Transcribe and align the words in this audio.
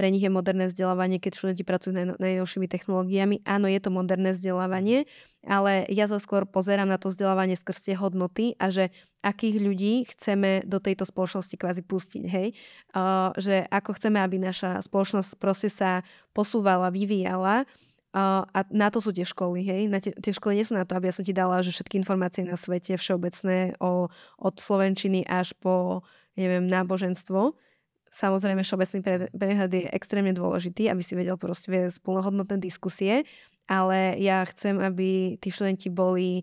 pre 0.00 0.08
nich 0.08 0.24
je 0.24 0.32
moderné 0.32 0.72
vzdelávanie, 0.72 1.20
keď 1.20 1.36
študenti 1.36 1.60
pracujú 1.60 1.92
s 1.92 2.16
najnovšími 2.16 2.64
technológiami. 2.72 3.44
Áno, 3.44 3.68
je 3.68 3.76
to 3.84 3.92
moderné 3.92 4.32
vzdelávanie, 4.32 5.04
ale 5.44 5.84
ja 5.92 6.08
sa 6.08 6.16
skôr 6.16 6.48
pozerám 6.48 6.88
na 6.88 6.96
to 6.96 7.12
vzdelávanie 7.12 7.52
skrz 7.52 7.84
tie 7.84 7.94
hodnoty 8.00 8.56
a 8.56 8.72
že 8.72 8.88
akých 9.20 9.60
ľudí 9.60 10.08
chceme 10.08 10.64
do 10.64 10.80
tejto 10.80 11.04
spoločnosti 11.04 11.52
kvázi 11.52 11.84
pustiť, 11.84 12.24
hej? 12.24 12.56
Uh, 12.96 13.36
že 13.36 13.68
ako 13.68 14.00
chceme, 14.00 14.16
aby 14.24 14.40
naša 14.40 14.80
spoločnosť 14.88 15.36
proste 15.36 15.68
sa 15.68 16.00
posúvala, 16.32 16.88
vyvíjala 16.88 17.68
Uh, 18.10 18.42
a 18.50 18.66
na 18.74 18.90
to 18.90 18.98
sú 18.98 19.14
tie 19.14 19.22
školy, 19.22 19.62
hej. 19.62 19.86
Na 19.86 20.02
tie, 20.02 20.10
tie 20.10 20.34
školy 20.34 20.58
nie 20.58 20.66
sú 20.66 20.74
na 20.74 20.82
to, 20.82 20.98
aby 20.98 21.06
ja 21.06 21.14
som 21.14 21.22
ti 21.22 21.30
dala, 21.30 21.62
že 21.62 21.70
všetky 21.70 21.94
informácie 21.94 22.42
na 22.42 22.58
svete 22.58 22.98
všeobecné 22.98 23.78
o, 23.78 24.10
od 24.42 24.54
slovenčiny 24.58 25.22
až 25.30 25.54
po, 25.54 26.02
neviem, 26.34 26.66
náboženstvo. 26.66 27.54
Samozrejme, 28.10 28.66
všeobecný 28.66 29.30
prehľad 29.30 29.70
je 29.70 29.86
extrémne 29.94 30.34
dôležitý, 30.34 30.90
aby 30.90 31.02
si 31.02 31.14
vedel 31.14 31.38
proste 31.38 31.70
viesť 31.70 32.02
plnohodnotné 32.02 32.58
diskusie, 32.58 33.22
ale 33.70 34.18
ja 34.18 34.42
chcem, 34.50 34.82
aby 34.82 35.38
tí 35.38 35.48
študenti 35.54 35.94
boli 35.94 36.42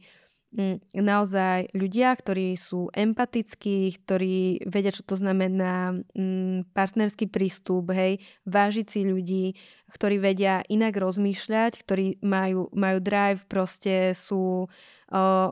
Mm, 0.56 0.80
naozaj 0.96 1.76
ľudia, 1.76 2.16
ktorí 2.16 2.56
sú 2.56 2.88
empatickí, 2.96 3.92
ktorí 4.00 4.64
vedia, 4.64 4.96
čo 4.96 5.04
to 5.04 5.20
znamená 5.20 5.92
mm, 6.16 6.72
partnerský 6.72 7.28
prístup, 7.28 7.92
hej, 7.92 8.24
vážiť 8.48 8.88
si 8.88 9.04
ľudí, 9.04 9.46
ktorí 9.92 10.24
vedia 10.24 10.64
inak 10.72 10.96
rozmýšľať, 10.96 11.84
ktorí 11.84 12.24
majú, 12.24 12.72
majú 12.72 12.98
drive, 13.04 13.44
proste 13.52 14.16
sú, 14.16 14.72
uh, 15.12 15.52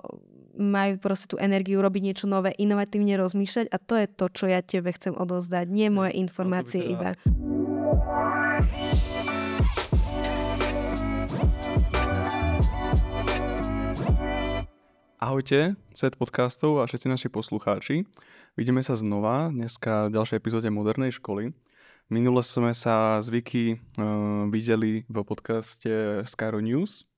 majú 0.55 0.95
proste 0.97 1.27
tú 1.27 1.35
energiu 1.35 1.83
robiť 1.83 2.01
niečo 2.01 2.25
nové, 2.25 2.55
inovatívne 2.55 3.19
rozmýšľať 3.19 3.67
a 3.71 3.77
to 3.77 3.93
je 3.99 4.07
to, 4.07 4.25
čo 4.31 4.45
ja 4.47 4.63
tebe 4.63 4.91
chcem 4.95 5.11
odozdať, 5.15 5.67
nie 5.67 5.91
moje 5.91 6.15
informácie 6.15 6.81
iba. 6.81 7.19
Ahojte, 15.19 15.73
set 15.97 16.15
podcastov 16.21 16.79
a 16.79 16.87
všetci 16.87 17.07
naši 17.09 17.27
poslucháči. 17.33 18.05
Vidíme 18.53 18.85
sa 18.85 18.93
znova 18.93 19.49
dneska 19.49 20.07
v 20.07 20.13
ďalšej 20.15 20.37
epizóde 20.37 20.69
Modernej 20.69 21.17
školy. 21.17 21.49
Minule 22.13 22.45
sme 22.45 22.77
sa 22.77 23.17
z 23.25 23.33
Viki 23.33 23.65
uh, 23.73 24.45
videli 24.53 25.01
v 25.09 25.17
podcaste 25.25 26.21
Skyro 26.29 26.61
News. 26.61 27.09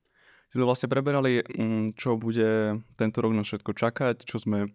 Sme 0.52 0.64
vlastne 0.64 0.88
preberali, 0.88 1.44
um, 1.56 1.92
čo 1.92 2.16
bude 2.16 2.80
tento 2.96 3.18
rok 3.20 3.36
na 3.36 3.44
všetko 3.44 3.72
čakať, 3.76 4.24
čo 4.24 4.40
sme 4.40 4.72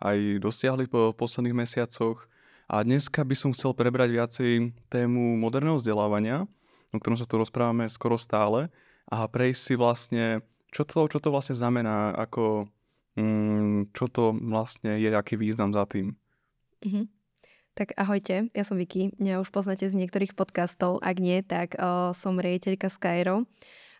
aj 0.00 0.42
dosiahli 0.44 0.86
po 0.86 1.16
posledných 1.16 1.56
mesiacoch. 1.56 2.28
A 2.66 2.82
dneska 2.82 3.22
by 3.22 3.34
som 3.38 3.54
chcel 3.54 3.72
prebrať 3.78 4.10
viacej 4.10 4.50
tému 4.90 5.38
moderného 5.38 5.78
vzdelávania, 5.78 6.50
o 6.90 6.98
ktorom 6.98 7.18
sa 7.18 7.26
tu 7.26 7.38
rozprávame 7.38 7.86
skoro 7.86 8.18
stále 8.18 8.74
a 9.06 9.22
prejsť 9.30 9.60
si 9.62 9.74
vlastne, 9.78 10.24
čo 10.74 10.82
to, 10.82 11.06
čo 11.06 11.22
to 11.22 11.30
vlastne 11.30 11.54
znamená, 11.54 12.10
ako 12.18 12.66
mm, 13.14 13.94
čo 13.94 14.10
to 14.10 14.34
vlastne 14.34 14.98
je, 14.98 15.08
aký 15.14 15.38
význam 15.38 15.70
za 15.70 15.86
tým. 15.86 16.18
Mm-hmm. 16.82 17.06
Tak 17.76 17.92
ahojte, 18.00 18.48
ja 18.56 18.64
som 18.64 18.80
Vicky, 18.80 19.12
mňa 19.20 19.44
už 19.44 19.52
poznáte 19.52 19.84
z 19.84 19.94
niektorých 19.94 20.32
podcastov, 20.32 20.96
ak 21.04 21.16
nie, 21.20 21.44
tak 21.44 21.76
uh, 21.76 22.16
som 22.16 22.40
riaditeľka 22.40 22.88
Skyro. 22.88 23.44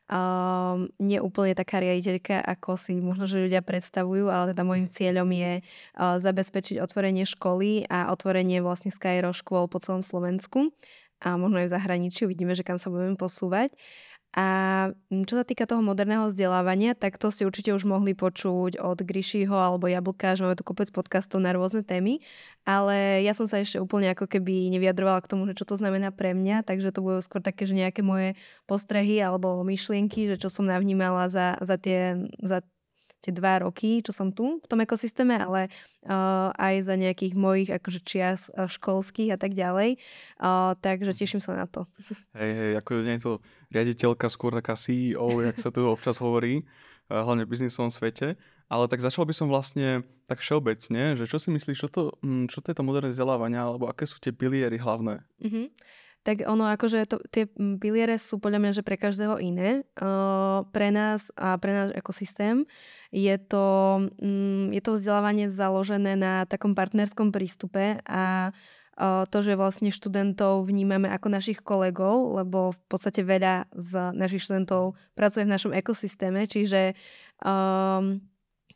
Uh, 0.07 0.87
nie 1.03 1.19
úplne 1.19 1.51
taká 1.59 1.83
riaditeľka, 1.83 2.39
ako 2.39 2.79
si 2.79 2.95
možno, 2.95 3.27
že 3.27 3.43
ľudia 3.43 3.59
predstavujú, 3.59 4.31
ale 4.31 4.55
teda 4.55 4.63
môjim 4.63 4.87
cieľom 4.87 5.27
je 5.35 5.53
uh, 5.59 6.23
zabezpečiť 6.23 6.79
otvorenie 6.79 7.27
školy 7.27 7.91
a 7.91 8.15
otvorenie 8.15 8.63
vlastne 8.63 8.95
Skyro 8.95 9.35
škôl 9.35 9.67
po 9.67 9.83
celom 9.83 10.07
Slovensku 10.07 10.71
a 11.19 11.35
možno 11.41 11.59
aj 11.65 11.67
v 11.67 11.75
zahraničí. 11.75 12.29
Uvidíme, 12.29 12.53
že 12.53 12.63
kam 12.63 12.79
sa 12.79 12.93
budeme 12.93 13.17
posúvať. 13.17 13.73
A 14.37 14.47
mm, 15.09 15.25
čo 15.25 15.41
sa 15.41 15.45
týka 15.49 15.65
toho 15.65 15.81
moderného 15.81 16.29
vzdelávania, 16.29 16.93
tak 16.93 17.17
to 17.17 17.33
ste 17.33 17.49
určite 17.49 17.73
už 17.73 17.89
mohli 17.89 18.13
počuť 18.13 18.77
od 18.77 18.99
Grishiho 19.01 19.57
alebo 19.57 19.89
Jablka, 19.89 20.37
že 20.37 20.45
máme 20.45 20.59
tu 20.59 20.67
kopec 20.67 20.93
podcastov 20.93 21.41
na 21.41 21.57
rôzne 21.57 21.81
témy, 21.81 22.21
ale 22.69 23.25
ja 23.25 23.33
som 23.33 23.49
sa 23.49 23.63
ešte 23.63 23.81
úplne 23.81 24.13
ako 24.13 24.29
keby 24.29 24.69
nevyjadrovala 24.77 25.25
k 25.25 25.31
tomu, 25.33 25.49
že 25.49 25.57
čo 25.57 25.65
to 25.65 25.81
znamená 25.81 26.13
pre 26.13 26.37
mňa, 26.37 26.69
takže 26.69 26.93
to 26.93 27.01
budú 27.01 27.25
skôr 27.25 27.41
také, 27.41 27.65
že 27.65 27.79
nejaké 27.79 28.05
moje 28.05 28.37
postrehy 28.69 29.25
alebo 29.25 29.65
myšlienky, 29.65 30.29
že 30.29 30.37
čo 30.37 30.53
som 30.53 30.69
navnímala 30.69 31.33
za, 31.33 31.57
za, 31.65 31.81
tie, 31.81 32.29
za 32.45 32.61
tie 33.27 33.35
dva 33.35 33.67
roky, 33.67 33.99
čo 34.07 34.15
som 34.15 34.31
tu 34.31 34.63
v 34.63 34.67
tom 34.71 34.79
ekosystéme, 34.79 35.35
ale 35.35 35.67
uh, 36.07 36.55
aj 36.55 36.87
za 36.87 36.95
nejakých 36.95 37.35
mojich 37.35 37.71
akože 37.75 38.01
čias 38.07 38.47
uh, 38.55 38.71
školských 38.71 39.35
a 39.35 39.39
tak 39.39 39.59
ďalej. 39.59 39.99
Uh, 40.39 40.79
takže 40.79 41.19
teším 41.19 41.43
sa 41.43 41.59
na 41.59 41.67
to. 41.67 41.83
Hej, 42.39 42.51
hej, 42.55 42.73
ako 42.79 42.91
nie 43.03 43.19
je 43.19 43.25
to 43.27 43.33
riaditeľka, 43.75 44.31
skôr 44.31 44.55
taká 44.55 44.79
CEO, 44.79 45.43
jak 45.43 45.59
sa 45.59 45.75
tu 45.75 45.83
občas 45.91 46.23
hovorí, 46.23 46.63
uh, 47.11 47.27
hlavne 47.27 47.43
v 47.43 47.53
biznisovom 47.59 47.91
svete. 47.91 48.39
Ale 48.67 48.91
tak 48.91 48.99
začal 48.99 49.23
by 49.27 49.35
som 49.35 49.47
vlastne 49.47 50.03
tak 50.27 50.43
všeobecne, 50.43 51.15
že 51.15 51.31
čo 51.31 51.39
si 51.39 51.55
myslíš, 51.55 51.87
čo 51.87 51.89
to, 51.91 52.03
hm, 52.19 52.51
čo 52.51 52.59
to 52.59 52.75
je 52.75 52.77
to 52.79 52.83
moderné 52.83 53.15
vzdelávanie, 53.15 53.59
alebo 53.63 53.87
aké 53.87 54.11
sú 54.11 54.19
tie 54.19 54.35
piliery 54.35 54.79
hlavné? 54.79 55.23
Mm-hmm 55.39 55.67
tak 56.27 56.43
ono 56.43 56.67
akože 56.67 57.07
to, 57.07 57.23
tie 57.31 57.47
piliere 57.79 58.19
sú 58.19 58.43
podľa 58.43 58.59
mňa, 58.59 58.73
že 58.75 58.83
pre 58.83 58.99
každého 58.99 59.39
iné. 59.39 59.87
Uh, 59.95 60.67
pre 60.75 60.91
nás 60.91 61.31
a 61.39 61.55
pre 61.55 61.71
náš 61.71 61.95
ekosystém 61.95 62.67
je 63.15 63.39
to, 63.39 64.03
um, 64.19 64.75
je 64.75 64.83
to 64.83 64.99
vzdelávanie 64.99 65.47
založené 65.47 66.19
na 66.19 66.43
takom 66.51 66.75
partnerskom 66.75 67.31
prístupe 67.31 68.03
a 68.03 68.51
to, 69.29 69.39
že 69.45 69.61
vlastne 69.61 69.93
študentov 69.93 70.65
vnímame 70.65 71.13
ako 71.13 71.29
našich 71.29 71.61
kolegov, 71.61 72.41
lebo 72.41 72.73
v 72.73 72.81
podstate 72.89 73.21
veľa 73.21 73.69
z 73.77 73.93
našich 74.17 74.49
študentov 74.49 74.97
pracuje 75.13 75.45
v 75.45 75.53
našom 75.53 75.73
ekosystéme, 75.77 76.49
čiže 76.49 76.97
um, 77.45 78.25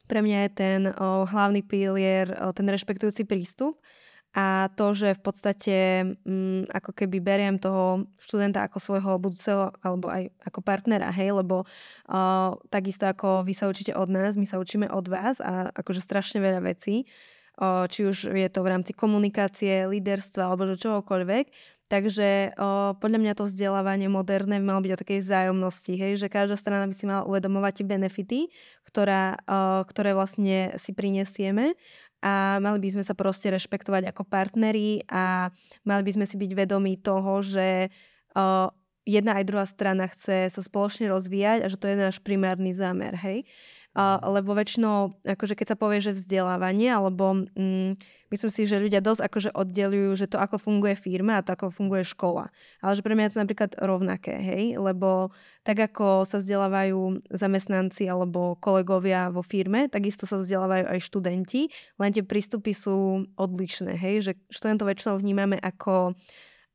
pre 0.04 0.20
mňa 0.20 0.38
je 0.44 0.50
ten 0.52 0.80
uh, 0.92 1.24
hlavný 1.24 1.64
pilier 1.64 2.36
uh, 2.36 2.52
ten 2.52 2.68
rešpektujúci 2.68 3.24
prístup 3.24 3.80
a 4.30 4.70
to, 4.78 4.94
že 4.94 5.18
v 5.18 5.22
podstate 5.26 5.76
mm, 6.22 6.70
ako 6.70 6.94
keby 6.94 7.18
beriem 7.18 7.58
toho 7.58 8.06
študenta 8.22 8.62
ako 8.62 8.78
svojho 8.78 9.18
budúceho 9.18 9.74
alebo 9.82 10.06
aj 10.06 10.30
ako 10.46 10.62
partnera, 10.62 11.10
hej, 11.10 11.34
lebo 11.34 11.66
uh, 11.66 12.54
takisto 12.70 13.10
ako 13.10 13.42
vy 13.42 13.58
sa 13.58 13.66
učíte 13.66 13.90
od 13.90 14.06
nás, 14.06 14.38
my 14.38 14.46
sa 14.46 14.62
učíme 14.62 14.86
od 14.86 15.06
vás 15.10 15.42
a 15.42 15.74
akože 15.74 15.98
strašne 15.98 16.38
veľa 16.38 16.62
vecí, 16.62 17.10
uh, 17.58 17.90
či 17.90 18.06
už 18.06 18.30
je 18.30 18.48
to 18.54 18.62
v 18.62 18.70
rámci 18.70 18.94
komunikácie, 18.94 19.90
líderstva 19.90 20.46
alebo 20.46 20.70
že 20.70 20.78
čohokoľvek, 20.78 21.50
Takže 21.90 22.54
o, 22.54 22.94
podľa 23.02 23.18
mňa 23.18 23.32
to 23.34 23.50
vzdelávanie 23.50 24.06
moderné 24.06 24.62
malo 24.62 24.78
byť 24.78 24.94
o 24.94 25.00
takej 25.02 25.20
vzájomnosti, 25.26 25.98
hej, 25.98 26.22
že 26.22 26.30
každá 26.30 26.54
strana 26.54 26.86
by 26.86 26.94
si 26.94 27.02
mala 27.02 27.26
uvedomovať 27.26 27.82
benefity, 27.82 28.46
ktorá, 28.86 29.34
o, 29.42 29.82
ktoré 29.90 30.14
vlastne 30.14 30.70
si 30.78 30.94
prinesieme 30.94 31.74
a 32.20 32.60
mali 32.60 32.78
by 32.84 33.00
sme 33.00 33.04
sa 33.04 33.16
proste 33.16 33.48
rešpektovať 33.48 34.12
ako 34.12 34.28
partneri 34.28 35.04
a 35.08 35.48
mali 35.88 36.02
by 36.04 36.12
sme 36.20 36.26
si 36.28 36.36
byť 36.36 36.52
vedomí 36.52 37.00
toho, 37.00 37.40
že 37.40 37.88
uh, 38.36 38.68
jedna 39.08 39.40
aj 39.40 39.44
druhá 39.48 39.64
strana 39.64 40.04
chce 40.08 40.52
sa 40.52 40.60
spoločne 40.60 41.08
rozvíjať 41.08 41.64
a 41.64 41.70
že 41.72 41.80
to 41.80 41.88
je 41.88 41.96
náš 41.96 42.20
primárny 42.20 42.76
zámer, 42.76 43.16
hej. 43.16 43.44
Uh, 43.44 43.79
lebo 43.98 44.54
väčšinou, 44.54 45.18
akože 45.26 45.58
keď 45.58 45.74
sa 45.74 45.76
povie, 45.78 45.98
že 45.98 46.14
vzdelávanie, 46.14 46.94
alebo 46.94 47.42
mm, 47.58 47.98
myslím 48.30 48.50
si, 48.50 48.62
že 48.62 48.78
ľudia 48.78 49.02
dosť 49.02 49.26
akože 49.26 49.50
oddelujú, 49.50 50.14
že 50.14 50.30
to 50.30 50.38
ako 50.38 50.62
funguje 50.62 50.94
firma 50.94 51.42
a 51.42 51.44
to 51.44 51.58
ako 51.58 51.74
funguje 51.74 52.06
škola. 52.06 52.54
Ale 52.78 52.94
že 52.94 53.02
pre 53.02 53.18
mňa 53.18 53.26
je 53.26 53.32
to 53.34 53.42
napríklad 53.42 53.70
rovnaké, 53.82 54.38
hej, 54.38 54.78
lebo 54.78 55.34
tak 55.66 55.90
ako 55.90 56.22
sa 56.22 56.38
vzdelávajú 56.38 57.26
zamestnanci 57.34 58.06
alebo 58.06 58.54
kolegovia 58.62 59.34
vo 59.34 59.42
firme, 59.42 59.90
takisto 59.90 60.22
sa 60.22 60.38
vzdelávajú 60.38 60.86
aj 60.86 61.00
študenti, 61.02 61.66
len 61.98 62.10
tie 62.14 62.22
prístupy 62.22 62.70
sú 62.70 63.26
odlišné, 63.34 63.98
hej, 63.98 64.16
že 64.22 64.32
študentov 64.54 64.86
väčšinou 64.86 65.18
vnímame 65.18 65.58
ako 65.58 66.14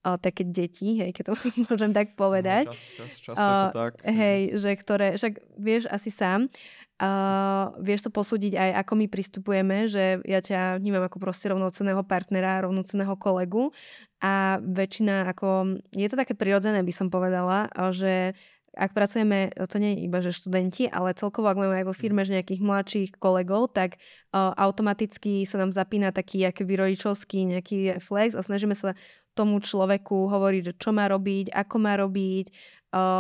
uh, 0.06 0.22
také 0.22 0.46
deti, 0.46 1.02
hej, 1.02 1.10
keď 1.12 1.34
to 1.34 1.34
môžem 1.68 1.92
tak 1.92 2.14
povedať. 2.14 2.70
No, 2.70 2.78
čas, 2.78 2.86
čas, 2.94 3.12
často 3.34 3.42
uh, 3.42 3.74
tak. 3.74 3.92
Hej, 4.06 4.62
že 4.62 4.70
ktoré, 4.78 5.08
však 5.18 5.34
vieš 5.58 5.90
asi 5.90 6.14
sám, 6.14 6.48
Uh, 6.96 7.76
vieš 7.84 8.08
to 8.08 8.12
posúdiť 8.16 8.56
aj, 8.56 8.88
ako 8.88 8.94
my 8.96 9.12
pristupujeme, 9.12 9.84
že 9.84 10.24
ja 10.24 10.40
ťa 10.40 10.80
vnímam 10.80 11.04
ako 11.04 11.20
proste 11.20 11.52
rovnoceného 11.52 12.08
partnera, 12.08 12.64
rovnoceného 12.64 13.20
kolegu 13.20 13.76
a 14.24 14.64
väčšina 14.64 15.28
ako, 15.28 15.76
je 15.92 16.08
to 16.08 16.16
také 16.16 16.40
prirodzené 16.40 16.80
by 16.88 16.96
som 16.96 17.12
povedala, 17.12 17.68
že 17.92 18.32
ak 18.76 18.92
pracujeme, 18.92 19.52
to 19.56 19.76
nie 19.80 19.96
je 19.96 20.04
iba, 20.08 20.20
že 20.20 20.36
študenti, 20.36 20.92
ale 20.92 21.16
celkovo, 21.16 21.48
ak 21.48 21.60
máme 21.60 21.84
aj 21.84 21.88
vo 21.88 21.96
firme 21.96 22.28
že 22.28 22.36
nejakých 22.36 22.62
mladších 22.62 23.10
kolegov, 23.20 23.72
tak 23.72 23.96
uh, 24.36 24.52
automaticky 24.60 25.48
sa 25.48 25.60
nám 25.64 25.72
zapína 25.72 26.12
taký 26.12 26.44
akýby 26.44 26.76
rodičovský 26.76 27.44
nejaký 27.56 27.96
reflex 27.96 28.36
a 28.36 28.44
snažíme 28.44 28.76
sa 28.76 28.94
tomu 29.36 29.60
človeku 29.60 30.32
hovoriť, 30.32 30.62
že 30.72 30.74
čo 30.80 30.90
má 30.96 31.06
robiť, 31.12 31.52
ako 31.52 31.76
má 31.84 31.94
robiť, 32.00 32.46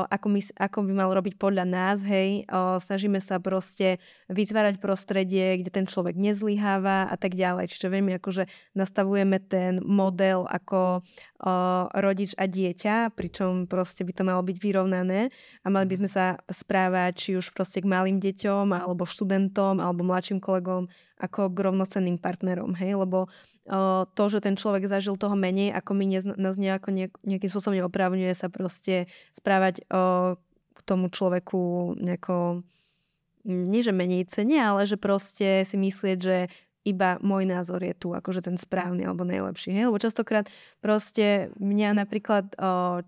ako, 0.07 0.27
my, 0.31 0.39
ako 0.56 0.88
by 0.88 0.94
mal 0.95 1.12
robiť 1.12 1.36
podľa 1.36 1.68
nás, 1.68 2.00
hej, 2.07 2.48
snažíme 2.80 3.19
sa 3.19 3.44
proste 3.44 4.00
vytvárať 4.31 4.80
prostredie, 4.80 5.60
kde 5.60 5.68
ten 5.68 5.83
človek 5.83 6.16
nezlyháva 6.16 7.12
a 7.12 7.16
tak 7.19 7.36
ďalej. 7.36 7.75
Čiže 7.75 7.92
veľmi 7.92 8.16
akože 8.24 8.48
nastavujeme 8.72 9.44
ten 9.44 9.83
model 9.83 10.48
ako 10.48 11.04
rodič 11.92 12.31
a 12.39 12.48
dieťa, 12.48 13.12
pričom 13.12 13.68
proste 13.68 14.07
by 14.07 14.13
to 14.16 14.24
malo 14.24 14.39
byť 14.48 14.57
vyrovnané. 14.57 15.27
A 15.62 15.68
mali 15.68 15.92
by 15.92 16.00
sme 16.00 16.10
sa 16.10 16.39
správať 16.48 17.12
či 17.19 17.30
už 17.36 17.51
proste 17.51 17.83
k 17.83 17.92
malým 17.92 18.24
deťom 18.24 18.72
alebo 18.72 19.04
študentom 19.04 19.83
alebo 19.83 20.07
mladším 20.07 20.39
kolegom 20.39 20.88
ako 21.16 21.48
k 21.56 21.57
rovnocenným 21.72 22.19
partnerom, 22.19 22.75
hej, 22.75 23.00
lebo 23.00 23.31
uh, 23.31 24.04
to, 24.19 24.24
že 24.27 24.44
ten 24.44 24.60
človek 24.60 24.83
zažil 24.92 25.16
toho 25.16 25.31
menej, 25.39 25.72
ako 25.72 25.95
my 25.95 26.06
nez, 26.12 26.27
nás 26.27 26.60
nejako 26.60 26.92
nejak, 26.92 27.16
nejakým 27.24 27.50
spôsobom 27.56 27.80
neopravňuje 27.80 28.36
sa 28.36 28.51
proste 28.51 29.07
správať 29.31 29.64
uh, 29.89 30.35
k 30.75 30.79
tomu 30.83 31.07
človeku 31.07 31.95
nejako 31.97 32.65
nie 33.45 33.85
že 33.85 33.94
menej 33.94 34.25
cene, 34.25 34.57
ale 34.57 34.89
že 34.89 34.97
proste 34.97 35.62
si 35.63 35.77
myslieť, 35.77 36.17
že 36.17 36.38
iba 36.85 37.17
môj 37.25 37.50
názor 37.50 37.81
je 37.81 37.97
tu 37.97 38.13
akože 38.13 38.45
ten 38.45 38.62
správny 38.62 39.09
alebo 39.09 39.25
najlepší. 39.25 39.73
Hej? 39.73 39.89
Lebo 39.89 39.97
častokrát 39.97 40.45
proste 40.85 41.50
mňa 41.57 41.97
napríklad, 41.97 42.53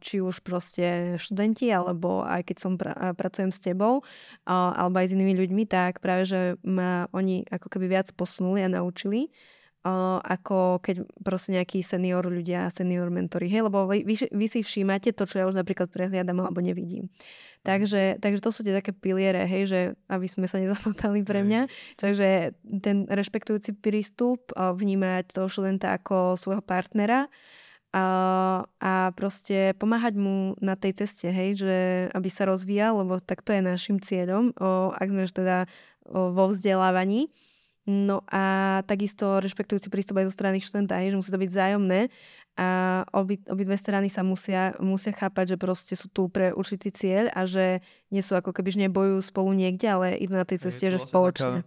či 0.02 0.18
už 0.18 0.42
proste 0.42 1.18
študenti, 1.22 1.70
alebo 1.70 2.26
aj 2.26 2.42
keď 2.50 2.58
som 2.58 2.74
pra- 2.74 3.14
pracujem 3.14 3.54
s 3.54 3.62
tebou, 3.62 4.02
alebo 4.50 4.98
aj 4.98 5.14
s 5.14 5.16
inými 5.18 5.38
ľuďmi, 5.38 5.64
tak 5.70 6.02
práve, 6.02 6.26
že 6.26 6.42
ma 6.66 7.06
oni 7.14 7.46
ako 7.54 7.70
keby 7.70 7.86
viac 7.86 8.10
posunuli 8.18 8.66
a 8.66 8.74
naučili 8.74 9.30
ako 10.20 10.84
keď 10.84 11.08
proste 11.24 11.56
nejakí 11.56 11.80
senior 11.80 12.26
ľudia, 12.28 12.68
senior 12.74 13.08
mentori, 13.08 13.48
hej, 13.48 13.68
lebo 13.68 13.88
vy, 13.88 14.04
vy 14.06 14.46
si 14.50 14.60
všímate 14.60 15.16
to, 15.16 15.24
čo 15.24 15.40
ja 15.40 15.46
už 15.48 15.56
napríklad 15.56 15.88
prehliadam 15.88 16.44
alebo 16.44 16.60
nevidím. 16.60 17.08
Takže, 17.64 18.24
takže 18.24 18.40
to 18.40 18.50
sú 18.54 18.64
tie 18.64 18.72
také 18.72 18.96
piliere, 18.96 19.44
hej, 19.44 19.64
že 19.68 19.80
aby 20.08 20.28
sme 20.28 20.48
sa 20.48 20.60
nezamotali 20.64 21.24
pre 21.28 21.44
mňa. 21.44 21.68
Takže 22.00 22.56
ten 22.80 23.08
rešpektujúci 23.08 23.76
prístup, 23.80 24.52
vnímať 24.56 25.36
toho 25.36 25.48
študenta 25.52 25.96
ako 25.96 26.40
svojho 26.40 26.64
partnera 26.64 27.28
a, 27.96 28.06
a 28.84 28.94
proste 29.16 29.72
pomáhať 29.80 30.20
mu 30.20 30.54
na 30.60 30.76
tej 30.76 31.04
ceste, 31.04 31.32
hej, 31.32 31.64
že 31.64 31.76
aby 32.12 32.30
sa 32.30 32.46
rozvíjal, 32.46 33.00
lebo 33.00 33.20
tak 33.24 33.42
to 33.42 33.56
je 33.56 33.64
našim 33.64 33.98
cieľom, 34.04 34.52
o, 34.60 34.92
ak 34.92 35.08
sme 35.08 35.24
už 35.24 35.34
teda 35.34 35.58
o, 36.08 36.36
vo 36.36 36.52
vzdelávaní. 36.52 37.32
No 37.88 38.20
a 38.28 38.44
takisto 38.84 39.40
rešpektujúci 39.40 39.88
prístup 39.88 40.20
aj 40.20 40.28
zo 40.28 40.36
strany 40.36 40.60
študenta, 40.60 41.00
že 41.00 41.16
musí 41.16 41.32
to 41.32 41.40
byť 41.40 41.52
zájomné 41.56 42.12
a 42.58 42.68
obi, 43.14 43.38
obidve 43.48 43.78
strany 43.78 44.10
sa 44.10 44.26
musia, 44.28 44.74
musia 44.82 45.14
chápať, 45.14 45.56
že 45.56 45.58
proste 45.62 45.94
sú 45.94 46.10
tu 46.10 46.26
pre 46.28 46.52
určitý 46.52 46.90
cieľ 46.92 47.30
a 47.32 47.46
že 47.46 47.86
nie 48.10 48.20
sú 48.20 48.34
ako 48.34 48.50
keby, 48.50 48.74
že 48.74 48.84
nebojujú 48.90 49.22
spolu 49.22 49.54
niekde, 49.54 49.88
ale 49.88 50.18
idú 50.18 50.36
na 50.36 50.44
tej 50.44 50.68
ceste, 50.68 50.90
že 50.90 50.98
vlastne 50.98 51.12
spoločne. 51.14 51.58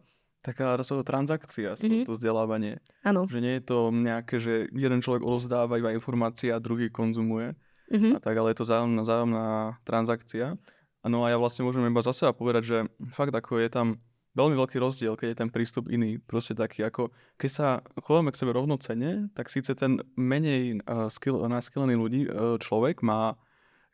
Taká, 0.43 0.76
taká 0.76 1.00
transakcia, 1.06 1.78
mm-hmm. 1.78 2.05
to 2.05 2.12
vzdelávanie. 2.12 2.82
Áno. 3.06 3.31
Že 3.31 3.38
nie 3.38 3.55
je 3.56 3.64
to 3.64 3.78
nejaké, 3.94 4.37
že 4.43 4.66
jeden 4.75 5.00
človek 5.00 5.23
odozdáva 5.23 5.78
iba 5.78 5.94
informácie 5.94 6.50
a 6.50 6.58
druhý 6.58 6.90
konzumuje. 6.90 7.55
Mm-hmm. 7.88 8.12
A 8.12 8.19
tak, 8.19 8.34
ale 8.34 8.50
je 8.50 8.58
to 8.58 8.66
zájomná, 8.66 9.02
zájomná 9.06 9.46
transakcia. 9.87 10.58
No 11.06 11.25
a 11.25 11.32
ja 11.32 11.38
vlastne 11.38 11.64
môžem 11.64 11.87
iba 11.87 12.02
za 12.02 12.12
seba 12.12 12.34
povedať, 12.34 12.62
že 12.66 12.78
fakt 13.14 13.32
ako 13.32 13.62
je 13.62 13.69
tam 13.70 13.88
veľmi 14.34 14.54
veľký 14.54 14.78
rozdiel, 14.78 15.18
keď 15.18 15.34
je 15.34 15.40
ten 15.42 15.50
prístup 15.50 15.90
iný. 15.90 16.22
Proste 16.22 16.54
taký 16.54 16.86
ako, 16.86 17.10
keď 17.34 17.50
sa 17.50 17.68
chováme 17.98 18.30
k 18.30 18.38
sebe 18.38 18.54
rovnocene, 18.54 19.26
tak 19.34 19.50
síce 19.50 19.74
ten 19.74 19.98
menej 20.14 20.82
uh, 20.86 21.10
skill, 21.10 21.42
naskillený 21.50 21.94
ľudí, 21.98 22.20
uh, 22.30 22.54
človek 22.62 23.02
má, 23.02 23.34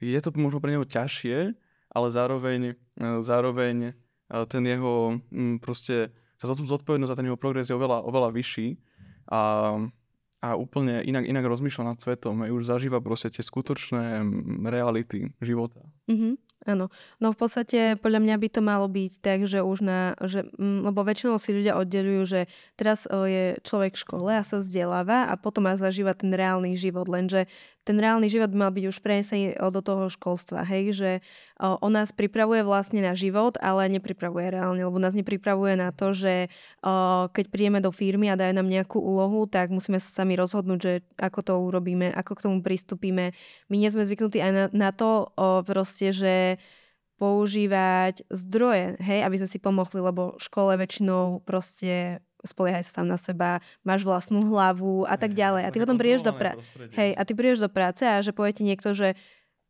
je 0.01 0.19
to 0.21 0.33
možno 0.37 0.61
pre 0.61 0.77
neho 0.77 0.85
ťažšie, 0.85 1.57
ale 1.93 2.07
zároveň, 2.13 2.77
uh, 3.01 3.25
zároveň 3.25 3.97
uh, 3.97 4.45
ten 4.45 4.63
jeho 4.69 5.17
um, 5.17 5.57
proste, 5.57 6.13
to 6.37 6.53
zodpovednosť 6.53 7.11
za 7.13 7.17
ten 7.17 7.27
jeho 7.33 7.41
progres 7.41 7.73
je 7.73 7.77
oveľa, 7.77 8.05
oveľa 8.05 8.29
vyšší 8.37 8.77
a, 9.33 9.73
a 10.45 10.49
úplne 10.53 11.01
inak, 11.01 11.25
inak 11.25 11.49
rozmýšľa 11.49 11.97
nad 11.97 11.99
svetom. 11.99 12.45
Už 12.45 12.69
zažíva 12.69 13.01
proste 13.01 13.33
tie 13.33 13.41
skutočné 13.41 14.21
reality 14.69 15.33
života. 15.41 15.81
Mm-hmm. 16.13 16.46
Áno, 16.67 16.91
no 17.23 17.31
v 17.31 17.39
podstate 17.39 17.95
podľa 17.95 18.27
mňa 18.27 18.37
by 18.43 18.49
to 18.51 18.61
malo 18.61 18.91
byť 18.91 19.13
tak, 19.23 19.47
že 19.47 19.63
už 19.63 19.87
na, 19.87 20.19
že, 20.27 20.51
mm, 20.59 20.91
lebo 20.91 21.07
väčšinou 21.07 21.39
si 21.39 21.55
ľudia 21.55 21.79
oddelujú, 21.79 22.23
že 22.27 22.41
teraz 22.75 23.07
je 23.07 23.55
človek 23.63 23.95
v 23.95 24.03
škole 24.03 24.31
a 24.35 24.43
sa 24.43 24.59
vzdeláva 24.59 25.31
a 25.31 25.39
potom 25.39 25.71
má 25.71 25.79
zažíva 25.79 26.19
ten 26.19 26.35
reálny 26.35 26.75
život, 26.75 27.07
lenže 27.07 27.47
ten 27.87 28.03
reálny 28.03 28.27
život 28.27 28.51
mal 28.51 28.75
byť 28.75 28.85
už 28.91 28.99
prenesený 28.99 29.55
do 29.71 29.79
toho 29.79 30.11
školstva, 30.11 30.67
hej, 30.67 30.91
že 30.91 31.11
on 31.63 31.95
nás 31.95 32.11
pripravuje 32.11 32.67
vlastne 32.67 32.99
na 32.99 33.15
život, 33.15 33.55
ale 33.63 33.87
nepripravuje 33.87 34.59
reálne, 34.59 34.83
lebo 34.83 34.99
nás 34.99 35.15
nepripravuje 35.15 35.79
na 35.79 35.95
to, 35.95 36.11
že 36.11 36.51
keď 37.31 37.45
prídeme 37.47 37.79
do 37.79 37.95
firmy 37.95 38.27
a 38.27 38.35
dajú 38.35 38.59
nám 38.59 38.67
nejakú 38.67 38.99
úlohu, 38.99 39.47
tak 39.47 39.71
musíme 39.71 40.03
sa 40.03 40.27
sami 40.27 40.35
rozhodnúť, 40.35 40.81
že 40.83 40.93
ako 41.15 41.41
to 41.47 41.55
urobíme, 41.63 42.11
ako 42.11 42.35
k 42.35 42.45
tomu 42.51 42.59
pristúpime. 42.59 43.31
My 43.71 43.79
nie 43.79 43.87
sme 43.87 44.03
zvyknutí 44.03 44.43
aj 44.43 44.75
na 44.75 44.91
to 44.91 45.31
proste, 45.63 46.11
že 46.11 46.35
používať 47.17 48.29
zdroje, 48.29 49.01
hej, 49.01 49.25
aby 49.25 49.37
sme 49.41 49.49
si 49.49 49.57
pomohli, 49.57 50.05
lebo 50.05 50.37
v 50.37 50.43
škole 50.43 50.77
väčšinou 50.77 51.41
proste 51.49 52.21
spoliehaj 52.47 52.87
sa 52.87 53.03
sám 53.03 53.11
na 53.11 53.19
seba, 53.19 53.61
máš 53.83 54.07
vlastnú 54.07 54.41
hlavu 54.47 55.05
a 55.05 55.19
tak 55.19 55.35
ďalej. 55.35 55.67
A 55.67 55.73
ty 55.75 55.79
potom 55.83 55.99
prídeš 55.99 56.23
do 56.23 56.33
práce. 56.33 56.73
Hej, 56.95 57.13
a 57.19 57.23
ty 57.27 57.33
prídeš 57.35 57.67
do 57.67 57.71
práce 57.71 58.07
a 58.07 58.23
že 58.23 58.31
povie 58.31 58.55
ti 58.55 58.63
niekto, 58.63 58.95
že 58.95 59.19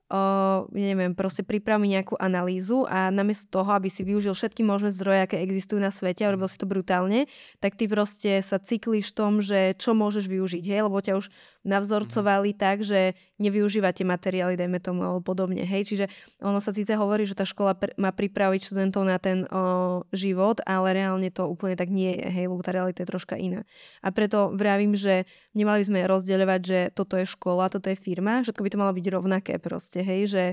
o, 0.06 0.70
neviem, 0.70 1.19
proste 1.19 1.43
priprav 1.43 1.82
mi 1.82 1.90
nejakú 1.90 2.14
analýzu 2.19 2.87
a 2.87 3.11
namiesto 3.11 3.50
toho, 3.50 3.75
aby 3.75 3.90
si 3.90 4.06
využil 4.06 4.38
všetky 4.38 4.62
možné 4.62 4.94
zdroje, 4.94 5.26
aké 5.26 5.37
existujú 5.43 5.82
na 5.82 5.90
svete 5.90 6.23
a 6.23 6.31
urobil 6.31 6.46
si 6.46 6.58
to 6.58 6.67
brutálne, 6.69 7.26
tak 7.58 7.75
ty 7.75 7.90
proste 7.90 8.38
sa 8.43 8.62
cyklíš 8.62 9.11
v 9.11 9.17
tom, 9.17 9.32
že 9.43 9.75
čo 9.75 9.99
môžeš 9.99 10.31
využiť, 10.31 10.62
hej, 10.62 10.87
lebo 10.87 11.02
ťa 11.02 11.19
už 11.19 11.26
navzorcovali 11.66 12.54
mm-hmm. 12.54 12.62
tak, 12.62 12.86
že 12.86 13.18
nevyužívate 13.42 14.06
materiály, 14.06 14.54
dajme 14.54 14.78
tomu, 14.78 15.02
alebo 15.02 15.20
podobne, 15.20 15.66
hej, 15.66 15.82
čiže 15.82 16.06
ono 16.38 16.62
sa 16.62 16.70
síce 16.70 16.94
hovorí, 16.94 17.26
že 17.26 17.34
tá 17.34 17.42
škola 17.42 17.74
pr- 17.74 17.92
má 17.98 18.14
pripraviť 18.14 18.70
študentov 18.70 19.02
na 19.02 19.18
ten 19.18 19.42
o, 19.50 20.06
život, 20.14 20.62
ale 20.62 20.94
reálne 20.94 21.28
to 21.34 21.44
úplne 21.50 21.74
tak 21.74 21.90
nie 21.90 22.14
je, 22.14 22.26
hej, 22.30 22.46
lebo 22.46 22.62
tá 22.62 22.70
realita 22.70 23.02
je 23.02 23.10
troška 23.10 23.34
iná. 23.36 23.66
A 24.00 24.14
preto 24.14 24.54
vravím, 24.54 24.94
že 24.94 25.26
nemali 25.52 25.82
by 25.82 25.86
sme 25.90 26.00
rozdeľovať, 26.06 26.60
že 26.62 26.78
toto 26.94 27.18
je 27.18 27.26
škola, 27.26 27.68
toto 27.68 27.90
je 27.90 27.98
firma, 27.98 28.40
všetko 28.46 28.62
by 28.62 28.70
to 28.70 28.80
malo 28.80 28.92
byť 28.94 29.06
rovnaké 29.10 29.54
proste 29.58 29.96
proste, 29.96 30.00
hej, 30.00 30.22
že 30.28 30.44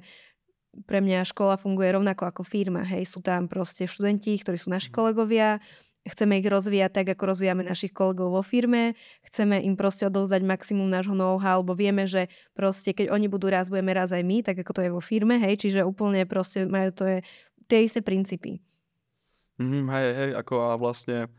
pre 0.85 1.01
mňa 1.03 1.29
škola 1.29 1.59
funguje 1.59 1.93
rovnako 1.93 2.25
ako 2.25 2.41
firma, 2.43 2.81
hej, 2.83 3.05
sú 3.05 3.21
tam 3.21 3.45
proste 3.47 3.85
študenti, 3.85 4.35
ktorí 4.39 4.57
sú 4.57 4.73
naši 4.73 4.89
mhm. 4.89 4.95
kolegovia, 4.95 5.49
chceme 6.03 6.39
ich 6.39 6.47
rozvíjať 6.47 6.91
tak, 6.91 7.07
ako 7.15 7.31
rozvíjame 7.31 7.63
našich 7.63 7.95
kolegov 7.95 8.35
vo 8.35 8.43
firme, 8.43 8.95
chceme 9.23 9.63
im 9.63 9.79
proste 9.79 10.07
odovzdať 10.07 10.43
maximum 10.43 10.91
nášho 10.91 11.15
know-how, 11.15 11.63
lebo 11.63 11.73
vieme, 11.73 12.03
že 12.03 12.27
proste 12.51 12.91
keď 12.91 13.11
oni 13.11 13.31
budú 13.31 13.47
raz, 13.47 13.71
budeme 13.71 13.95
raz 13.95 14.11
aj 14.11 14.23
my, 14.23 14.43
tak 14.43 14.59
ako 14.59 14.71
to 14.75 14.81
je 14.83 14.91
vo 14.91 15.01
firme, 15.01 15.39
hej, 15.39 15.55
čiže 15.63 15.87
úplne 15.87 16.27
proste 16.27 16.67
majú 16.67 16.91
to 16.91 17.03
je 17.07 17.17
tie 17.71 17.87
isté 17.87 18.03
princípy. 18.03 18.59
Mm, 19.57 19.87
hej, 19.87 20.07
hej, 20.11 20.31
ako 20.35 20.53
a 20.67 20.75
vlastne 20.75 21.31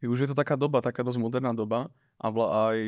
už 0.00 0.18
je 0.24 0.28
to 0.30 0.36
taká 0.38 0.54
doba, 0.54 0.80
taká 0.80 1.02
dosť 1.02 1.18
moderná 1.18 1.50
doba 1.50 1.90
a 2.22 2.26
vla, 2.30 2.72
aj 2.72 2.78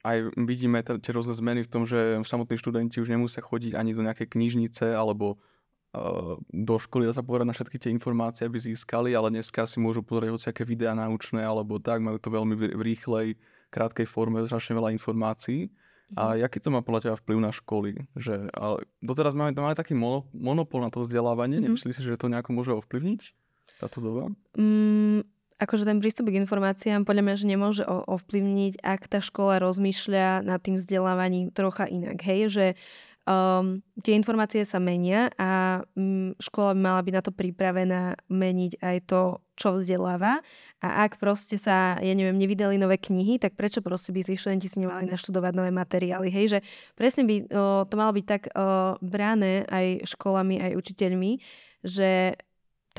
aj 0.00 0.32
vidíme 0.48 0.80
tie 0.80 1.12
rôzne 1.12 1.36
zmeny 1.36 1.60
v 1.64 1.72
tom, 1.72 1.84
že 1.84 2.24
samotní 2.24 2.56
študenti 2.56 3.04
už 3.04 3.12
nemusia 3.12 3.44
chodiť 3.44 3.76
ani 3.76 3.92
do 3.92 4.00
nejakej 4.00 4.32
knižnice 4.32 4.96
alebo 4.96 5.36
do 6.54 6.74
školy 6.78 7.10
sa 7.10 7.26
povedať 7.26 7.46
na 7.50 7.54
všetky 7.54 7.76
tie 7.82 7.90
informácie, 7.90 8.46
aby 8.46 8.62
získali, 8.62 9.10
ale 9.10 9.34
dneska 9.34 9.66
si 9.66 9.82
môžu 9.82 10.06
pozrieť 10.06 10.30
hociaké 10.30 10.62
videá 10.62 10.94
naučné 10.94 11.42
alebo 11.42 11.82
tak, 11.82 11.98
majú 11.98 12.14
to 12.22 12.30
veľmi 12.30 12.54
v, 12.54 12.62
rýchlej, 12.78 13.34
krátkej 13.74 14.06
forme, 14.06 14.38
strašne 14.46 14.78
veľa 14.78 14.94
informácií. 14.94 15.66
A 16.18 16.34
mhm. 16.34 16.42
aký 16.46 16.58
to 16.58 16.74
má 16.74 16.82
podľa 16.82 17.00
teba 17.06 17.16
vplyv 17.18 17.38
na 17.38 17.52
školy? 17.54 17.90
Že, 18.18 18.50
ale 18.50 18.86
doteraz 18.98 19.34
máme, 19.34 19.54
máme 19.54 19.78
taký 19.78 19.94
mono, 19.94 20.26
monopol 20.34 20.82
na 20.82 20.90
to 20.90 21.06
vzdelávanie. 21.06 21.62
Mm-hmm. 21.62 21.78
Nemyslíš 21.78 22.02
si, 22.02 22.06
že 22.06 22.18
to 22.18 22.26
nejako 22.26 22.50
môže 22.50 22.74
ovplyvniť 22.74 23.20
táto 23.78 24.02
doba? 24.02 24.34
Mm, 24.58 25.22
akože 25.62 25.86
ten 25.86 26.02
prístup 26.02 26.34
k 26.34 26.42
informáciám 26.42 27.06
podľa 27.06 27.22
mňa, 27.22 27.34
že 27.38 27.46
nemôže 27.46 27.82
ovplyvniť, 27.86 28.82
ak 28.82 29.06
tá 29.06 29.22
škola 29.22 29.62
rozmýšľa 29.62 30.42
nad 30.42 30.58
tým 30.58 30.82
vzdelávaním 30.82 31.54
trocha 31.54 31.86
inak. 31.86 32.18
Hej, 32.26 32.40
že 32.50 32.66
um, 33.28 33.84
tie 34.00 34.16
informácie 34.16 34.64
sa 34.64 34.80
menia 34.80 35.28
a 35.36 35.82
um, 35.96 36.32
škola 36.40 36.76
by 36.76 36.80
mala 36.80 37.00
byť 37.04 37.14
na 37.14 37.22
to 37.24 37.32
pripravená 37.32 38.02
meniť 38.28 38.72
aj 38.80 38.96
to, 39.08 39.22
čo 39.60 39.76
vzdeláva. 39.76 40.40
A 40.80 41.04
ak 41.04 41.20
proste 41.20 41.60
sa, 41.60 42.00
ja 42.00 42.12
neviem, 42.16 42.40
nevydali 42.40 42.80
nové 42.80 42.96
knihy, 42.96 43.36
tak 43.36 43.56
prečo 43.56 43.84
proste 43.84 44.16
by 44.16 44.24
si 44.24 44.40
študenti 44.40 44.72
si 44.72 44.80
nemali 44.80 45.04
naštudovať 45.12 45.52
nové 45.52 45.68
materiály? 45.68 46.32
Hej, 46.32 46.46
že 46.56 46.58
presne 46.96 47.28
by 47.28 47.34
o, 47.44 47.44
to 47.84 47.94
malo 48.00 48.16
byť 48.16 48.24
tak 48.24 48.42
o, 48.48 48.96
bráne 49.04 49.68
aj 49.68 50.08
školami, 50.08 50.56
aj 50.64 50.72
učiteľmi, 50.80 51.32
že 51.84 52.40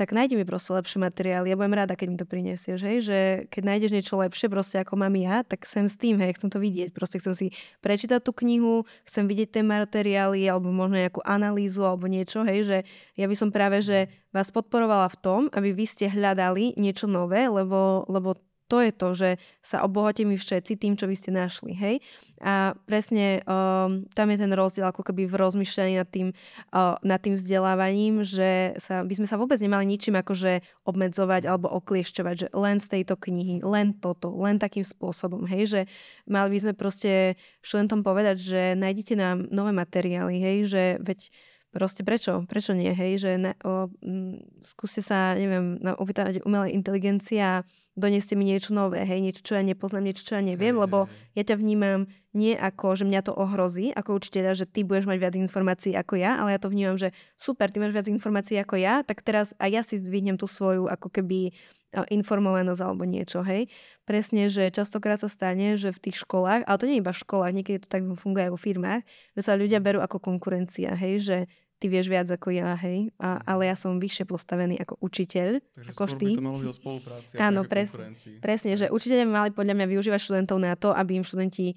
tak 0.02 0.18
nájdi 0.18 0.34
mi 0.34 0.42
proste 0.42 0.74
lepšie 0.74 0.98
materiály. 0.98 1.46
Ja 1.46 1.54
budem 1.54 1.78
rada, 1.78 1.94
keď 1.94 2.08
mi 2.10 2.18
to 2.18 2.26
prinesieš, 2.26 2.82
hej, 2.82 2.98
že 3.06 3.18
keď 3.54 3.62
nájdeš 3.62 3.90
niečo 3.94 4.18
lepšie, 4.18 4.50
proste 4.50 4.82
ako 4.82 4.98
mám 4.98 5.14
ja, 5.14 5.46
tak 5.46 5.62
sem 5.62 5.86
s 5.86 5.94
tým, 5.94 6.18
hej, 6.18 6.34
chcem 6.34 6.50
to 6.50 6.58
vidieť. 6.58 6.90
Proste 6.90 7.22
chcem 7.22 7.38
si 7.38 7.46
prečítať 7.78 8.18
tú 8.18 8.34
knihu, 8.34 8.82
chcem 9.06 9.30
vidieť 9.30 9.54
tie 9.54 9.62
materiály, 9.62 10.42
alebo 10.50 10.74
možno 10.74 10.98
nejakú 10.98 11.22
analýzu, 11.22 11.86
alebo 11.86 12.10
niečo, 12.10 12.42
hej, 12.42 12.66
že 12.66 12.78
ja 13.14 13.30
by 13.30 13.36
som 13.38 13.54
práve, 13.54 13.78
že 13.78 14.10
vás 14.34 14.50
podporovala 14.50 15.06
v 15.14 15.20
tom, 15.22 15.40
aby 15.54 15.70
vy 15.70 15.86
ste 15.86 16.10
hľadali 16.10 16.74
niečo 16.74 17.06
nové, 17.06 17.46
lebo, 17.46 18.02
lebo 18.10 18.34
to 18.72 18.80
je 18.80 18.92
to, 18.96 19.08
že 19.12 19.30
sa 19.60 19.84
obohatíme 19.84 20.32
všetci 20.32 20.80
tým, 20.80 20.96
čo 20.96 21.04
vy 21.04 21.12
ste 21.12 21.28
našli, 21.28 21.76
hej. 21.76 22.00
A 22.40 22.72
presne 22.88 23.44
um, 23.44 24.08
tam 24.16 24.32
je 24.32 24.40
ten 24.40 24.48
rozdiel 24.48 24.88
ako 24.88 25.04
keby 25.04 25.28
v 25.28 25.36
rozmýšľaní 25.36 26.00
nad 26.00 26.08
tým, 26.08 26.32
uh, 26.72 26.96
nad 27.04 27.20
tým 27.20 27.36
vzdelávaním, 27.36 28.24
že 28.24 28.72
sa, 28.80 29.04
by 29.04 29.12
sme 29.12 29.28
sa 29.28 29.36
vôbec 29.36 29.60
nemali 29.60 29.84
ničím 29.84 30.16
akože 30.16 30.64
obmedzovať 30.88 31.44
alebo 31.44 31.68
okliešťovať, 31.68 32.34
že 32.34 32.48
len 32.56 32.80
z 32.80 32.86
tejto 32.96 33.20
knihy, 33.20 33.60
len 33.60 33.92
toto, 33.92 34.32
len 34.40 34.56
takým 34.56 34.88
spôsobom, 34.88 35.44
hej, 35.44 35.68
že 35.68 35.80
mali 36.24 36.56
by 36.56 36.58
sme 36.64 36.72
proste 36.72 37.36
študentom 37.60 38.00
povedať, 38.00 38.40
že 38.40 38.60
nájdete 38.72 39.20
nám 39.20 39.52
nové 39.52 39.76
materiály, 39.76 40.40
hej, 40.40 40.58
že 40.72 40.82
veď 41.04 41.28
Proste 41.72 42.04
prečo? 42.04 42.44
Prečo 42.44 42.76
nie? 42.76 42.92
Hej, 42.92 43.24
že 43.24 43.30
ne, 43.40 43.52
o, 43.64 43.88
m, 44.04 44.44
skúste 44.60 45.00
sa, 45.00 45.32
neviem, 45.32 45.80
uvítať 45.80 46.44
umelej 46.44 46.76
inteligencia 46.76 47.40
a 47.40 47.64
doneste 47.96 48.36
mi 48.36 48.44
niečo 48.44 48.76
nové, 48.76 49.00
hej, 49.08 49.24
niečo, 49.24 49.40
čo 49.40 49.56
ja 49.56 49.64
nepoznám, 49.64 50.04
niečo, 50.04 50.20
čo 50.20 50.36
ja 50.36 50.44
neviem, 50.44 50.76
hej, 50.76 50.82
lebo 50.84 51.08
hej. 51.08 51.40
ja 51.40 51.42
ťa 51.48 51.56
vnímam 51.56 52.12
nie 52.36 52.52
ako, 52.52 53.00
že 53.00 53.08
mňa 53.08 53.20
to 53.24 53.32
ohrozí 53.32 53.88
ako 53.92 54.20
učiteľa, 54.20 54.52
že 54.52 54.68
ty 54.68 54.84
budeš 54.84 55.08
mať 55.08 55.18
viac 55.20 55.34
informácií 55.36 55.92
ako 55.96 56.20
ja, 56.20 56.36
ale 56.44 56.52
ja 56.52 56.60
to 56.60 56.68
vnímam, 56.68 57.00
že 57.00 57.16
super, 57.40 57.72
ty 57.72 57.80
máš 57.80 57.96
viac 57.96 58.08
informácií 58.08 58.60
ako 58.60 58.76
ja, 58.76 59.00
tak 59.00 59.24
teraz 59.24 59.56
aj 59.56 59.70
ja 59.72 59.80
si 59.80 59.96
zdvihnem 59.96 60.36
tú 60.36 60.44
svoju 60.44 60.92
ako 60.92 61.08
keby 61.08 61.56
informovanosť 61.92 62.80
alebo 62.80 63.04
niečo, 63.04 63.44
hej. 63.44 63.68
Presne, 64.08 64.48
že 64.48 64.72
častokrát 64.72 65.20
sa 65.20 65.28
stane, 65.28 65.76
že 65.76 65.92
v 65.92 66.08
tých 66.08 66.24
školách, 66.24 66.64
ale 66.64 66.80
to 66.80 66.88
nie 66.88 67.04
iba 67.04 67.12
v 67.12 67.20
školách, 67.20 67.52
niekedy 67.52 67.84
to 67.84 67.88
tak 67.92 68.08
funguje 68.16 68.48
aj 68.48 68.52
vo 68.56 68.60
firmách, 68.60 69.04
že 69.36 69.40
sa 69.44 69.60
ľudia 69.60 69.84
berú 69.84 70.00
ako 70.00 70.16
konkurencia, 70.16 70.96
hej, 70.96 71.20
že 71.20 71.36
ty 71.82 71.90
vieš 71.90 72.06
viac 72.06 72.30
ako 72.30 72.54
ja, 72.54 72.78
hej, 72.78 73.10
a, 73.18 73.42
ale 73.42 73.66
ja 73.66 73.74
som 73.74 73.98
vyššie 73.98 74.22
postavený 74.30 74.78
ako 74.78 75.02
učiteľ, 75.02 75.58
Takže 75.58 75.90
ako 75.90 76.02
ty. 76.14 76.28
by 76.30 76.38
to 76.38 76.46
malo 76.46 76.58
byť 76.62 76.70
o 76.70 76.76
spolupráci 76.78 77.32
Áno, 77.42 77.66
pres, 77.66 77.90
presne, 78.38 78.78
že 78.78 78.86
učiteľe 78.86 79.26
mali 79.26 79.50
podľa 79.50 79.74
mňa 79.74 79.86
využívať 79.90 80.20
študentov 80.22 80.62
na 80.62 80.78
to, 80.78 80.94
aby 80.94 81.18
im 81.18 81.26
študenti 81.26 81.74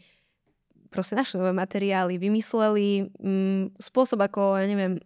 proste 0.93 1.17
našli 1.17 1.41
nové 1.41 1.57
materiály, 1.57 2.21
vymysleli 2.21 3.09
mm, 3.17 3.81
spôsob, 3.81 4.21
ako, 4.21 4.61
ja 4.61 4.69
neviem, 4.69 5.01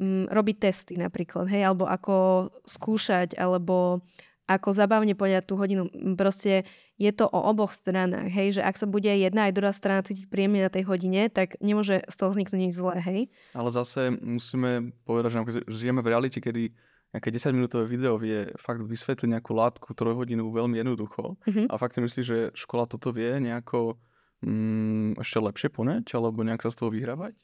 mm, 0.00 0.32
robiť 0.32 0.56
testy 0.56 0.96
napríklad, 0.96 1.44
hej, 1.52 1.68
alebo 1.68 1.84
ako 1.84 2.48
skúšať, 2.64 3.36
alebo 3.36 4.00
ako 4.46 4.74
zabavne 4.74 5.14
poňať 5.14 5.46
tú 5.46 5.54
hodinu. 5.54 5.86
Proste 6.18 6.66
je 6.98 7.12
to 7.14 7.26
o 7.30 7.40
oboch 7.50 7.74
stranách, 7.74 8.30
hej, 8.30 8.58
že 8.58 8.62
ak 8.62 8.78
sa 8.78 8.86
bude 8.90 9.08
jedna 9.08 9.48
aj 9.48 9.56
druhá 9.56 9.72
strana 9.74 10.02
cítiť 10.02 10.26
príjemne 10.26 10.62
na 10.62 10.70
tej 10.70 10.86
hodine, 10.86 11.30
tak 11.30 11.58
nemôže 11.62 12.02
z 12.06 12.14
toho 12.14 12.30
vzniknúť 12.34 12.60
nič 12.60 12.72
zlé, 12.74 12.96
hej. 13.02 13.20
Ale 13.54 13.70
zase 13.70 14.14
musíme 14.18 14.94
povedať, 15.06 15.42
že 15.46 15.60
žijeme 15.70 16.02
v 16.02 16.10
realite, 16.10 16.38
kedy 16.42 16.74
nejaké 17.12 17.28
10 17.28 17.52
minútové 17.52 17.84
video 17.84 18.16
vie 18.16 18.48
fakt 18.56 18.80
vysvetliť 18.80 19.28
nejakú 19.36 19.52
látku 19.52 19.92
trojhodinu 19.92 20.48
veľmi 20.48 20.80
jednoducho. 20.80 21.36
Mm-hmm. 21.44 21.66
A 21.68 21.74
fakt 21.76 21.92
si 21.92 22.00
myslíš, 22.00 22.26
že 22.26 22.38
škola 22.56 22.88
toto 22.88 23.12
vie 23.12 23.36
nejako 23.36 24.00
mm, 24.40 25.20
ešte 25.20 25.38
lepšie 25.38 25.68
poňať, 25.68 26.08
alebo 26.16 26.40
nejak 26.40 26.64
sa 26.64 26.72
z 26.72 26.78
toho 26.80 26.88
vyhrávať? 26.88 27.36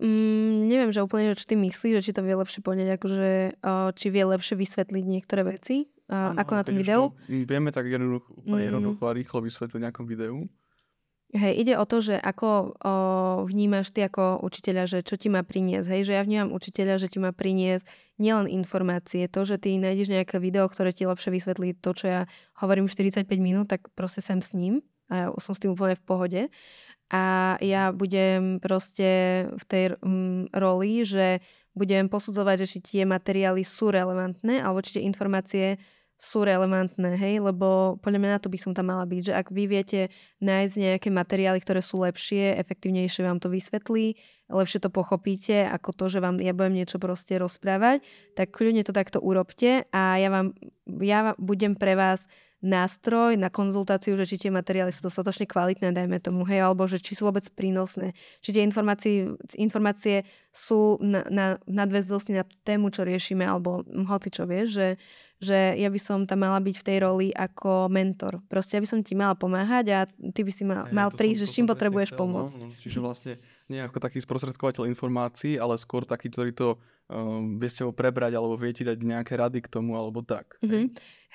Mm, 0.00 0.72
neviem, 0.72 0.90
že 0.94 1.04
úplne, 1.04 1.36
že 1.36 1.44
či 1.44 1.52
ty 1.52 1.54
myslíš, 1.60 2.00
že 2.00 2.04
či 2.08 2.16
to 2.16 2.24
vie 2.24 2.32
lepšie 2.32 2.64
poňať, 2.64 2.88
akože, 2.96 3.30
či 3.92 4.06
vie 4.08 4.24
lepšie 4.24 4.56
vysvetliť 4.56 5.04
niektoré 5.04 5.44
veci 5.44 5.92
uh, 6.10 6.32
ano, 6.32 6.40
ako 6.40 6.52
na 6.56 6.62
tom 6.64 6.76
videu. 6.76 7.02
To 7.12 7.44
vieme 7.48 7.70
tak 7.70 7.86
jednoducho, 7.86 8.32
mm. 8.44 8.58
jednoducho 8.72 9.02
a 9.04 9.12
rýchlo 9.12 9.38
vysvetliť 9.44 9.80
nejakom 9.88 10.04
videu. 10.08 10.48
Hej, 11.28 11.60
ide 11.60 11.74
o 11.76 11.84
to, 11.84 12.00
že 12.00 12.16
ako 12.16 12.48
o, 12.48 12.92
vnímaš 13.44 13.92
ty 13.92 14.00
ako 14.00 14.40
učiteľa, 14.48 14.88
že 14.88 14.98
čo 15.04 15.20
ti 15.20 15.28
má 15.28 15.44
priniesť. 15.44 15.92
Hej, 15.92 16.02
že 16.08 16.16
ja 16.16 16.24
vnímam 16.24 16.56
učiteľa, 16.56 17.04
že 17.04 17.12
ti 17.12 17.20
má 17.20 17.36
priniesť 17.36 17.84
nielen 18.16 18.48
informácie, 18.48 19.28
to, 19.28 19.44
že 19.44 19.60
ty 19.60 19.76
nájdeš 19.76 20.08
nejaké 20.08 20.40
video, 20.40 20.64
ktoré 20.64 20.88
ti 20.88 21.04
lepšie 21.04 21.28
vysvetlí 21.28 21.84
to, 21.84 21.92
čo 21.92 22.04
ja 22.08 22.20
hovorím 22.64 22.88
45 22.88 23.28
minút, 23.44 23.68
tak 23.68 23.92
proste 23.92 24.24
sem 24.24 24.40
s 24.40 24.56
ním 24.56 24.80
a 25.12 25.14
ja 25.16 25.26
som 25.36 25.52
s 25.52 25.60
tým 25.60 25.76
úplne 25.76 26.00
v 26.00 26.04
pohode. 26.08 26.42
A 27.12 27.56
ja 27.60 27.92
budem 27.92 28.56
proste 28.56 29.44
v 29.52 29.64
tej 29.68 29.84
mm, 30.00 30.56
roli, 30.56 31.04
že 31.04 31.44
budem 31.76 32.08
posudzovať, 32.08 32.64
že 32.64 32.66
či 32.72 32.78
tie 32.80 33.02
materiály 33.04 33.60
sú 33.68 33.92
relevantné, 33.92 34.64
alebo 34.64 34.80
či 34.80 34.96
tie 34.96 35.04
informácie 35.04 35.76
sú 36.18 36.42
relevantné, 36.42 37.14
hej, 37.14 37.38
lebo 37.38 37.94
podľa 38.02 38.18
mňa 38.18 38.30
na 38.34 38.40
to 38.42 38.50
by 38.50 38.58
som 38.58 38.74
tam 38.74 38.90
mala 38.90 39.06
byť, 39.06 39.30
že 39.30 39.32
ak 39.38 39.54
vy 39.54 39.64
viete 39.70 40.10
nájsť 40.42 40.74
nejaké 40.74 41.08
materiály, 41.14 41.62
ktoré 41.62 41.78
sú 41.78 42.02
lepšie, 42.02 42.58
efektívnejšie 42.58 43.22
vám 43.22 43.38
to 43.38 43.46
vysvetlí, 43.46 44.18
lepšie 44.50 44.82
to 44.82 44.90
pochopíte, 44.90 45.62
ako 45.70 45.94
to, 45.94 46.04
že 46.10 46.18
vám 46.18 46.42
ja 46.42 46.50
budem 46.50 46.82
niečo 46.82 46.98
proste 46.98 47.38
rozprávať, 47.38 48.02
tak 48.34 48.50
kľudne 48.50 48.82
to 48.82 48.90
takto 48.90 49.22
urobte 49.22 49.86
a 49.94 50.18
ja 50.18 50.26
vám, 50.34 50.58
ja 50.98 51.38
budem 51.38 51.78
pre 51.78 51.94
vás 51.94 52.26
nástroj 52.58 53.38
na 53.38 53.54
konzultáciu, 53.54 54.18
že 54.18 54.26
či 54.26 54.36
tie 54.46 54.50
materiály 54.50 54.90
sú 54.90 55.06
dostatočne 55.06 55.46
kvalitné, 55.46 55.94
dajme 55.94 56.18
tomu, 56.18 56.42
hej, 56.42 56.66
alebo 56.66 56.90
že 56.90 56.98
či 56.98 57.14
sú 57.14 57.30
vôbec 57.30 57.46
prínosné, 57.54 58.18
či 58.42 58.50
tie 58.50 58.66
informácie, 58.66 59.30
informácie 59.54 60.26
sú 60.50 60.98
na, 60.98 61.22
na 61.30 61.46
nadväzdosti 61.70 62.34
na 62.34 62.42
tú 62.42 62.58
tému, 62.66 62.90
čo 62.90 63.06
riešime, 63.06 63.46
alebo 63.46 63.86
hoci 63.86 64.28
čo 64.34 64.46
vieš, 64.46 64.68
že 64.74 64.88
že 65.38 65.78
ja 65.78 65.86
by 65.86 66.00
som 66.02 66.26
tam 66.26 66.42
mala 66.42 66.58
byť 66.58 66.76
v 66.82 66.86
tej 66.86 66.98
roli 66.98 67.28
ako 67.30 67.86
mentor. 67.86 68.42
Proste 68.50 68.74
ja 68.74 68.82
by 68.82 68.88
som 68.90 69.00
ti 69.06 69.14
mala 69.14 69.38
pomáhať 69.38 69.86
a 69.94 69.98
ty 70.34 70.42
by 70.42 70.50
si 70.50 70.66
mal, 70.66 70.90
mal 70.90 71.14
prísť, 71.14 71.38
že 71.38 71.46
s 71.46 71.54
čím 71.54 71.70
potrebuješ 71.70 72.10
no, 72.14 72.18
pomôcť. 72.18 72.60
No, 72.66 72.74
čiže 72.74 72.98
vlastne 72.98 73.32
nie 73.68 73.80
ako 73.84 74.00
taký 74.00 74.18
sprostredkovateľ 74.20 74.88
informácií, 74.88 75.60
ale 75.60 75.76
skôr 75.76 76.08
taký, 76.08 76.32
ktorý 76.32 76.50
to 76.56 76.68
um, 77.12 77.60
vie 77.60 77.68
ste 77.68 77.84
ho 77.84 77.92
prebrať 77.92 78.36
alebo 78.36 78.56
vie 78.56 78.72
ti 78.72 78.84
dať 78.84 78.96
nejaké 79.00 79.36
rady 79.36 79.64
k 79.64 79.68
tomu 79.68 79.96
alebo 79.96 80.24
tak. 80.24 80.56
Mm-hmm. 80.64 80.84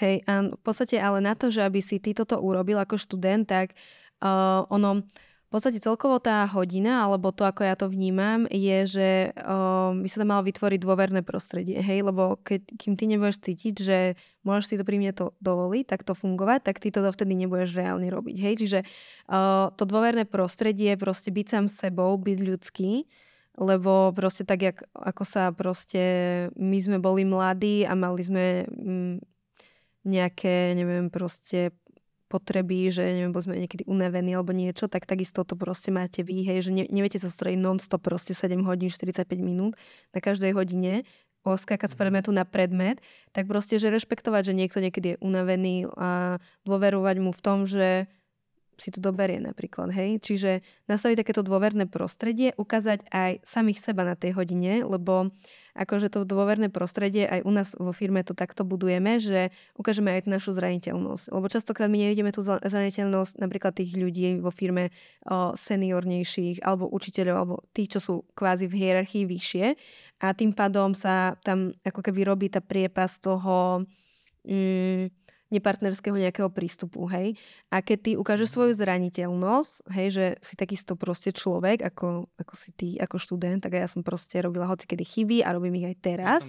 Hej, 0.02 0.16
a 0.26 0.34
v 0.50 0.62
podstate 0.62 0.98
ale 0.98 1.22
na 1.22 1.38
to, 1.38 1.54
že 1.54 1.62
aby 1.62 1.78
si 1.80 2.02
ty 2.02 2.18
toto 2.18 2.42
urobil 2.42 2.82
ako 2.82 2.98
študent, 2.98 3.46
tak 3.46 3.78
uh, 4.26 4.66
ono 4.74 5.06
v 5.54 5.62
podstate 5.62 5.86
celkovo 5.86 6.18
tá 6.18 6.50
hodina, 6.50 7.06
alebo 7.06 7.30
to, 7.30 7.46
ako 7.46 7.62
ja 7.62 7.78
to 7.78 7.86
vnímam, 7.86 8.50
je, 8.50 8.90
že 8.90 9.10
um, 9.38 10.02
by 10.02 10.10
sa 10.10 10.26
tam 10.26 10.34
malo 10.34 10.50
vytvoriť 10.50 10.82
dôverné 10.82 11.22
prostredie, 11.22 11.78
hej, 11.78 12.02
lebo 12.02 12.42
keď, 12.42 12.74
kým 12.74 12.98
ty 12.98 13.06
nebudeš 13.06 13.38
cítiť, 13.38 13.76
že 13.78 14.18
môžeš 14.42 14.66
si 14.66 14.76
to 14.82 14.84
pri 14.84 14.98
mne 14.98 15.14
to 15.14 15.38
dovoliť, 15.46 15.86
tak 15.86 16.02
to 16.02 16.18
fungovať, 16.18 16.66
tak 16.66 16.82
ty 16.82 16.90
to 16.90 17.06
dovtedy 17.06 17.38
nebudeš 17.38 17.78
reálne 17.78 18.10
robiť, 18.10 18.36
hej, 18.42 18.66
čiže 18.66 18.80
uh, 18.82 19.70
to 19.78 19.86
dôverné 19.86 20.26
prostredie, 20.26 20.98
proste 20.98 21.30
byť 21.30 21.46
sám 21.46 21.66
sebou, 21.70 22.18
byť 22.18 22.40
ľudský, 22.42 23.06
lebo 23.62 24.10
proste 24.18 24.50
tak, 24.50 24.60
jak, 24.66 24.78
ako 24.98 25.22
sa 25.22 25.54
proste, 25.54 26.02
my 26.58 26.82
sme 26.82 26.98
boli 26.98 27.30
mladí 27.30 27.86
a 27.86 27.94
mali 27.94 28.26
sme 28.26 28.66
mm, 28.66 29.16
nejaké, 30.10 30.74
neviem, 30.74 31.14
proste 31.14 31.78
potreby, 32.34 32.90
že 32.90 33.06
neviem, 33.06 33.30
boli 33.30 33.46
sme 33.46 33.62
niekedy 33.62 33.86
unavení 33.86 34.34
alebo 34.34 34.50
niečo, 34.50 34.90
tak 34.90 35.06
takisto 35.06 35.46
to 35.46 35.54
proste 35.54 35.94
máte 35.94 36.26
vy, 36.26 36.42
hej, 36.42 36.66
že 36.66 36.72
ne, 36.74 36.90
neviete 36.90 37.22
sa 37.22 37.30
strojiť 37.30 37.60
non-stop 37.62 38.02
proste 38.02 38.34
7 38.34 38.58
hodín, 38.66 38.90
45 38.90 39.30
minút 39.38 39.78
na 40.10 40.20
každej 40.26 40.58
hodine, 40.58 41.06
oskákať 41.46 41.94
z 41.94 41.96
mhm. 41.96 42.02
predmetu 42.02 42.30
na 42.34 42.48
predmet, 42.48 42.98
tak 43.36 43.46
proste, 43.46 43.78
že 43.78 43.94
rešpektovať, 43.94 44.50
že 44.50 44.54
niekto 44.58 44.82
niekedy 44.82 45.08
je 45.16 45.22
unavený 45.22 45.86
a 45.94 46.42
dôverovať 46.66 47.16
mu 47.22 47.30
v 47.30 47.42
tom, 47.44 47.70
že 47.70 48.10
si 48.78 48.90
to 48.94 49.00
doberie 49.00 49.40
napríklad, 49.40 49.94
hej. 49.94 50.22
Čiže 50.22 50.62
nastaviť 50.90 51.26
takéto 51.26 51.42
dôverné 51.46 51.86
prostredie, 51.90 52.54
ukázať 52.58 53.06
aj 53.10 53.42
samých 53.44 53.80
seba 53.82 54.06
na 54.06 54.14
tej 54.18 54.36
hodine, 54.38 54.84
lebo 54.86 55.34
akože 55.74 56.14
to 56.14 56.22
dôverné 56.22 56.70
prostredie, 56.70 57.26
aj 57.26 57.42
u 57.46 57.52
nás 57.52 57.74
vo 57.74 57.90
firme 57.90 58.22
to 58.22 58.38
takto 58.38 58.62
budujeme, 58.62 59.18
že 59.18 59.50
ukážeme 59.74 60.14
aj 60.14 60.30
našu 60.30 60.54
zraniteľnosť. 60.54 61.34
Lebo 61.34 61.46
častokrát 61.50 61.90
my 61.90 61.98
nevidíme 61.98 62.30
tú 62.30 62.46
zraniteľnosť 62.46 63.42
napríklad 63.42 63.74
tých 63.74 63.98
ľudí 63.98 64.38
vo 64.38 64.54
firme 64.54 64.94
o, 65.26 65.58
seniornejších, 65.58 66.62
alebo 66.62 66.86
učiteľov, 66.94 67.36
alebo 67.36 67.56
tých, 67.74 67.98
čo 67.98 68.00
sú 68.00 68.16
kvázi 68.38 68.70
v 68.70 68.86
hierarchii 68.86 69.26
vyššie. 69.26 69.66
A 70.22 70.38
tým 70.38 70.54
pádom 70.54 70.94
sa 70.94 71.42
tam 71.42 71.74
ako 71.82 72.06
keby 72.06 72.22
robí 72.22 72.48
tá 72.54 72.62
priepas 72.62 73.18
toho... 73.18 73.82
Mm, 74.46 75.10
nepartnerského 75.54 76.18
nejakého 76.18 76.50
prístupu, 76.50 77.06
hej. 77.14 77.38
A 77.70 77.86
keď 77.86 77.98
ty 78.02 78.12
ukážeš 78.18 78.50
mhm. 78.50 78.56
svoju 78.58 78.72
zraniteľnosť, 78.74 79.74
hej, 79.94 80.08
že 80.10 80.26
si 80.42 80.54
takisto 80.58 80.98
proste 80.98 81.30
človek, 81.30 81.86
ako, 81.86 82.34
ako 82.34 82.54
si 82.58 82.70
ty, 82.74 82.90
ako 82.98 83.22
študent, 83.22 83.62
tak 83.62 83.78
ja 83.78 83.86
som 83.86 84.02
proste 84.02 84.42
robila 84.42 84.66
hoci 84.66 84.90
kedy 84.90 85.06
chyby 85.06 85.38
a 85.46 85.54
robím 85.54 85.80
ich 85.86 85.94
aj 85.94 85.98
teraz. 86.02 86.42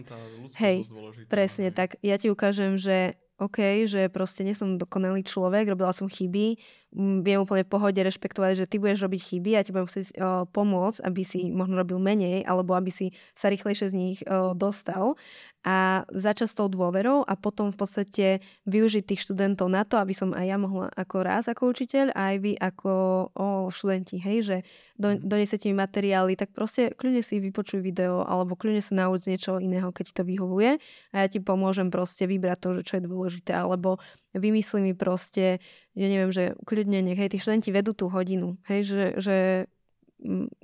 Hej, 0.57 0.89
presne, 1.29 1.69
hej. 1.69 1.77
tak 1.77 2.01
ja 2.01 2.17
ti 2.17 2.33
ukážem, 2.33 2.81
že 2.81 3.21
OK, 3.35 3.91
že 3.91 4.07
proste 4.15 4.47
nie 4.47 4.55
som 4.55 4.79
dokonalý 4.79 5.27
človek, 5.27 5.67
robila 5.67 5.91
som 5.91 6.07
chyby, 6.07 6.55
viem 6.95 7.43
úplne 7.43 7.67
v 7.67 7.73
pohode 7.75 7.99
rešpektovať, 7.99 8.65
že 8.65 8.71
ty 8.71 8.79
budeš 8.79 9.03
robiť 9.05 9.21
chyby 9.21 9.51
a 9.59 9.65
ti 9.67 9.75
budem 9.75 9.91
musieť 9.91 10.07
uh, 10.15 10.47
pomôcť, 10.47 11.03
aby 11.03 11.23
si 11.27 11.51
možno 11.51 11.83
robil 11.83 11.99
menej, 11.99 12.47
alebo 12.47 12.79
aby 12.79 12.95
si 12.95 13.11
sa 13.35 13.51
rýchlejšie 13.51 13.91
z 13.91 13.95
nich 13.95 14.19
uh, 14.25 14.55
dostal 14.55 15.19
a 15.65 16.05
začať 16.13 16.49
s 16.53 16.59
tou 16.61 16.69
dôverou 16.69 17.25
a 17.25 17.41
potom 17.41 17.73
v 17.73 17.79
podstate 17.81 18.27
využiť 18.69 19.03
tých 19.09 19.25
študentov 19.25 19.73
na 19.73 19.89
to, 19.89 19.97
aby 19.97 20.13
som 20.13 20.37
aj 20.37 20.45
ja 20.45 20.61
mohla 20.61 20.93
ako 20.93 21.17
raz 21.25 21.49
ako 21.49 21.73
učiteľ 21.73 22.13
a 22.13 22.37
aj 22.37 22.37
vy 22.45 22.53
ako 22.61 22.93
o, 23.33 23.47
študenti, 23.73 24.21
hej, 24.21 24.45
že 24.45 24.57
do, 25.01 25.17
mhm. 25.17 25.25
donesete 25.25 25.73
mi 25.73 25.81
materiály, 25.81 26.37
tak 26.37 26.53
proste 26.53 26.93
kľudne 26.93 27.25
si 27.25 27.41
vypočuj 27.41 27.81
video 27.81 28.29
alebo 28.29 28.61
kľudne 28.61 28.85
sa 28.85 29.09
nauč 29.09 29.25
niečo 29.25 29.57
iného, 29.57 29.89
keď 29.89 30.05
ti 30.13 30.15
to 30.15 30.25
vyhovuje 30.29 30.77
a 31.11 31.17
ja 31.25 31.27
ti 31.33 31.41
pomôžem 31.41 31.89
proste 31.89 32.29
vybrať 32.29 32.59
to, 32.61 32.69
že 32.77 32.83
čo 32.85 32.93
je 33.01 33.09
dôležité, 33.09 33.57
alebo 33.57 33.97
vymyslí 34.35 34.83
mi 34.83 34.95
proste, 34.95 35.63
ja 35.95 36.07
neviem, 36.11 36.35
že 36.35 36.59
kľudne 36.67 37.01
nech 37.01 37.19
hej, 37.19 37.31
tí 37.31 37.39
študenti 37.39 37.71
vedú 37.71 37.95
tú 37.95 38.11
hodinu, 38.11 38.59
hej, 38.67 38.81
že, 38.85 39.05
že 39.23 39.37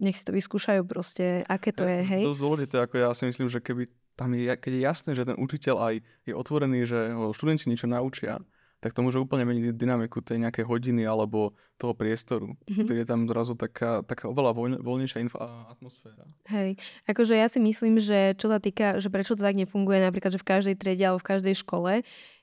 nech 0.01 0.17
si 0.17 0.25
to 0.27 0.35
vyskúšajú 0.35 0.83
proste, 0.87 1.47
aké 1.47 1.71
to 1.71 1.87
je, 1.87 2.01
hej. 2.03 2.23
To 2.27 2.35
je 2.35 2.43
dôležité, 2.43 2.77
ako 2.83 2.95
ja 2.99 3.11
si 3.15 3.29
myslím, 3.29 3.49
že 3.49 3.63
keby 3.63 3.89
tam 4.19 4.37
je, 4.37 4.53
keď 4.53 4.73
je 4.77 4.83
jasné, 4.85 5.11
že 5.17 5.25
ten 5.25 5.37
učiteľ 5.39 5.77
aj 5.81 5.95
je 6.29 6.35
otvorený, 6.37 6.85
že 6.85 7.13
ho 7.15 7.33
študenti 7.33 7.73
niečo 7.73 7.89
naučia, 7.89 8.43
tak 8.81 8.97
to 8.97 9.05
môže 9.05 9.21
úplne 9.21 9.45
meniť 9.45 9.77
dynamiku 9.77 10.25
tej 10.25 10.41
nejakej 10.41 10.65
hodiny 10.65 11.05
alebo 11.05 11.53
toho 11.77 11.93
priestoru. 11.93 12.57
Mm-hmm. 12.65 12.97
je 12.97 13.05
tam 13.05 13.29
zrazu 13.29 13.53
taká, 13.53 14.01
taká 14.01 14.33
oveľa 14.33 14.57
voľ, 14.57 14.71
voľnejšia 14.81 15.21
inf- 15.21 15.41
atmosféra. 15.69 16.25
Hej, 16.49 16.81
akože 17.05 17.37
ja 17.37 17.49
si 17.53 17.61
myslím, 17.61 18.01
že 18.01 18.33
čo 18.41 18.49
sa 18.49 18.57
týka, 18.57 18.97
že 18.97 19.13
prečo 19.13 19.37
to 19.37 19.45
tak 19.45 19.57
nefunguje 19.57 20.01
napríklad, 20.01 20.33
že 20.33 20.41
v 20.41 20.49
každej 20.49 20.75
triede 20.81 21.05
alebo 21.05 21.21
v 21.21 21.29
každej 21.37 21.55
škole, 21.61 22.01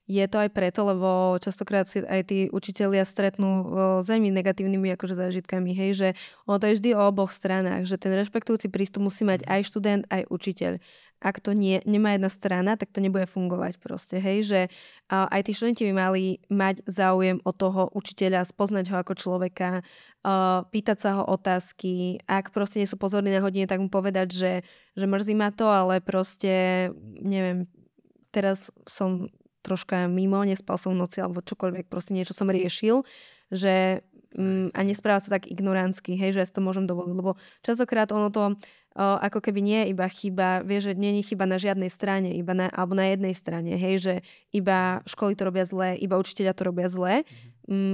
je 0.07 0.23
to 0.31 0.39
aj 0.39 0.49
preto, 0.55 0.87
lebo 0.87 1.35
častokrát 1.43 1.83
si 1.83 1.99
aj 1.99 2.31
tí 2.31 2.47
učitelia 2.47 3.03
stretnú 3.03 3.67
s 3.99 4.07
veľmi 4.07 4.31
negatívnymi 4.31 4.95
akože 4.95 5.19
zážitkami, 5.19 5.75
hej, 5.75 5.91
že 5.93 6.07
ono 6.47 6.63
to 6.63 6.71
je 6.71 6.79
vždy 6.79 6.89
o 6.95 7.03
oboch 7.03 7.35
stranách, 7.35 7.83
že 7.83 7.99
ten 7.99 8.15
rešpektujúci 8.15 8.71
prístup 8.71 9.03
musí 9.03 9.27
mať 9.27 9.43
aj 9.43 9.67
študent, 9.67 10.07
aj 10.07 10.31
učiteľ. 10.31 10.79
Ak 11.17 11.41
to 11.41 11.57
nie, 11.57 11.81
nemá 11.81 12.13
jedna 12.13 12.29
strana, 12.29 12.77
tak 12.77 12.93
to 12.93 13.01
nebude 13.01 13.25
fungovať 13.25 13.81
proste, 13.81 14.21
hej, 14.21 14.45
že 14.45 14.59
aj 15.09 15.49
tí 15.49 15.51
študenti 15.51 15.89
by 15.89 15.93
mali 15.97 16.37
mať 16.45 16.85
záujem 16.85 17.41
o 17.41 17.51
toho 17.51 17.89
učiteľa, 17.91 18.45
spoznať 18.45 18.93
ho 18.93 19.01
ako 19.01 19.17
človeka, 19.17 19.81
pýtať 20.69 20.97
sa 21.01 21.17
ho 21.17 21.23
otázky, 21.25 22.21
ak 22.29 22.53
proste 22.53 22.79
nie 22.79 22.87
sú 22.87 23.01
pozorní 23.01 23.33
na 23.33 23.41
hodine, 23.41 23.65
tak 23.65 23.81
mu 23.81 23.89
povedať, 23.89 24.29
že, 24.29 24.53
že 24.93 25.05
mrzí 25.09 25.33
ma 25.33 25.49
to, 25.49 25.65
ale 25.65 26.05
proste, 26.05 26.93
neviem, 27.17 27.65
teraz 28.29 28.69
som 28.85 29.25
troška 29.67 30.07
mimo, 30.07 30.39
nespal 30.47 30.79
som 30.79 30.95
v 30.95 31.03
noci 31.03 31.19
alebo 31.19 31.43
čokoľvek, 31.43 31.91
proste 31.91 32.15
niečo 32.15 32.31
som 32.31 32.47
riešil, 32.47 33.03
že 33.51 33.99
mm, 34.31 34.71
a 34.71 34.79
nespráva 34.87 35.19
sa 35.19 35.35
tak 35.35 35.51
ignorantsky, 35.51 36.15
hej, 36.15 36.31
že 36.31 36.39
ja 36.39 36.47
si 36.47 36.55
to 36.55 36.63
môžem 36.63 36.87
dovoliť, 36.87 37.11
lebo 37.11 37.35
častokrát 37.59 38.07
ono 38.15 38.31
to 38.31 38.55
ako 38.97 39.45
keby 39.45 39.61
nie 39.61 39.79
je 39.85 39.87
iba 39.93 40.09
chyba, 40.09 40.65
vie, 40.65 40.81
že 40.81 40.97
nie 40.97 41.21
je 41.21 41.29
chyba 41.29 41.45
na 41.45 41.61
žiadnej 41.61 41.93
strane, 41.93 42.33
iba 42.33 42.57
na, 42.57 42.65
alebo 42.73 42.97
na 42.97 43.13
jednej 43.13 43.37
strane, 43.37 43.77
hej, 43.77 44.01
že 44.01 44.13
iba 44.49 45.05
školy 45.05 45.37
to 45.37 45.45
robia 45.45 45.69
zle, 45.69 45.93
iba 46.01 46.17
učiteľia 46.17 46.57
to 46.57 46.65
robia 46.65 46.89
zle. 46.89 47.21
Mm, 47.21 47.46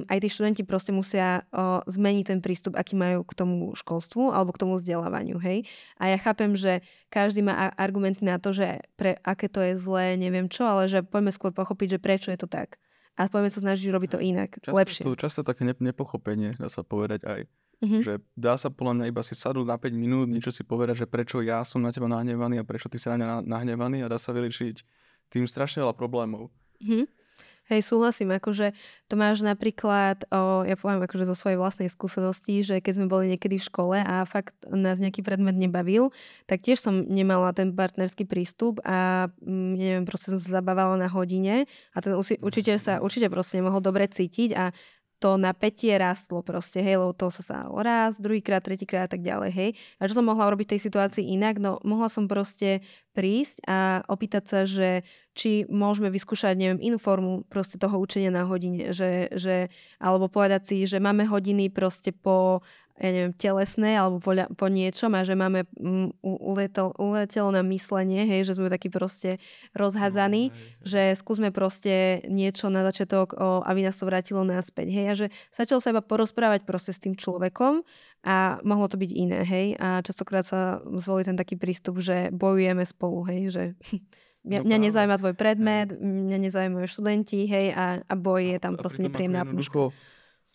aj 0.05 0.17
tí 0.21 0.27
študenti 0.29 0.61
proste 0.61 0.93
musia 0.93 1.41
o, 1.49 1.81
zmeniť 1.89 2.25
ten 2.29 2.39
prístup, 2.45 2.77
aký 2.77 2.93
majú 2.93 3.25
k 3.25 3.33
tomu 3.33 3.73
školstvu 3.73 4.29
alebo 4.29 4.53
k 4.53 4.61
tomu 4.61 4.77
vzdelávaniu, 4.77 5.41
hej. 5.41 5.65
A 5.97 6.13
ja 6.13 6.17
chápem, 6.21 6.53
že 6.53 6.85
každý 7.09 7.41
má 7.41 7.73
argumenty 7.73 8.21
na 8.21 8.37
to, 8.37 8.53
že 8.53 8.85
pre 8.93 9.17
aké 9.25 9.49
to 9.49 9.65
je 9.65 9.73
zlé, 9.73 10.13
neviem 10.13 10.45
čo, 10.45 10.61
ale 10.69 10.85
že 10.85 11.01
poďme 11.01 11.33
skôr 11.33 11.49
pochopiť, 11.49 11.97
že 11.97 11.99
prečo 11.99 12.29
je 12.29 12.37
to 12.37 12.45
tak. 12.45 12.77
A 13.17 13.25
poďme 13.29 13.49
sa 13.49 13.65
snažiť 13.65 13.89
robiť 13.89 14.09
to 14.13 14.19
inak, 14.21 14.57
často, 14.61 14.77
lepšie. 14.77 15.03
To, 15.05 15.17
často 15.17 15.41
také 15.41 15.65
nepochopenie, 15.65 16.53
dá 16.57 16.69
sa 16.69 16.85
povedať 16.85 17.25
aj 17.25 17.49
Mm-hmm. 17.83 17.99
Že 17.99 18.13
dá 18.39 18.55
sa 18.55 18.71
podľa 18.71 18.95
mňa 18.95 19.05
iba 19.11 19.19
si 19.27 19.35
sadnúť 19.35 19.67
na 19.67 19.75
5 19.75 19.91
minút, 19.91 20.31
niečo 20.31 20.55
si 20.55 20.63
povedať, 20.63 21.03
že 21.03 21.07
prečo 21.09 21.43
ja 21.43 21.67
som 21.67 21.83
na 21.83 21.91
teba 21.91 22.07
nahnevaný 22.07 22.63
a 22.63 22.63
prečo 22.63 22.87
ty 22.87 22.95
si 22.95 23.11
na 23.11 23.19
mňa 23.19 23.43
nahnevaný 23.43 24.07
a 24.07 24.07
dá 24.07 24.15
sa 24.15 24.31
vyliečiť 24.31 24.87
tým 25.27 25.43
strašne 25.43 25.83
veľa 25.83 25.91
problémov. 25.91 26.47
Mm-hmm. 26.79 27.22
Hej, 27.71 27.87
súhlasím, 27.87 28.35
akože 28.35 28.75
to 29.07 29.15
máš 29.15 29.39
napríklad, 29.39 30.27
o, 30.27 30.67
ja 30.67 30.75
poviem 30.75 30.99
akože 31.07 31.23
zo 31.23 31.31
svojej 31.31 31.55
vlastnej 31.55 31.87
skúsenosti, 31.87 32.59
že 32.59 32.83
keď 32.83 32.93
sme 32.99 33.07
boli 33.07 33.31
niekedy 33.31 33.55
v 33.55 33.63
škole 33.63 33.97
a 34.03 34.27
fakt 34.27 34.51
nás 34.67 34.99
nejaký 34.99 35.23
predmet 35.23 35.55
nebavil, 35.55 36.11
tak 36.43 36.59
tiež 36.59 36.83
som 36.83 37.07
nemala 37.07 37.55
ten 37.55 37.71
partnerský 37.71 38.27
prístup 38.27 38.83
a 38.83 39.31
mm, 39.39 39.71
neviem, 39.79 40.03
proste 40.03 40.35
som 40.35 40.43
sa 40.43 40.59
zabávala 40.59 40.99
na 40.99 41.07
hodine 41.07 41.63
a 41.95 41.97
ten 42.03 42.11
učiteľ 42.19 42.75
sa 42.83 42.93
určite 42.99 43.31
proste 43.31 43.63
nemohol 43.63 43.79
dobre 43.79 44.11
cítiť 44.11 44.49
a 44.59 44.75
to 45.23 45.39
napätie 45.39 45.95
rastlo 45.95 46.43
proste, 46.43 46.83
hej, 46.83 46.99
lebo 46.99 47.15
to 47.15 47.31
sa 47.31 47.39
stalo 47.39 47.79
raz, 47.79 48.19
druhýkrát, 48.19 48.59
tretíkrát 48.59 49.07
a 49.07 49.11
tak 49.15 49.23
ďalej, 49.23 49.51
hej. 49.55 49.69
A 50.03 50.11
čo 50.11 50.19
som 50.19 50.27
mohla 50.27 50.51
urobiť 50.51 50.67
v 50.67 50.73
tej 50.75 50.81
situácii 50.83 51.23
inak? 51.31 51.63
No, 51.63 51.79
mohla 51.87 52.11
som 52.11 52.27
proste 52.27 52.83
prísť 53.15 53.63
a 53.63 54.03
opýtať 54.11 54.43
sa, 54.43 54.59
že 54.67 55.07
či 55.31 55.63
môžeme 55.71 56.11
vyskúšať, 56.11 56.59
neviem, 56.59 56.83
inú 56.83 56.99
formu 56.99 57.47
proste 57.47 57.79
toho 57.79 57.95
učenia 58.03 58.35
na 58.35 58.43
hodine, 58.43 58.91
že, 58.91 59.31
že, 59.31 59.71
alebo 59.97 60.27
povedať 60.27 60.61
si, 60.67 60.75
že 60.83 60.99
máme 60.99 61.23
hodiny 61.23 61.71
proste 61.71 62.11
po 62.11 62.59
ja 63.01 63.09
neviem, 63.09 63.33
telesné 63.33 63.97
alebo 63.97 64.21
po, 64.21 64.37
po 64.53 64.67
niečom 64.69 65.17
a 65.17 65.25
že 65.25 65.33
máme 65.33 65.65
um, 65.81 66.13
uletel, 66.21 66.93
uletelo 67.01 67.49
na 67.49 67.65
myslenie, 67.65 68.29
hej, 68.29 68.45
že 68.45 68.61
sme 68.61 68.69
takí 68.69 68.93
proste 68.93 69.41
rozhádzaní, 69.73 70.53
no, 70.53 70.57
že 70.85 71.17
skúsme 71.17 71.49
proste 71.49 72.21
niečo 72.29 72.69
na 72.69 72.85
začiatok, 72.85 73.33
o, 73.33 73.65
aby 73.65 73.81
nás 73.81 73.97
to 73.97 74.05
vrátilo 74.05 74.45
naspäť, 74.45 74.87
hej, 74.93 75.05
a 75.09 75.13
že 75.17 75.27
začal 75.49 75.81
sa 75.81 75.89
iba 75.89 76.05
porozprávať 76.05 76.69
proste 76.69 76.93
s 76.93 77.01
tým 77.01 77.17
človekom 77.17 77.81
a 78.29 78.61
mohlo 78.61 78.85
to 78.85 79.01
byť 79.01 79.11
iné, 79.11 79.41
hej, 79.41 79.67
a 79.81 80.05
častokrát 80.05 80.45
sa 80.45 80.77
zvolí 81.01 81.25
ten 81.25 81.35
taký 81.35 81.57
prístup, 81.57 81.97
že 81.97 82.29
bojujeme 82.29 82.85
spolu, 82.85 83.25
hej, 83.25 83.41
že 83.49 83.63
Mňa, 84.43 84.59
no, 84.59 84.67
mňa 84.67 84.77
nezaujíma 84.91 85.15
tvoj 85.23 85.35
predmet, 85.39 85.95
hej. 85.95 86.03
mňa 86.03 86.37
nezaujímajú 86.51 86.83
študenti, 86.83 87.47
hej, 87.47 87.71
a, 87.71 88.03
a 88.03 88.13
boj 88.19 88.53
je 88.53 88.59
tam 88.59 88.75
a, 88.75 88.77
proste 88.77 88.99
nepríjemná 89.07 89.47
atmosféra 89.47 89.95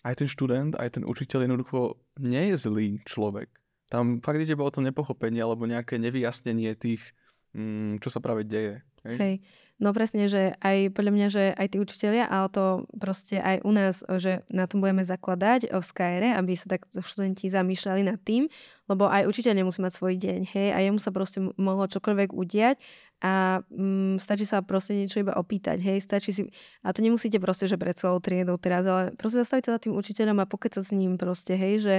aj 0.08 0.24
ten 0.24 0.28
študent, 0.28 0.72
aj 0.80 0.96
ten 0.96 1.04
učiteľ 1.04 1.44
jednoducho 1.44 2.00
nie 2.16 2.48
je 2.52 2.56
zlý 2.56 2.86
človek. 3.04 3.52
Tam 3.92 4.24
fakt 4.24 4.40
ide 4.40 4.56
o 4.56 4.72
to 4.72 4.80
nepochopenie 4.80 5.44
alebo 5.44 5.68
nejaké 5.68 6.00
nevyjasnenie 6.00 6.72
tých, 6.76 7.04
mm, 7.52 8.00
čo 8.00 8.08
sa 8.08 8.24
práve 8.24 8.48
deje. 8.48 8.80
Hej? 9.04 9.16
hej. 9.20 9.34
No 9.78 9.94
presne, 9.94 10.26
že 10.26 10.58
aj 10.58 10.90
podľa 10.90 11.12
mňa, 11.14 11.28
že 11.30 11.44
aj 11.54 11.66
tí 11.70 11.76
učiteľia, 11.78 12.26
ale 12.26 12.50
to 12.50 12.82
proste 12.98 13.38
aj 13.38 13.62
u 13.62 13.70
nás, 13.70 14.02
že 14.18 14.42
na 14.50 14.66
tom 14.66 14.82
budeme 14.82 15.06
zakladať 15.06 15.70
v 15.70 15.84
Skyre, 15.86 16.28
aby 16.34 16.58
sa 16.58 16.66
tak 16.66 16.90
študenti 16.90 17.46
zamýšľali 17.46 18.02
nad 18.02 18.18
tým, 18.18 18.50
lebo 18.90 19.06
aj 19.06 19.30
učiteľ 19.30 19.54
nemusí 19.54 19.78
mať 19.78 19.94
svoj 19.94 20.18
deň, 20.18 20.40
hej, 20.50 20.68
a 20.74 20.82
jemu 20.82 20.98
sa 20.98 21.14
proste 21.14 21.38
mohlo 21.54 21.86
čokoľvek 21.86 22.34
udiať 22.34 22.76
a 23.18 23.66
mm, 23.66 24.22
stačí 24.22 24.46
sa 24.46 24.62
proste 24.62 24.94
niečo 24.94 25.18
iba 25.18 25.34
opýtať, 25.34 25.82
hej, 25.82 25.98
stačí 25.98 26.30
si, 26.30 26.42
a 26.86 26.94
to 26.94 27.02
nemusíte 27.02 27.42
proste, 27.42 27.66
že 27.66 27.74
pred 27.74 27.98
celou 27.98 28.22
triedou 28.22 28.54
teraz, 28.62 28.86
ale 28.86 29.10
proste 29.18 29.42
zastaviť 29.42 29.64
sa 29.66 29.74
za 29.74 29.80
tým 29.82 29.98
učiteľom 29.98 30.38
a 30.38 30.46
pokecať 30.46 30.86
s 30.86 30.94
ním 30.94 31.18
proste, 31.18 31.58
hej, 31.58 31.74
že 31.82 31.94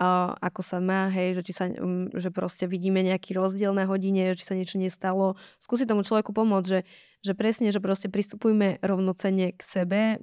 a, 0.00 0.32
ako 0.40 0.60
sa 0.64 0.80
má, 0.80 1.12
hej, 1.12 1.36
že, 1.38 1.42
či 1.44 1.52
sa, 1.52 1.68
um, 1.68 2.08
že 2.16 2.32
proste 2.32 2.64
vidíme 2.64 3.04
nejaký 3.04 3.36
rozdiel 3.36 3.76
na 3.76 3.84
hodine, 3.84 4.32
či 4.34 4.44
sa 4.48 4.56
niečo 4.56 4.80
nestalo, 4.80 5.36
skúsiť 5.60 5.84
tomu 5.84 6.00
človeku 6.02 6.32
pomôcť, 6.32 6.66
že, 6.66 6.80
že 7.20 7.32
presne, 7.36 7.68
že 7.68 7.78
proste 7.78 8.08
pristupujme 8.08 8.80
rovnocene 8.80 9.52
k 9.52 9.60
sebe, 9.60 10.18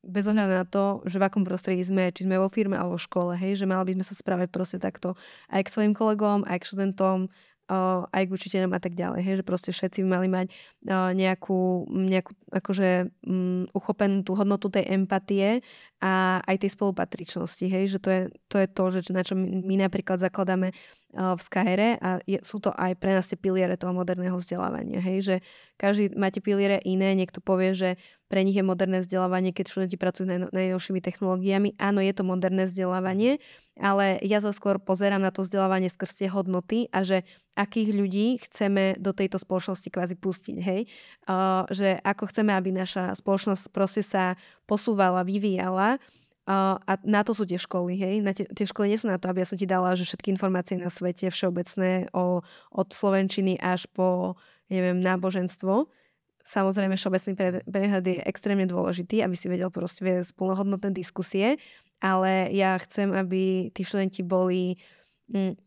bez 0.00 0.24
ohľadu 0.24 0.54
na 0.56 0.64
to, 0.64 1.04
že 1.04 1.20
v 1.20 1.26
akom 1.28 1.44
prostredí 1.44 1.84
sme, 1.84 2.08
či 2.08 2.24
sme 2.24 2.40
vo 2.40 2.48
firme 2.48 2.72
alebo 2.72 2.96
v 2.96 3.04
škole, 3.04 3.32
hej, 3.36 3.60
že 3.60 3.68
mali 3.68 3.92
by 3.92 4.00
sme 4.00 4.04
sa 4.08 4.14
správať 4.16 4.48
proste 4.48 4.78
takto 4.80 5.12
aj 5.52 5.68
k 5.68 5.72
svojim 5.72 5.92
kolegom, 5.92 6.48
aj 6.48 6.64
k 6.64 6.68
študentom, 6.72 7.28
aj 8.10 8.22
k 8.26 8.34
učiteľom 8.34 8.74
a 8.74 8.80
tak 8.82 8.98
ďalej. 8.98 9.20
Hej, 9.22 9.34
že 9.40 9.44
proste 9.46 9.70
všetci 9.70 10.02
mali 10.02 10.26
mať 10.26 10.50
nejakú, 11.14 11.86
nejakú 11.86 12.32
akože 12.50 13.14
um, 13.24 13.70
uchopenú 13.70 14.26
tú 14.26 14.34
hodnotu 14.34 14.66
tej 14.66 14.90
empatie 14.90 15.62
a 16.02 16.42
aj 16.42 16.66
tej 16.66 16.70
spolupatričnosti. 16.74 17.62
Hej, 17.62 17.96
že 17.96 17.98
to 18.02 18.08
je 18.10 18.22
to, 18.50 18.56
je 18.58 18.66
to 18.66 18.82
že 18.90 19.00
na 19.14 19.22
čo 19.22 19.38
my, 19.38 19.62
my 19.62 19.86
napríklad 19.86 20.18
zakladáme 20.18 20.74
v 21.10 21.40
Skyre 21.42 21.98
a 21.98 22.22
je, 22.22 22.38
sú 22.42 22.62
to 22.62 22.70
aj 22.70 22.94
pre 22.94 23.18
nás 23.18 23.26
tie 23.26 23.34
piliere 23.34 23.74
toho 23.74 23.90
moderného 23.90 24.38
vzdelávania. 24.38 25.02
Hej, 25.02 25.18
že 25.26 25.36
každý 25.80 26.12
máte 26.12 26.44
piliere 26.44 26.76
iné, 26.84 27.16
niekto 27.16 27.40
povie, 27.40 27.72
že 27.72 27.90
pre 28.28 28.44
nich 28.44 28.52
je 28.52 28.60
moderné 28.60 29.00
vzdelávanie, 29.00 29.56
keď 29.56 29.64
študenti 29.72 29.96
pracujú 29.96 30.28
s 30.28 30.32
najnovšími 30.52 31.00
technológiami. 31.00 31.80
Áno, 31.80 32.04
je 32.04 32.12
to 32.12 32.20
moderné 32.20 32.68
vzdelávanie, 32.68 33.40
ale 33.80 34.20
ja 34.20 34.44
sa 34.44 34.52
skôr 34.52 34.76
pozerám 34.76 35.24
na 35.24 35.32
to 35.32 35.40
vzdelávanie 35.40 35.88
skrz 35.88 36.20
tie 36.20 36.28
hodnoty 36.28 36.92
a 36.92 37.00
že 37.00 37.24
akých 37.56 37.96
ľudí 37.96 38.26
chceme 38.44 39.00
do 39.00 39.16
tejto 39.16 39.40
spoločnosti 39.40 39.88
kvázi 39.88 40.14
pustiť, 40.20 40.56
hej? 40.60 40.86
Uh, 41.24 41.64
že 41.72 41.96
ako 42.04 42.28
chceme, 42.28 42.52
aby 42.52 42.76
naša 42.76 43.16
spoločnosť 43.16 43.72
proste 43.72 44.04
sa 44.04 44.36
posúvala, 44.68 45.24
vyvíjala 45.24 45.96
a 46.48 46.92
na 47.04 47.20
to 47.22 47.36
sú 47.36 47.44
tie 47.46 47.60
školy, 47.60 47.94
hej. 47.94 48.14
Na 48.24 48.32
tie, 48.34 48.48
tie 48.48 48.66
školy 48.66 48.90
nie 48.90 48.98
sú 48.98 49.06
na 49.06 49.20
to, 49.20 49.28
aby 49.30 49.44
ja 49.44 49.48
som 49.48 49.60
ti 49.60 49.68
dala, 49.68 49.94
že 49.94 50.08
všetky 50.08 50.32
informácie 50.34 50.80
na 50.80 50.90
svete 50.90 51.30
všeobecné 51.30 52.10
o, 52.16 52.42
od 52.74 52.88
slovenčiny 52.90 53.60
až 53.60 53.86
po, 53.92 54.34
neviem, 54.72 54.98
náboženstvo. 54.98 55.86
Samozrejme, 56.40 56.98
všeobecný 56.98 57.32
prehľad 57.68 58.04
je 58.08 58.24
extrémne 58.26 58.66
dôležitý, 58.66 59.22
aby 59.22 59.36
si 59.38 59.46
vedel 59.46 59.70
proste 59.70 60.02
viesť 60.02 60.34
plnohodnotné 60.34 60.90
diskusie, 60.90 61.60
ale 62.00 62.50
ja 62.50 62.80
chcem, 62.80 63.12
aby 63.12 63.70
tí 63.70 63.84
študenti 63.84 64.24
boli 64.24 64.74
mm, 64.74 64.99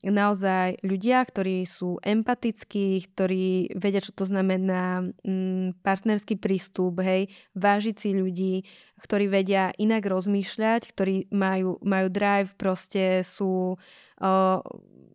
naozaj 0.03 0.83
ľudia, 0.83 1.23
ktorí 1.23 1.63
sú 1.63 1.95
empatickí, 2.03 2.99
ktorí 3.07 3.71
vedia, 3.79 4.03
čo 4.03 4.11
to 4.11 4.27
znamená 4.27 5.07
mm, 5.23 5.79
partnerský 5.79 6.35
prístup, 6.35 6.99
hej, 6.99 7.31
vážiť 7.55 7.95
si 7.95 8.09
ľudí, 8.11 8.55
ktorí 8.99 9.31
vedia 9.31 9.71
inak 9.79 10.03
rozmýšľať, 10.03 10.91
ktorí 10.91 11.15
majú, 11.31 11.79
majú 11.79 12.07
drive, 12.11 12.51
proste 12.59 13.23
sú 13.23 13.79
uh, 13.79 14.59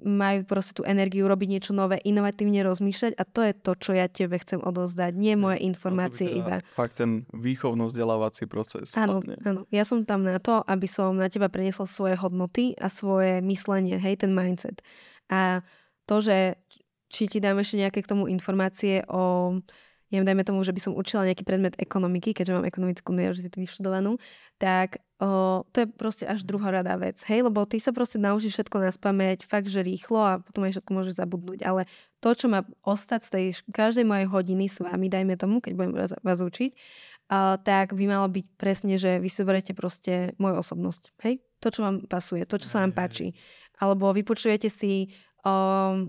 majú 0.03 0.47
proste 0.47 0.79
tú 0.79 0.83
energiu 0.87 1.27
robiť 1.27 1.49
niečo 1.49 1.73
nové, 1.75 1.99
inovatívne 2.07 2.63
rozmýšľať 2.63 3.13
a 3.19 3.23
to 3.27 3.41
je 3.43 3.53
to, 3.55 3.73
čo 3.75 3.91
ja 3.95 4.07
tebe 4.07 4.39
chcem 4.39 4.63
odozdať, 4.63 5.13
nie 5.19 5.35
moje 5.35 5.63
informácie 5.67 6.31
teda 6.31 6.39
iba. 6.39 6.57
Fakt 6.79 7.03
ten 7.03 7.27
výchovno-vzdelávací 7.35 8.47
proces. 8.47 8.95
Áno, 8.95 9.19
áno, 9.43 9.67
ja 9.75 9.83
som 9.83 10.07
tam 10.07 10.23
na 10.23 10.39
to, 10.39 10.63
aby 10.67 10.87
som 10.87 11.19
na 11.19 11.27
teba 11.27 11.51
preniesla 11.51 11.91
svoje 11.91 12.15
hodnoty 12.15 12.79
a 12.79 12.87
svoje 12.87 13.43
myslenie, 13.43 13.99
hej, 13.99 14.23
ten 14.23 14.31
mindset. 14.31 14.83
A 15.29 15.67
to, 16.07 16.23
že 16.23 16.57
či 17.09 17.27
ti 17.27 17.39
dám 17.41 17.59
ešte 17.59 17.81
nejaké 17.81 18.05
k 18.05 18.11
tomu 18.11 18.29
informácie 18.29 19.03
o 19.09 19.57
neviem, 20.09 20.25
dajme 20.25 20.45
tomu, 20.45 20.61
že 20.65 20.73
by 20.73 20.81
som 20.81 20.93
učila 20.97 21.29
nejaký 21.29 21.45
predmet 21.45 21.77
ekonomiky, 21.77 22.33
keďže 22.33 22.57
mám 22.57 22.67
ekonomickú 22.69 23.13
univerzitu 23.13 23.61
vyštudovanú, 23.61 24.17
tak 24.57 25.05
o, 25.21 25.63
to 25.71 25.85
je 25.85 25.87
proste 25.89 26.25
až 26.25 26.43
rada 26.49 26.97
vec, 26.97 27.21
hej, 27.29 27.45
lebo 27.45 27.65
ty 27.69 27.77
sa 27.77 27.93
proste 27.93 28.17
naučíš 28.17 28.59
všetko 28.59 28.77
na 28.81 28.91
spameť, 28.93 29.45
fakt, 29.45 29.69
že 29.69 29.85
rýchlo 29.85 30.21
a 30.21 30.33
potom 30.41 30.65
aj 30.65 30.81
všetko 30.81 30.91
môžeš 30.93 31.15
zabudnúť, 31.21 31.61
ale 31.65 31.85
to, 32.19 32.33
čo 32.35 32.47
má 32.49 32.65
ostať 32.83 33.21
z 33.25 33.31
tej 33.31 33.45
každej 33.71 34.05
mojej 34.09 34.27
hodiny 34.27 34.67
s 34.67 34.81
vami, 34.81 35.07
dajme 35.13 35.37
tomu, 35.37 35.61
keď 35.61 35.73
budem 35.77 35.93
vás, 35.95 36.13
vás 36.25 36.41
učiť, 36.41 36.73
a, 37.29 37.61
tak 37.61 37.93
by 37.93 38.05
malo 38.09 38.27
byť 38.33 38.47
presne, 38.57 38.97
že 38.97 39.21
vy 39.21 39.29
si 39.29 39.45
zoberiete 39.45 39.77
proste 39.77 40.33
moju 40.41 40.57
osobnosť, 40.59 41.13
hej, 41.29 41.45
to, 41.61 41.69
čo 41.69 41.85
vám 41.85 42.07
pasuje, 42.09 42.47
to, 42.49 42.57
čo 42.57 42.71
sa 42.71 42.81
vám 42.87 42.95
páči. 42.95 43.35
Alebo 43.79 44.11
vypočujete 44.11 44.67
si 44.67 45.15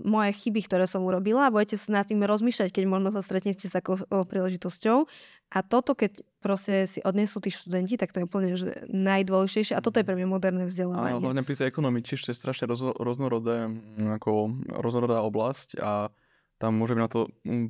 moje 0.04 0.30
chyby, 0.40 0.60
ktoré 0.66 0.84
som 0.86 1.04
urobila 1.04 1.48
a 1.48 1.52
budete 1.52 1.76
sa 1.76 2.02
nad 2.02 2.06
tým 2.06 2.22
rozmýšľať, 2.22 2.70
keď 2.70 2.84
možno 2.86 3.12
sa 3.12 3.20
stretnete 3.20 3.66
s 3.66 3.74
takou 3.74 3.98
príležitosťou. 4.08 5.06
A 5.50 5.66
toto, 5.66 5.98
keď 5.98 6.22
proste 6.38 6.86
si 6.86 7.02
odnesú 7.02 7.42
tí 7.42 7.50
študenti, 7.50 7.98
tak 7.98 8.14
to 8.14 8.22
je 8.22 8.26
úplne 8.30 8.54
že 8.54 8.86
najdôležitejšie. 8.86 9.74
A 9.74 9.82
toto 9.82 9.98
je 9.98 10.06
pre 10.06 10.14
mňa 10.14 10.28
moderné 10.30 10.62
vzdelávanie. 10.70 11.18
Áno, 11.18 11.26
hlavne 11.26 11.42
pri 11.42 11.58
tej 11.58 11.74
ekonomii 11.74 12.06
tiež 12.06 12.22
to 12.22 12.30
je 12.30 12.38
strašne 12.38 12.70
roz, 12.70 12.86
roznorodé, 12.94 13.66
ako 13.98 14.54
roznorodá 14.70 15.26
oblasť 15.26 15.82
a 15.82 16.14
tam 16.60 16.76
môže 16.76 16.92
byť 16.92 17.02
na 17.02 17.10
to 17.10 17.20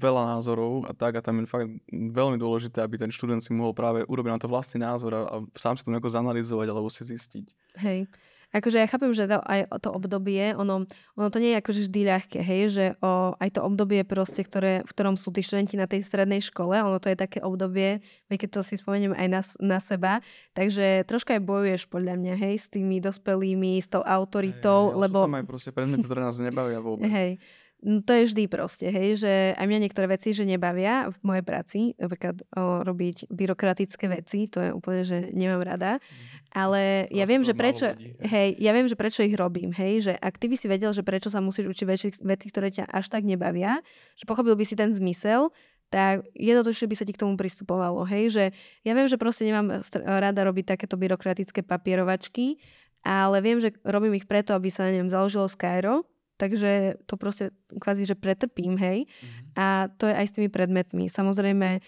veľa 0.03 0.37
názorov 0.37 0.83
a 0.83 0.93
tak 0.93 1.15
a 1.15 1.25
tam 1.25 1.41
je 1.41 1.47
fakt 1.47 1.71
veľmi 1.95 2.37
dôležité, 2.43 2.83
aby 2.83 2.99
ten 2.99 3.15
študent 3.15 3.39
si 3.39 3.55
mohol 3.55 3.71
práve 3.71 4.03
urobiť 4.03 4.31
na 4.35 4.41
to 4.43 4.51
vlastný 4.51 4.83
názor 4.83 5.15
a, 5.15 5.21
a 5.31 5.37
sám 5.55 5.79
si 5.79 5.87
to 5.87 5.95
nejako 5.95 6.11
zanalizovať 6.11 6.67
alebo 6.69 6.91
si 6.91 7.07
zistiť. 7.07 7.47
Hej. 7.81 8.11
Akože 8.51 8.83
ja 8.83 8.91
chápem, 8.91 9.15
že 9.15 9.31
to, 9.31 9.39
aj 9.47 9.71
to 9.79 9.95
obdobie, 9.95 10.59
ono, 10.59 10.83
ono 11.15 11.29
to 11.31 11.39
nie 11.39 11.55
je 11.55 11.61
akože 11.63 11.81
vždy 11.87 12.01
ľahké, 12.03 12.39
hej, 12.43 12.63
že 12.71 12.85
o, 12.99 13.39
aj 13.39 13.51
to 13.55 13.61
obdobie 13.63 14.03
proste, 14.03 14.43
ktoré, 14.43 14.83
v 14.83 14.91
ktorom 14.91 15.15
sú 15.15 15.31
tí 15.31 15.39
študenti 15.47 15.79
na 15.79 15.87
tej 15.87 16.03
strednej 16.03 16.43
škole, 16.43 16.75
ono 16.75 16.99
to 16.99 17.15
je 17.15 17.19
také 17.19 17.39
obdobie, 17.39 18.03
keď 18.27 18.59
to 18.59 18.61
si 18.67 18.75
spomeniem 18.75 19.15
aj 19.15 19.29
na, 19.31 19.43
na 19.63 19.79
seba, 19.79 20.19
takže 20.51 21.07
troška 21.07 21.39
aj 21.39 21.43
bojuješ 21.47 21.83
podľa 21.87 22.19
mňa, 22.19 22.35
hej, 22.43 22.55
s 22.59 22.67
tými 22.67 22.99
dospelými, 22.99 23.79
s 23.79 23.87
tou 23.87 24.03
autoritou, 24.03 24.91
hej, 24.91 24.99
lebo... 24.99 25.19
Sú 25.23 25.31
tam 25.31 25.39
aj 25.39 25.47
proste 25.47 25.71
predmety, 25.71 26.05
ktoré 26.11 26.21
nás 26.27 26.39
nebavia 26.43 26.83
vôbec. 26.83 27.07
Hej, 27.07 27.39
No 27.81 28.05
to 28.05 28.13
je 28.13 28.29
vždy 28.29 28.45
proste, 28.45 28.93
hej, 28.93 29.25
že 29.25 29.33
aj 29.57 29.65
mňa 29.65 29.89
niektoré 29.89 30.05
veci, 30.05 30.37
že 30.37 30.45
nebavia 30.45 31.09
v 31.09 31.17
mojej 31.25 31.45
práci, 31.45 31.79
napríklad 31.97 32.45
o, 32.53 32.85
robiť 32.85 33.33
byrokratické 33.33 34.05
veci, 34.05 34.53
to 34.53 34.61
je 34.61 34.71
úplne, 34.77 35.01
že 35.01 35.33
nemám 35.33 35.65
rada, 35.65 35.97
mhm. 35.97 36.05
ale 36.53 37.09
ja 37.09 37.25
viem, 37.25 37.41
že 37.41 37.57
prečo, 37.57 37.97
hej, 38.21 38.53
ja 38.61 38.77
viem, 38.77 38.85
že 38.85 39.01
prečo 39.01 39.25
ich 39.25 39.33
robím, 39.33 39.73
hej, 39.73 40.05
že 40.05 40.13
ak 40.13 40.37
ty 40.37 40.53
by 40.53 40.57
si 40.61 40.69
vedel, 40.69 40.93
že 40.93 41.01
prečo 41.01 41.33
sa 41.33 41.41
musíš 41.41 41.73
učiť 41.73 41.87
veci, 41.89 42.09
veci, 42.21 42.47
ktoré 42.53 42.69
ťa 42.69 42.85
až 42.85 43.09
tak 43.09 43.25
nebavia, 43.25 43.81
že 44.13 44.29
pochopil 44.29 44.53
by 44.61 44.65
si 44.69 44.77
ten 44.77 44.93
zmysel, 44.93 45.49
tak 45.89 46.29
jednoduchšie 46.37 46.85
by 46.85 46.95
sa 47.01 47.09
ti 47.09 47.17
k 47.17 47.23
tomu 47.25 47.41
pristupovalo, 47.41 48.05
hej, 48.05 48.29
že 48.29 48.45
ja 48.85 48.93
viem, 48.93 49.09
že 49.09 49.17
proste 49.17 49.49
nemám 49.49 49.81
rada 50.05 50.45
robiť 50.45 50.77
takéto 50.77 51.01
byrokratické 51.01 51.65
papierovačky, 51.65 52.61
ale 53.01 53.41
viem, 53.41 53.57
že 53.57 53.73
robím 53.89 54.21
ich 54.21 54.29
preto, 54.29 54.53
aby 54.53 54.69
sa, 54.69 54.93
neviem, 54.93 55.09
založilo 55.09 55.49
Skyro, 55.49 56.05
takže 56.41 56.97
to 57.05 57.21
proste 57.21 57.53
kvázi, 57.69 58.09
že 58.09 58.17
pretrpím, 58.17 58.81
hej. 58.81 59.05
Mm-hmm. 59.05 59.61
A 59.61 59.93
to 59.93 60.09
je 60.09 60.15
aj 60.17 60.27
s 60.33 60.35
tými 60.41 60.49
predmetmi. 60.49 61.13
Samozrejme, 61.13 61.85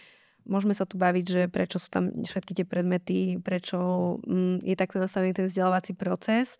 môžeme 0.46 0.74
sa 0.74 0.84
tu 0.86 0.98
baviť, 0.98 1.24
že 1.24 1.42
prečo 1.48 1.78
sú 1.78 1.88
tam 1.90 2.10
všetky 2.22 2.52
tie 2.52 2.66
predmety, 2.66 3.38
prečo 3.38 3.78
mm, 4.26 4.66
je 4.66 4.74
takto 4.76 4.98
nastavený 4.98 5.32
ten 5.34 5.46
vzdelávací 5.46 5.94
proces. 5.94 6.58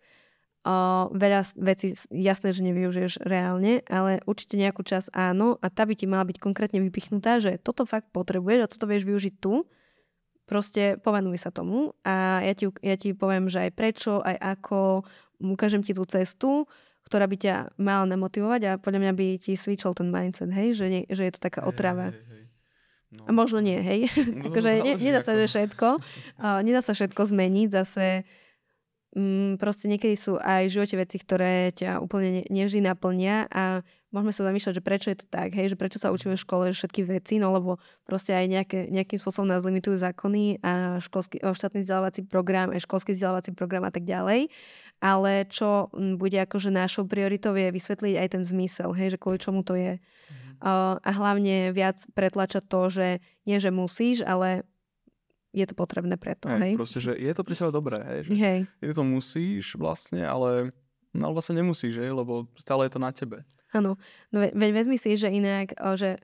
O, 0.63 1.11
veľa 1.11 1.43
vecí 1.59 1.91
jasné, 2.07 2.55
že 2.55 2.63
nevyužiješ 2.63 3.27
reálne, 3.27 3.83
ale 3.91 4.23
určite 4.23 4.55
nejakú 4.55 4.79
čas 4.87 5.11
áno 5.11 5.59
a 5.59 5.67
tá 5.67 5.83
by 5.83 5.93
ti 5.99 6.07
mala 6.07 6.23
byť 6.23 6.39
konkrétne 6.39 6.79
vypichnutá, 6.79 7.43
že 7.43 7.59
toto 7.59 7.83
fakt 7.83 8.07
potrebuješ 8.15 8.59
a 8.63 8.71
toto 8.71 8.87
vieš 8.87 9.03
využiť 9.03 9.35
tu. 9.43 9.67
Proste 10.43 10.99
povenuj 10.99 11.39
sa 11.39 11.55
tomu 11.55 11.95
a 12.03 12.43
ja 12.43 12.51
ti, 12.55 12.67
ja 12.83 12.95
ti 12.99 13.15
poviem, 13.15 13.47
že 13.47 13.67
aj 13.67 13.71
prečo, 13.75 14.19
aj 14.19 14.35
ako, 14.39 15.03
ukážem 15.39 15.83
ti 15.83 15.95
tú 15.95 16.03
cestu, 16.03 16.67
ktorá 17.13 17.29
by 17.29 17.37
ťa 17.37 17.77
mala 17.77 18.09
nemotivovať 18.09 18.61
a 18.65 18.71
podľa 18.81 18.99
mňa 19.05 19.13
by 19.13 19.27
ti 19.37 19.53
switchol 19.53 19.93
ten 19.93 20.09
mindset, 20.09 20.49
hej, 20.49 20.73
že, 20.73 20.85
nie, 20.89 21.01
že 21.05 21.29
je 21.29 21.33
to 21.37 21.45
taká 21.45 21.61
otrava. 21.69 22.09
Hej, 22.09 22.17
hej, 22.17 22.25
hej. 22.25 22.43
No. 23.13 23.29
A 23.29 23.31
možno 23.37 23.61
nie, 23.61 23.77
hej. 23.77 24.09
No, 24.41 24.49
akože 24.49 24.81
ne, 24.81 24.97
nedá 24.97 25.21
sa, 25.21 25.37
že 25.37 25.45
všetko. 25.45 26.01
Uh, 26.41 26.59
nedá 26.65 26.81
sa 26.81 26.97
všetko 26.97 27.21
zmeniť. 27.29 27.69
Zase 27.69 28.25
um, 29.13 29.61
proste 29.61 29.85
niekedy 29.85 30.17
sú 30.17 30.41
aj 30.41 30.65
v 30.65 30.73
živote 30.73 30.95
veci, 30.97 31.21
ktoré 31.21 31.69
ťa 31.77 32.01
úplne 32.01 32.41
ne, 32.41 32.43
nevždy 32.49 32.81
naplnia 32.81 33.45
a 33.53 33.85
môžeme 34.13 34.29
sa 34.29 34.45
zamýšľať, 34.45 34.73
že 34.77 34.85
prečo 34.85 35.07
je 35.09 35.17
to 35.19 35.27
tak, 35.27 35.57
hej, 35.57 35.73
že 35.73 35.77
prečo 35.77 35.97
sa 35.97 36.13
učíme 36.13 36.37
v 36.37 36.43
škole 36.45 36.65
všetky 36.69 37.01
veci, 37.09 37.41
no 37.41 37.49
lebo 37.49 37.81
proste 38.05 38.37
aj 38.37 38.45
nejaké, 38.45 38.79
nejakým 38.93 39.17
spôsobom 39.17 39.49
nás 39.49 39.65
limitujú 39.65 39.97
zákony 39.97 40.61
a 40.61 41.01
školský, 41.01 41.41
štátny 41.41 41.81
vzdelávací 41.81 42.21
program, 42.29 42.69
aj 42.69 42.85
školský 42.85 43.17
vzdelávací 43.17 43.57
program 43.57 43.83
a 43.83 43.91
tak 43.91 44.05
ďalej. 44.05 44.53
Ale 45.01 45.49
čo 45.49 45.89
bude 46.15 46.37
akože 46.37 46.69
našou 46.69 47.09
prioritou 47.09 47.57
je 47.57 47.73
vysvetliť 47.73 48.15
aj 48.21 48.27
ten 48.37 48.43
zmysel, 48.45 48.93
hej, 48.93 49.17
že 49.17 49.19
kvôli 49.19 49.41
čomu 49.41 49.65
to 49.65 49.73
je. 49.73 49.97
Uh, 50.63 50.95
a 51.03 51.11
hlavne 51.11 51.75
viac 51.75 51.99
pretlačať 52.15 52.63
to, 52.71 52.87
že 52.87 53.07
nie, 53.43 53.59
že 53.59 53.67
musíš, 53.67 54.23
ale 54.23 54.63
je 55.51 55.65
to 55.67 55.75
potrebné 55.75 56.15
preto, 56.15 56.47
hej. 56.47 56.59
hej? 56.61 56.73
Proste, 56.79 56.99
že 57.03 57.13
je 57.13 57.33
to 57.35 57.43
pri 57.43 57.55
sebe 57.57 57.69
dobré, 57.73 57.99
hej. 57.99 58.19
Že 58.29 58.33
hej. 58.39 58.59
Je 58.79 58.93
to 58.95 59.03
musíš 59.03 59.75
vlastne, 59.75 60.23
ale 60.23 60.71
no, 61.13 61.35
vlastne 61.35 61.59
nemusíš, 61.59 61.99
hej, 61.99 62.15
lebo 62.15 62.47
stále 62.55 62.87
je 62.87 62.93
to 62.95 63.01
na 63.01 63.11
tebe. 63.11 63.45
Áno, 63.73 63.97
no 64.29 64.37
veď 64.37 64.71
vezmi 64.71 65.01
si, 65.01 65.17
že 65.17 65.33
inak, 65.33 65.73
že 65.97 66.21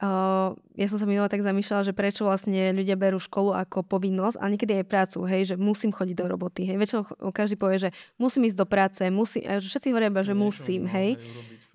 Uh, 0.00 0.56
ja 0.80 0.88
som 0.88 0.96
sa 0.96 1.04
minule 1.04 1.28
tak 1.28 1.44
zamýšľala, 1.44 1.84
že 1.84 1.92
prečo 1.92 2.24
vlastne 2.24 2.72
ľudia 2.72 2.96
berú 2.96 3.20
školu 3.20 3.52
ako 3.52 3.84
povinnosť, 3.84 4.40
a 4.40 4.48
niekedy 4.48 4.80
aj 4.80 4.88
prácu, 4.88 5.28
hej, 5.28 5.52
že 5.52 5.54
musím 5.60 5.92
chodiť 5.92 6.16
do 6.16 6.24
roboty, 6.24 6.64
hej. 6.64 6.80
Väčšinou 6.80 7.04
každý 7.36 7.60
povie, 7.60 7.84
že 7.84 7.90
musím 8.16 8.48
ísť 8.48 8.56
do 8.56 8.64
práce, 8.64 9.04
musím, 9.12 9.44
všetci 9.44 9.92
hovoria 9.92 10.08
že 10.24 10.32
musím, 10.32 10.88
hej. 10.88 11.20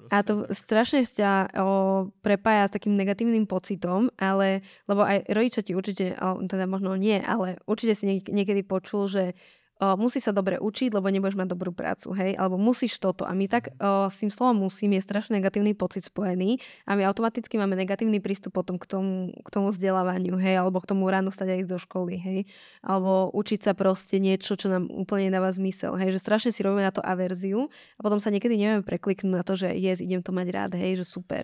a 0.09 0.25
to 0.25 0.49
strašne 0.49 1.05
ťa 1.05 1.53
o, 1.53 2.09
prepája 2.25 2.65
s 2.65 2.73
takým 2.73 2.97
negatívnym 2.97 3.45
pocitom, 3.45 4.09
ale, 4.17 4.65
lebo 4.89 5.05
aj 5.05 5.29
rodičia 5.29 5.61
ti 5.61 5.77
určite, 5.77 6.17
teda 6.49 6.65
možno 6.65 6.97
nie, 6.97 7.21
ale 7.21 7.61
určite 7.69 7.93
si 7.93 8.09
niekedy 8.09 8.65
počul, 8.65 9.05
že 9.05 9.37
o, 9.79 9.95
musí 9.99 10.23
sa 10.23 10.31
dobre 10.31 10.59
učiť, 10.61 10.95
lebo 10.95 11.07
nebudeš 11.11 11.35
mať 11.35 11.47
dobrú 11.51 11.71
prácu, 11.75 12.15
hej, 12.15 12.35
alebo 12.39 12.55
musíš 12.55 12.97
toto. 12.99 13.27
A 13.27 13.35
my 13.35 13.45
tak 13.47 13.75
o, 13.75 14.07
s 14.07 14.19
tým 14.19 14.31
slovom 14.31 14.67
musím 14.67 14.95
je 14.95 15.01
strašne 15.03 15.39
negatívny 15.39 15.75
pocit 15.75 16.07
spojený 16.07 16.59
a 16.87 16.95
my 16.95 17.03
automaticky 17.07 17.59
máme 17.59 17.75
negatívny 17.75 18.23
prístup 18.23 18.55
potom 18.55 18.79
k 18.79 18.85
tomu, 18.87 19.35
k 19.35 19.49
tomu 19.51 19.71
vzdelávaniu, 19.71 20.39
hej, 20.39 20.55
alebo 20.63 20.79
k 20.79 20.89
tomu 20.91 21.07
ráno 21.11 21.29
stať 21.29 21.55
aj 21.55 21.59
ísť 21.67 21.71
do 21.71 21.79
školy, 21.79 22.15
hej, 22.15 22.39
alebo 22.79 23.29
učiť 23.35 23.59
sa 23.67 23.71
proste 23.75 24.19
niečo, 24.19 24.55
čo 24.55 24.71
nám 24.71 24.87
úplne 24.87 25.27
dáva 25.31 25.51
zmysel, 25.51 25.95
hej, 25.99 26.15
že 26.15 26.23
strašne 26.23 26.51
si 26.55 26.63
robíme 26.63 26.83
na 26.83 26.93
to 26.95 27.03
averziu 27.03 27.67
a 27.97 27.99
potom 27.99 28.19
sa 28.19 28.31
niekedy 28.31 28.55
nevieme 28.55 28.83
prekliknúť 28.83 29.35
na 29.35 29.43
to, 29.43 29.59
že 29.59 29.71
yes, 29.75 29.99
idem 29.99 30.23
to 30.23 30.31
mať 30.31 30.47
rád, 30.51 30.71
hej, 30.79 31.03
že 31.03 31.05
super. 31.07 31.43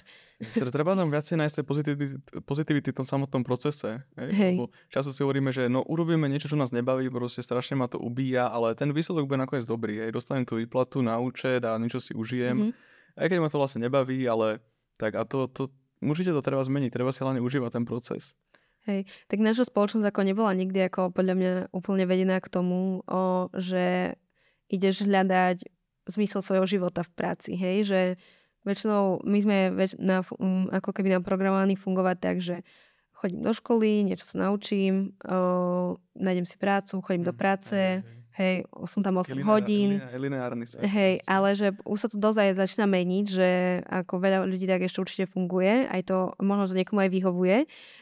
Treba 0.74 0.98
nám 0.98 1.14
viacej 1.14 1.38
nájsť 1.38 1.56
tej 1.62 1.66
pozitivity, 1.66 2.06
pozitivity 2.42 2.90
v 2.90 2.98
tom 2.98 3.06
samotnom 3.06 3.46
procese. 3.46 4.02
Hej? 4.18 4.30
Hej. 4.34 4.54
Lebo 4.58 4.74
často 4.90 5.14
si 5.14 5.22
hovoríme, 5.22 5.54
že 5.54 5.70
no 5.70 5.86
urobíme 5.86 6.26
niečo, 6.26 6.50
čo 6.50 6.58
nás 6.58 6.74
nebaví, 6.74 7.06
proste 7.14 7.46
strašne 7.46 7.78
ma 7.78 7.86
to 7.86 8.02
ubíja, 8.22 8.46
ale 8.54 8.78
ten 8.78 8.94
výsledok 8.94 9.26
bude 9.26 9.42
nakoniec 9.42 9.66
dobrý. 9.66 9.98
Hej? 9.98 10.14
Dostanem 10.14 10.46
tú 10.46 10.62
výplatu 10.62 11.02
na 11.02 11.18
účet 11.18 11.66
a 11.66 11.74
niečo 11.82 11.98
si 11.98 12.14
užijem. 12.14 12.70
Mm-hmm. 12.70 13.18
Aj 13.18 13.26
keď 13.26 13.38
ma 13.42 13.50
to 13.50 13.58
vlastne 13.58 13.82
nebaví, 13.82 14.22
ale 14.30 14.62
tak 15.02 15.18
a 15.18 15.26
to, 15.26 15.50
to 15.50 15.74
určite 16.06 16.38
to 16.38 16.46
treba 16.46 16.62
zmeniť. 16.62 16.94
Treba 16.94 17.10
si 17.10 17.26
hlavne 17.26 17.42
užívať 17.42 17.82
ten 17.82 17.86
proces. 17.90 18.38
Hej, 18.86 19.10
tak 19.26 19.42
naša 19.42 19.66
spoločnosť 19.70 20.06
ako 20.06 20.22
nebola 20.22 20.54
nikdy 20.54 20.86
ako 20.86 21.10
podľa 21.10 21.36
mňa 21.38 21.52
úplne 21.74 22.06
vedená 22.06 22.38
k 22.42 22.50
tomu, 22.50 23.02
o, 23.06 23.50
že 23.54 24.18
ideš 24.70 25.06
hľadať 25.06 25.66
zmysel 26.10 26.42
svojho 26.42 26.66
života 26.66 27.06
v 27.06 27.14
práci, 27.14 27.54
hej, 27.54 27.78
že 27.86 28.02
Väčšinou 28.62 29.26
my 29.26 29.40
sme 29.42 29.58
väč- 29.74 29.98
na, 29.98 30.22
um, 30.38 30.70
ako 30.70 30.94
keby 30.94 31.18
naprogramovaní 31.18 31.74
fungovať 31.74 32.18
tak, 32.22 32.36
že 32.46 32.62
chodím 33.14 33.46
do 33.46 33.54
školy, 33.54 34.08
niečo 34.08 34.26
sa 34.26 34.50
naučím, 34.50 35.14
uh, 35.30 35.94
nájdem 36.18 36.46
si 36.50 36.58
prácu, 36.58 37.02
chodím 37.06 37.24
do 37.28 37.36
mhm, 37.36 37.40
práce, 37.40 37.78
hej, 38.36 38.66
som 38.88 39.04
tam 39.04 39.20
8 39.20 39.38
hodín. 39.44 40.00
Lineárny 40.16 40.66
svet. 40.66 40.88
Hej, 40.88 41.22
ale 41.28 41.54
že 41.54 41.76
už 41.84 41.98
sa 42.00 42.08
to 42.10 42.18
dozaj 42.18 42.56
začína 42.56 42.88
meniť, 42.88 43.26
že 43.28 43.50
ako 43.86 44.14
veľa 44.18 44.48
ľudí 44.48 44.66
tak 44.66 44.88
ešte 44.88 45.04
určite 45.04 45.26
funguje, 45.28 45.86
aj 45.86 46.02
to 46.08 46.18
možno 46.40 46.72
to 46.72 46.78
niekomu 46.80 47.04
aj 47.04 47.12
vyhovuje, 47.12 47.58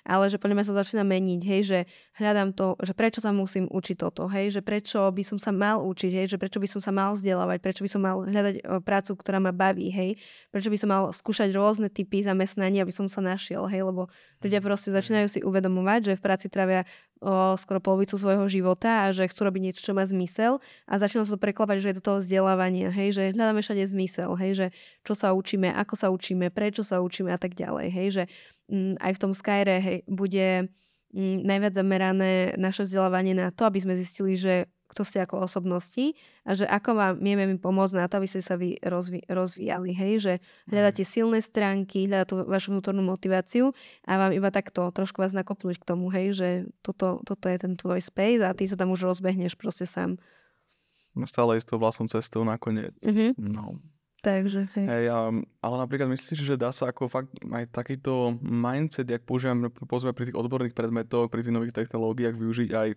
ale 0.05 0.25
že 0.29 0.37
podľa 0.37 0.55
mňa 0.61 0.67
sa 0.69 0.79
začína 0.79 1.03
meniť, 1.03 1.41
hej, 1.43 1.61
že 1.65 1.79
hľadám 2.19 2.51
to, 2.51 2.75
že 2.83 2.91
prečo 2.91 3.23
sa 3.23 3.31
musím 3.31 3.71
učiť 3.71 3.95
toto, 3.95 4.27
hej, 4.27 4.51
že 4.51 4.61
prečo 4.61 5.07
by 5.07 5.23
som 5.23 5.39
sa 5.39 5.55
mal 5.55 5.79
učiť, 5.79 6.11
hej, 6.11 6.25
že 6.35 6.37
prečo 6.37 6.59
by 6.59 6.67
som 6.67 6.83
sa 6.83 6.91
mal 6.91 7.15
vzdelávať, 7.15 7.57
prečo 7.63 7.81
by 7.81 7.89
som 7.89 8.01
mal 8.03 8.27
hľadať 8.27 8.55
e, 8.59 8.61
prácu, 8.83 9.11
ktorá 9.15 9.39
ma 9.39 9.55
baví, 9.55 9.87
hej, 9.87 10.19
prečo 10.51 10.67
by 10.67 10.77
som 10.77 10.89
mal 10.91 11.03
skúšať 11.15 11.55
rôzne 11.55 11.87
typy 11.87 12.19
zamestnania, 12.19 12.83
aby 12.83 12.91
som 12.91 13.07
sa 13.07 13.23
našiel, 13.23 13.63
hej, 13.71 13.87
lebo 13.87 14.11
ľudia 14.43 14.59
proste 14.59 14.91
začínajú 14.91 15.27
si 15.31 15.39
uvedomovať, 15.41 16.11
že 16.11 16.13
v 16.19 16.21
práci 16.21 16.51
trávia 16.51 16.83
o, 17.23 17.55
skoro 17.55 17.79
polovicu 17.79 18.19
svojho 18.19 18.45
života 18.51 19.07
a 19.07 19.15
že 19.15 19.27
chcú 19.31 19.47
robiť 19.47 19.61
niečo, 19.71 19.81
čo 19.87 19.95
má 19.95 20.03
zmysel 20.03 20.59
a 20.91 20.93
začína 20.99 21.23
sa 21.23 21.35
to 21.35 21.39
preklapať, 21.39 21.79
že 21.79 21.87
je 21.95 21.97
do 21.99 22.03
toho 22.03 22.17
vzdelávania, 22.19 22.91
hej, 22.91 23.15
že 23.15 23.23
hľadáme 23.31 23.63
všade 23.63 23.83
zmysel, 23.87 24.35
hej, 24.35 24.51
že 24.55 24.67
čo 25.07 25.15
sa 25.15 25.31
učíme, 25.31 25.71
ako 25.71 25.95
sa 25.95 26.11
učíme, 26.11 26.51
prečo 26.51 26.83
sa 26.83 26.99
učíme 26.99 27.31
a 27.31 27.39
tak 27.39 27.55
ďalej, 27.55 27.87
hej, 27.87 28.07
že 28.11 28.23
m, 28.67 28.91
mm, 28.91 28.93
aj 28.99 29.11
v 29.15 29.21
tom 29.21 29.31
Skyre 29.31 29.75
hej, 29.79 29.97
bude 30.07 30.67
najviac 31.17 31.73
zamerané 31.73 32.53
naše 32.57 32.85
vzdelávanie 32.85 33.33
na 33.33 33.49
to, 33.49 33.65
aby 33.65 33.81
sme 33.81 33.97
zistili, 33.97 34.37
že 34.37 34.69
kto 34.89 35.05
ste 35.05 35.21
ako 35.21 35.45
osobnosti 35.45 36.17
a 36.41 36.57
že 36.57 36.65
ako 36.65 36.97
vám 36.97 37.13
vieme 37.21 37.45
mi 37.45 37.61
pomôcť 37.61 37.93
na 37.93 38.09
to, 38.09 38.17
aby 38.17 38.25
ste 38.25 38.41
sa 38.41 38.57
vy 38.57 38.73
rozvi- 38.81 39.21
rozvíjali, 39.29 39.93
hej, 39.93 40.13
že 40.17 40.33
hľadáte 40.65 41.05
mhm. 41.05 41.09
silné 41.09 41.39
stránky, 41.45 42.09
hľadáte 42.09 42.41
vašu 42.49 42.73
vnútornú 42.73 43.05
motiváciu 43.05 43.69
a 44.09 44.17
vám 44.17 44.33
iba 44.33 44.49
takto 44.49 44.89
trošku 44.89 45.21
vás 45.21 45.37
nakopnúť 45.37 45.77
k 45.77 45.87
tomu, 45.87 46.09
hej, 46.09 46.33
že 46.33 46.49
toto, 46.81 47.21
toto 47.21 47.45
je 47.45 47.57
ten 47.61 47.77
tvoj 47.77 48.01
space 48.01 48.41
a 48.41 48.57
ty 48.57 48.65
sa 48.65 48.73
tam 48.73 48.89
už 48.89 49.05
rozbehneš 49.05 49.53
proste 49.53 49.85
sám. 49.85 50.17
No 51.13 51.29
stále 51.29 51.57
istou 51.57 51.77
vlastnou 51.77 52.09
cestou 52.09 52.41
nakoniec. 52.41 52.97
Mm-hmm. 53.05 53.37
No. 53.37 53.77
Takže, 54.19 54.67
hej. 54.75 54.85
hej 54.85 55.05
um, 55.15 55.47
ale 55.63 55.75
napríklad 55.79 56.11
myslíš, 56.11 56.39
že 56.43 56.59
dá 56.59 56.75
sa 56.75 56.91
ako 56.91 57.07
fakt 57.07 57.31
aj 57.39 57.71
takýto 57.71 58.35
mindset, 58.43 59.07
jak 59.07 59.23
používame 59.23 59.71
povedzme 59.71 60.11
pri 60.11 60.31
tých 60.31 60.39
odborných 60.39 60.75
predmetoch, 60.75 61.31
pri 61.31 61.47
tých 61.47 61.55
nových 61.55 61.75
technológiách 61.75 62.35
využiť 62.35 62.69
aj 62.75 62.89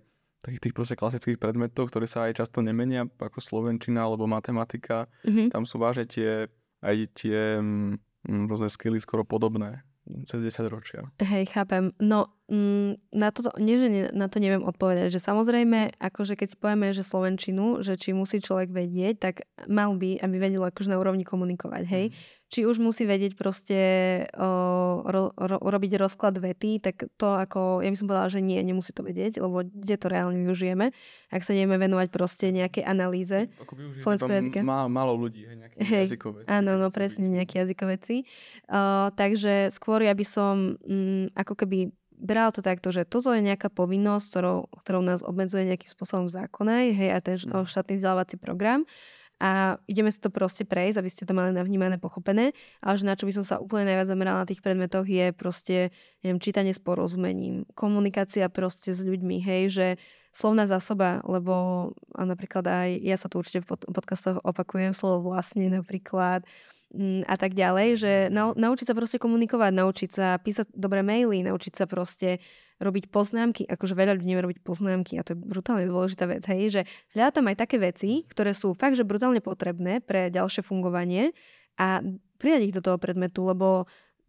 takých 0.42 0.62
tých 0.68 0.74
proste 0.74 0.98
klasických 0.98 1.38
predmetov, 1.38 1.94
ktoré 1.94 2.10
sa 2.10 2.26
aj 2.26 2.42
často 2.42 2.58
nemenia, 2.58 3.06
ako 3.06 3.38
slovenčina 3.38 4.02
alebo 4.02 4.26
matematika. 4.26 5.06
Mm-hmm. 5.22 5.54
Tam 5.54 5.62
sú 5.62 5.78
váže 5.78 6.02
tie, 6.10 6.50
aj 6.82 6.96
tie 7.14 7.62
mm, 7.62 8.50
rôzne 8.50 8.66
skily 8.66 8.98
skoro 8.98 9.22
podobné 9.22 9.86
cez 10.26 10.42
10 10.42 10.66
ročia. 10.66 11.06
Hej, 11.22 11.54
chápem. 11.54 11.94
No, 12.02 12.41
mm, 12.48 13.14
na, 13.14 13.28
to, 13.30 13.50
nie, 13.60 13.76
že 13.78 13.88
na 14.14 14.26
to 14.26 14.42
neviem 14.42 14.64
odpovedať, 14.64 15.12
že 15.12 15.20
samozrejme, 15.20 15.98
akože 16.00 16.34
keď 16.38 16.46
si 16.48 16.56
povieme, 16.56 16.90
že 16.90 17.06
Slovenčinu, 17.06 17.84
že 17.84 17.98
či 18.00 18.16
musí 18.16 18.40
človek 18.40 18.70
vedieť, 18.70 19.14
tak 19.18 19.34
mal 19.68 19.94
by, 19.94 20.18
aby 20.22 20.36
vedel 20.38 20.62
akože 20.62 20.90
na 20.90 20.98
úrovni 20.98 21.22
komunikovať, 21.22 21.84
hej. 21.86 22.06
Mm 22.10 22.40
či 22.52 22.68
už 22.68 22.84
musí 22.84 23.08
vedieť 23.08 23.32
proste 23.32 23.80
o, 24.36 25.00
ro, 25.08 25.32
ro, 25.32 25.56
robiť 25.56 25.96
rozklad 25.96 26.36
vety, 26.36 26.84
tak 26.84 27.08
to 27.16 27.32
ako, 27.32 27.80
ja 27.80 27.88
by 27.88 27.96
som 27.96 28.12
povedala, 28.12 28.28
že 28.28 28.44
nie, 28.44 28.60
nemusí 28.60 28.92
to 28.92 29.00
vedieť, 29.00 29.40
lebo 29.40 29.64
kde 29.64 29.96
to 29.96 30.12
reálne 30.12 30.36
využijeme, 30.44 30.92
ak 31.32 31.42
sa 31.48 31.56
ideme 31.56 31.80
venovať 31.80 32.12
proste 32.12 32.52
nejakej 32.52 32.84
analýze 32.84 33.48
slovenského 34.04 34.36
jazyka. 34.44 34.60
Má, 34.60 34.84
málo 34.84 35.16
ľudí, 35.16 35.48
hej, 35.48 35.56
nejaké 35.64 35.76
hej, 35.80 36.04
jazykoveci. 36.12 36.48
Áno, 36.52 36.76
no 36.76 36.92
presne, 36.92 37.32
nejaké 37.32 37.64
jazykoveci. 37.64 38.28
Uh, 38.68 39.08
takže 39.16 39.72
skôr 39.72 40.04
ja 40.04 40.12
by 40.12 40.26
som 40.28 40.76
mm, 40.84 41.32
ako 41.32 41.56
keby 41.56 41.88
brala 42.22 42.54
to 42.54 42.62
takto, 42.62 42.94
že 42.94 43.02
toto 43.02 43.34
je 43.34 43.42
nejaká 43.42 43.68
povinnosť, 43.68 44.26
ktorou, 44.30 44.58
ktorou 44.86 45.02
nás 45.02 45.20
obmedzuje 45.26 45.66
nejakým 45.66 45.90
spôsobom 45.90 46.30
zákona, 46.30 46.94
hej, 46.94 47.10
a 47.10 47.18
ten 47.18 47.36
mm. 47.36 47.66
štátny 47.66 47.98
vzdelávací 47.98 48.38
program. 48.38 48.86
A 49.42 49.74
ideme 49.90 50.06
si 50.06 50.22
to 50.22 50.30
proste 50.30 50.62
prejsť, 50.62 51.02
aby 51.02 51.10
ste 51.10 51.26
to 51.26 51.34
mali 51.34 51.50
navnímané, 51.50 51.98
pochopené, 51.98 52.54
ale 52.78 52.94
že 52.94 53.02
na 53.02 53.18
čo 53.18 53.26
by 53.26 53.34
som 53.34 53.42
sa 53.42 53.58
úplne 53.58 53.90
najviac 53.90 54.06
zamerala 54.06 54.46
na 54.46 54.48
tých 54.48 54.62
predmetoch 54.62 55.02
je 55.02 55.34
proste, 55.34 55.90
neviem, 56.22 56.38
čítanie 56.38 56.70
s 56.70 56.78
porozumením, 56.78 57.66
komunikácia 57.74 58.46
proste 58.46 58.94
s 58.94 59.02
ľuďmi, 59.02 59.42
hej, 59.42 59.62
že 59.74 59.86
slovná 60.30 60.70
zásoba, 60.70 61.20
lebo 61.26 61.90
a 62.14 62.22
napríklad 62.22 62.64
aj 62.70 62.88
ja 63.02 63.18
sa 63.18 63.26
tu 63.26 63.42
určite 63.42 63.66
v 63.66 63.82
podcastoch 63.90 64.38
opakujem, 64.46 64.94
slovo 64.94 65.34
vlastne 65.34 65.66
napríklad, 65.68 66.46
a 67.24 67.36
tak 67.40 67.56
ďalej, 67.56 67.88
že 67.96 68.12
nau, 68.28 68.52
naučiť 68.52 68.92
sa 68.92 68.94
proste 68.94 69.16
komunikovať, 69.16 69.72
naučiť 69.72 70.10
sa 70.12 70.36
písať 70.36 70.76
dobré 70.76 71.00
maily, 71.00 71.40
naučiť 71.40 71.72
sa 71.72 71.84
proste 71.88 72.38
robiť 72.82 73.08
poznámky, 73.08 73.64
akože 73.64 73.94
veľa 73.94 74.18
ľudí 74.18 74.26
nevie 74.26 74.44
robiť 74.44 74.60
poznámky 74.60 75.16
a 75.16 75.24
to 75.24 75.32
je 75.32 75.38
brutálne 75.38 75.86
dôležitá 75.86 76.26
vec, 76.26 76.42
hej, 76.50 76.68
že 76.68 76.82
hľadá 77.14 77.40
tam 77.40 77.48
aj 77.48 77.56
také 77.62 77.78
veci, 77.78 78.26
ktoré 78.26 78.52
sú 78.52 78.74
fakt, 78.74 78.98
že 78.98 79.06
brutálne 79.06 79.38
potrebné 79.38 80.02
pre 80.02 80.28
ďalšie 80.28 80.66
fungovanie 80.66 81.30
a 81.78 82.02
pridať 82.42 82.62
ich 82.68 82.76
do 82.76 82.82
toho 82.82 82.98
predmetu, 82.98 83.46
lebo 83.46 83.86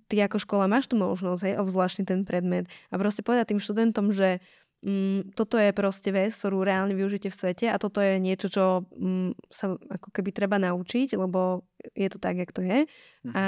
ty 0.07 0.21
ako 0.21 0.37
škola 0.37 0.69
máš 0.69 0.87
tu 0.87 0.95
možnosť, 0.95 1.41
hej, 1.49 1.53
obzvláštny 1.59 2.03
ten 2.05 2.21
predmet 2.23 2.69
a 2.93 3.01
proste 3.01 3.25
povedať 3.25 3.57
tým 3.57 3.59
študentom, 3.59 4.13
že 4.13 4.39
mm, 4.83 5.33
toto 5.33 5.55
je 5.55 5.71
proste 5.71 6.11
vec, 6.11 6.35
ktorú 6.35 6.61
reálne 6.67 6.93
využite 6.93 7.31
v 7.31 7.35
svete 7.35 7.65
a 7.71 7.79
toto 7.79 8.03
je 8.03 8.19
niečo, 8.19 8.51
čo 8.51 8.83
mm, 8.91 9.39
sa 9.47 9.73
ako 9.79 10.11
keby 10.11 10.29
treba 10.35 10.59
naučiť, 10.59 11.15
lebo 11.15 11.63
je 11.95 12.07
to 12.11 12.19
tak, 12.19 12.37
jak 12.37 12.51
to 12.51 12.61
je. 12.61 12.85
Mhm. 13.23 13.33
A 13.33 13.43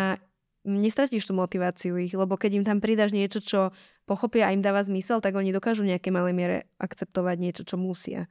nestratíš 0.65 1.29
tú 1.29 1.37
motiváciu 1.37 1.93
ich, 2.01 2.17
lebo 2.17 2.39
keď 2.41 2.51
im 2.57 2.65
tam 2.65 2.81
pridáš 2.81 3.13
niečo, 3.13 3.37
čo 3.37 3.69
pochopia 4.09 4.49
a 4.49 4.53
im 4.55 4.65
dáva 4.65 4.81
zmysel, 4.81 5.21
tak 5.21 5.37
oni 5.37 5.53
dokážu 5.53 5.85
nejaké 5.85 6.09
malé 6.09 6.33
miere 6.33 6.57
akceptovať 6.81 7.37
niečo, 7.37 7.63
čo 7.69 7.77
musia. 7.77 8.25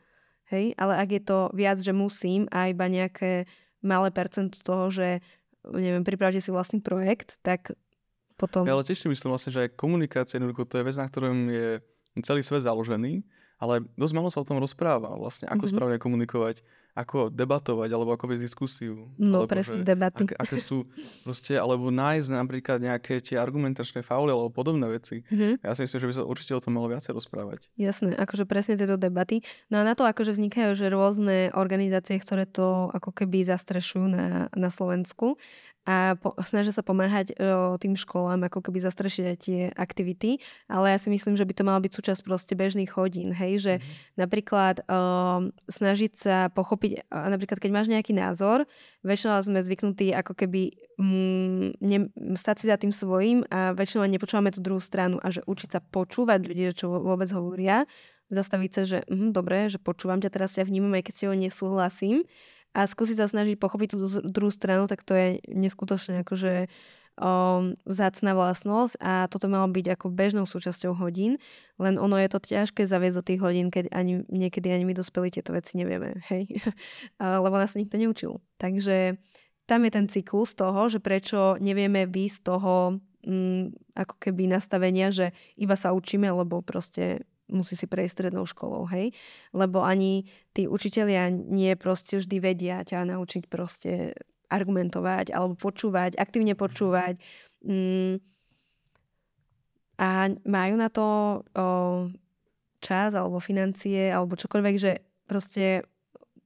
Hej? 0.51 0.75
Ale 0.75 0.99
ak 0.99 1.09
je 1.15 1.23
to 1.23 1.39
viac, 1.55 1.79
že 1.79 1.95
musím 1.95 2.51
a 2.51 2.67
iba 2.69 2.91
nejaké 2.91 3.47
malé 3.87 4.11
percent 4.11 4.51
toho, 4.51 4.91
že 4.91 5.23
neviem, 5.65 6.03
pripravte 6.03 6.43
si 6.43 6.51
vlastný 6.51 6.83
projekt, 6.83 7.39
tak 7.41 7.73
potom... 8.35 8.67
Ja 8.67 8.75
ale 8.75 8.85
tiež 8.85 9.07
si 9.07 9.09
myslím 9.09 9.31
vlastne, 9.31 9.55
že 9.55 9.71
aj 9.71 9.79
komunikácia, 9.79 10.37
jednoducho 10.37 10.67
to 10.67 10.83
je 10.83 10.87
vec, 10.91 10.97
na 10.99 11.07
ktorom 11.07 11.49
je 11.49 11.79
celý 12.23 12.47
svet 12.47 12.63
založený, 12.63 13.25
ale 13.59 13.83
dosť 13.97 14.15
malo 14.15 14.29
sa 14.31 14.43
o 14.43 14.47
tom 14.47 14.61
rozpráva, 14.61 15.17
vlastne 15.17 15.49
ako 15.49 15.65
mm-hmm. 15.65 15.73
správne 15.73 15.99
komunikovať 15.99 16.63
ako 16.95 17.27
debatovať, 17.27 17.91
alebo 17.91 18.15
ako 18.15 18.31
viesť 18.31 18.47
diskusiu. 18.47 19.11
No 19.19 19.51
presne, 19.51 19.83
že, 19.83 19.91
debaty. 19.91 20.31
Aké, 20.31 20.35
aké 20.39 20.57
sú 20.63 20.87
proste, 21.27 21.59
alebo 21.59 21.91
nájsť 21.91 22.29
napríklad 22.31 22.79
nejaké 22.79 23.19
tie 23.19 23.35
argumentačné 23.35 24.07
fauly 24.07 24.31
alebo 24.31 24.55
podobné 24.55 24.87
veci. 24.87 25.27
Mm-hmm. 25.27 25.67
Ja 25.67 25.75
si 25.75 25.83
myslím, 25.83 26.01
že 26.07 26.09
by 26.09 26.15
sa 26.15 26.23
určite 26.23 26.55
o 26.55 26.63
tom 26.63 26.79
malo 26.79 26.87
viacej 26.87 27.11
rozprávať. 27.11 27.67
Jasné, 27.75 28.15
akože 28.15 28.47
presne 28.47 28.79
tieto 28.79 28.95
debaty. 28.95 29.43
No 29.75 29.83
a 29.83 29.87
na 29.87 29.99
to 29.99 30.07
akože 30.07 30.39
vznikajú 30.39 30.79
že 30.79 30.87
rôzne 30.87 31.51
organizácie, 31.59 32.15
ktoré 32.23 32.47
to 32.47 32.95
ako 32.95 33.11
keby 33.11 33.43
zastrešujú 33.43 34.07
na, 34.07 34.47
na 34.55 34.71
Slovensku 34.71 35.35
a 35.85 36.17
po, 36.17 36.33
snažia 36.41 36.73
sa 36.73 36.81
pomáhať 36.81 37.37
o, 37.37 37.77
tým 37.77 37.93
školám, 37.93 38.49
ako 38.49 38.65
keby 38.65 38.81
zastrešiť 38.81 39.25
aj 39.29 39.37
tie 39.37 39.61
aktivity, 39.77 40.41
ale 40.65 40.97
ja 40.97 40.99
si 40.99 41.13
myslím, 41.13 41.37
že 41.37 41.45
by 41.45 41.53
to 41.53 41.63
malo 41.69 41.81
byť 41.85 41.93
súčasť 41.93 42.21
proste 42.25 42.57
bežných 42.57 42.89
hodín, 42.97 43.37
hej, 43.37 43.61
že 43.61 43.75
mm-hmm. 43.77 44.17
napríklad 44.17 44.77
o, 44.89 44.99
snažiť 45.69 46.13
sa 46.17 46.37
pochopiť, 46.49 47.05
napríklad 47.13 47.61
keď 47.61 47.71
máš 47.71 47.93
nejaký 47.93 48.17
názor, 48.17 48.65
väčšinou 49.05 49.45
sme 49.45 49.61
zvyknutí 49.61 50.17
ako 50.17 50.33
keby 50.33 50.73
mm, 50.97 51.77
ne, 51.85 51.99
stať 52.41 52.65
si 52.65 52.67
za 52.73 52.81
tým 52.81 52.91
svojím 52.91 53.45
a 53.53 53.77
väčšinou 53.77 54.09
nepočúvame 54.09 54.57
tú 54.57 54.65
druhú 54.65 54.81
stranu 54.81 55.21
a 55.21 55.29
že 55.29 55.45
učiť 55.45 55.69
sa 55.69 55.81
počúvať 55.85 56.49
ľudí, 56.49 56.73
čo 56.73 56.89
vôbec 56.89 57.29
hovoria, 57.29 57.85
zastaviť 58.33 58.71
sa, 58.73 58.83
že 58.89 58.99
mm, 59.05 59.37
dobre, 59.37 59.69
že 59.69 59.77
počúvam 59.77 60.17
ťa, 60.25 60.33
teraz 60.33 60.57
ťa 60.57 60.65
vnímam, 60.65 60.97
aj 60.97 61.05
keď 61.05 61.13
s 61.13 61.21
tebou 61.21 61.37
nesúhlasím 61.37 62.25
a 62.75 62.91
skúsiť 62.91 63.23
sa 63.23 63.31
snažiť 63.31 63.57
pochopiť 63.57 63.95
tú 63.95 63.99
druhú 64.27 64.51
stranu, 64.51 64.91
tak 64.91 65.07
to 65.07 65.15
je 65.15 65.39
neskutočne 65.47 66.27
akože 66.27 66.67
um, 67.19 67.75
vlastnosť 68.35 68.95
a 68.99 69.31
toto 69.31 69.47
malo 69.47 69.71
byť 69.71 69.87
ako 69.95 70.07
bežnou 70.11 70.45
súčasťou 70.45 70.99
hodín, 70.99 71.39
len 71.79 71.95
ono 71.97 72.19
je 72.19 72.29
to 72.31 72.43
ťažké 72.43 72.83
zaviesť 72.87 73.17
do 73.23 73.27
tých 73.27 73.41
hodín, 73.41 73.71
keď 73.71 73.95
ani, 73.95 74.27
niekedy 74.27 74.75
ani 74.75 74.85
my 74.85 74.95
dospelí 74.95 75.31
tieto 75.31 75.55
veci 75.55 75.79
nevieme, 75.79 76.19
hej, 76.31 76.51
lebo 77.45 77.55
nás 77.55 77.79
nikto 77.79 77.95
neučil. 77.95 78.43
Takže 78.59 79.19
tam 79.65 79.81
je 79.87 79.91
ten 79.91 80.07
cyklus 80.11 80.53
toho, 80.53 80.91
že 80.93 81.01
prečo 81.01 81.57
nevieme 81.63 82.05
výjsť 82.05 82.37
z 82.37 82.45
toho 82.45 82.75
um, 82.99 83.71
ako 83.95 84.15
keby 84.19 84.51
nastavenia, 84.51 85.15
že 85.15 85.33
iba 85.57 85.79
sa 85.79 85.95
učíme, 85.95 86.27
lebo 86.29 86.61
proste 86.61 87.25
musí 87.49 87.77
si 87.77 87.85
prejsť 87.85 88.13
strednou 88.13 88.49
školou, 88.49 88.89
hej? 88.89 89.13
Lebo 89.53 89.85
ani 89.85 90.25
tí 90.57 90.65
učitelia 90.65 91.29
nie 91.31 91.77
proste 91.77 92.21
vždy 92.21 92.37
vedia 92.41 92.81
ťa 92.85 93.05
naučiť 93.09 93.49
proste 93.49 94.17
argumentovať 94.49 95.33
alebo 95.33 95.57
počúvať, 95.57 96.17
aktívne 96.17 96.55
počúvať. 96.57 97.19
Mm, 97.65 98.21
a 99.95 100.27
majú 100.43 100.75
na 100.75 100.89
to 100.91 101.07
o, 101.07 101.67
čas 102.83 103.15
alebo 103.15 103.39
financie 103.39 104.11
alebo 104.11 104.35
čokoľvek, 104.35 104.75
že 104.77 104.93
proste 105.31 105.87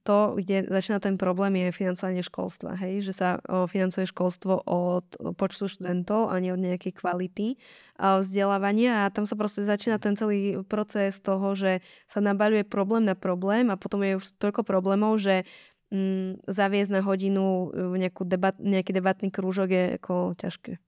to, 0.08 0.40
kde 0.40 0.64
začína 0.72 1.04
ten 1.04 1.20
problém, 1.20 1.52
je 1.60 1.76
financovanie 1.76 2.24
školstva. 2.24 2.80
Hej? 2.80 3.04
Že 3.04 3.12
sa 3.12 3.28
financuje 3.68 4.08
školstvo 4.08 4.64
od 4.64 5.04
počtu 5.36 5.68
študentov 5.68 6.32
a 6.32 6.40
nie 6.40 6.48
od 6.48 6.64
nejakej 6.64 6.96
kvality 6.96 7.60
vzdelávania 8.00 9.04
a 9.04 9.12
tam 9.12 9.28
sa 9.28 9.36
proste 9.36 9.68
začína 9.68 10.00
ten 10.00 10.16
celý 10.16 10.64
proces 10.64 11.20
toho, 11.20 11.52
že 11.52 11.84
sa 12.08 12.24
nabaľuje 12.24 12.64
problém 12.64 13.04
na 13.04 13.12
problém 13.12 13.68
a 13.68 13.76
potom 13.76 14.00
je 14.00 14.16
už 14.16 14.32
toľko 14.40 14.64
problémov, 14.64 15.20
že 15.20 15.44
mm, 15.92 16.48
zaviesť 16.48 16.90
na 16.96 17.04
hodinu 17.04 17.68
nejakú 17.76 18.24
debat, 18.24 18.56
nejaký 18.56 18.96
debatný 18.96 19.28
krúžok 19.28 19.68
je 19.68 19.84
ako 20.00 20.32
ťažké. 20.40 20.80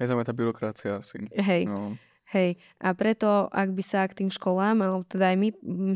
Je 0.00 0.08
tam 0.08 0.20
aj 0.20 0.26
tá 0.28 0.34
byrokracia 0.36 0.96
asi. 1.00 1.28
Hej. 1.32 1.68
No. 1.68 1.96
Hej, 2.30 2.62
a 2.78 2.94
preto, 2.94 3.50
ak 3.50 3.74
by 3.74 3.82
sa 3.82 4.06
k 4.06 4.22
tým 4.22 4.30
školám, 4.30 4.86
alebo 4.86 5.02
teda 5.02 5.34
aj 5.34 5.36
my 5.42 5.48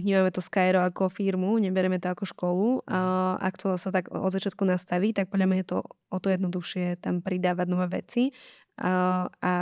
vnímame 0.03 0.35
to 0.35 0.43
Skyro 0.43 0.83
ako 0.83 1.07
firmu, 1.07 1.63
nebereme 1.63 2.03
to 2.03 2.11
ako 2.11 2.27
školu, 2.27 2.69
a 2.91 3.39
ak 3.39 3.55
to 3.55 3.79
sa 3.79 3.95
tak 3.95 4.11
od 4.11 4.35
začiatku 4.35 4.67
nastaví, 4.67 5.15
tak 5.15 5.31
podľa 5.31 5.47
mňa 5.47 5.59
je 5.63 5.69
to 5.71 5.79
o 5.87 6.19
to 6.19 6.35
jednoduchšie 6.35 6.99
tam 6.99 7.23
pridávať 7.23 7.67
nové 7.71 8.03
veci 8.03 8.35
a, 8.83 9.31
a 9.31 9.53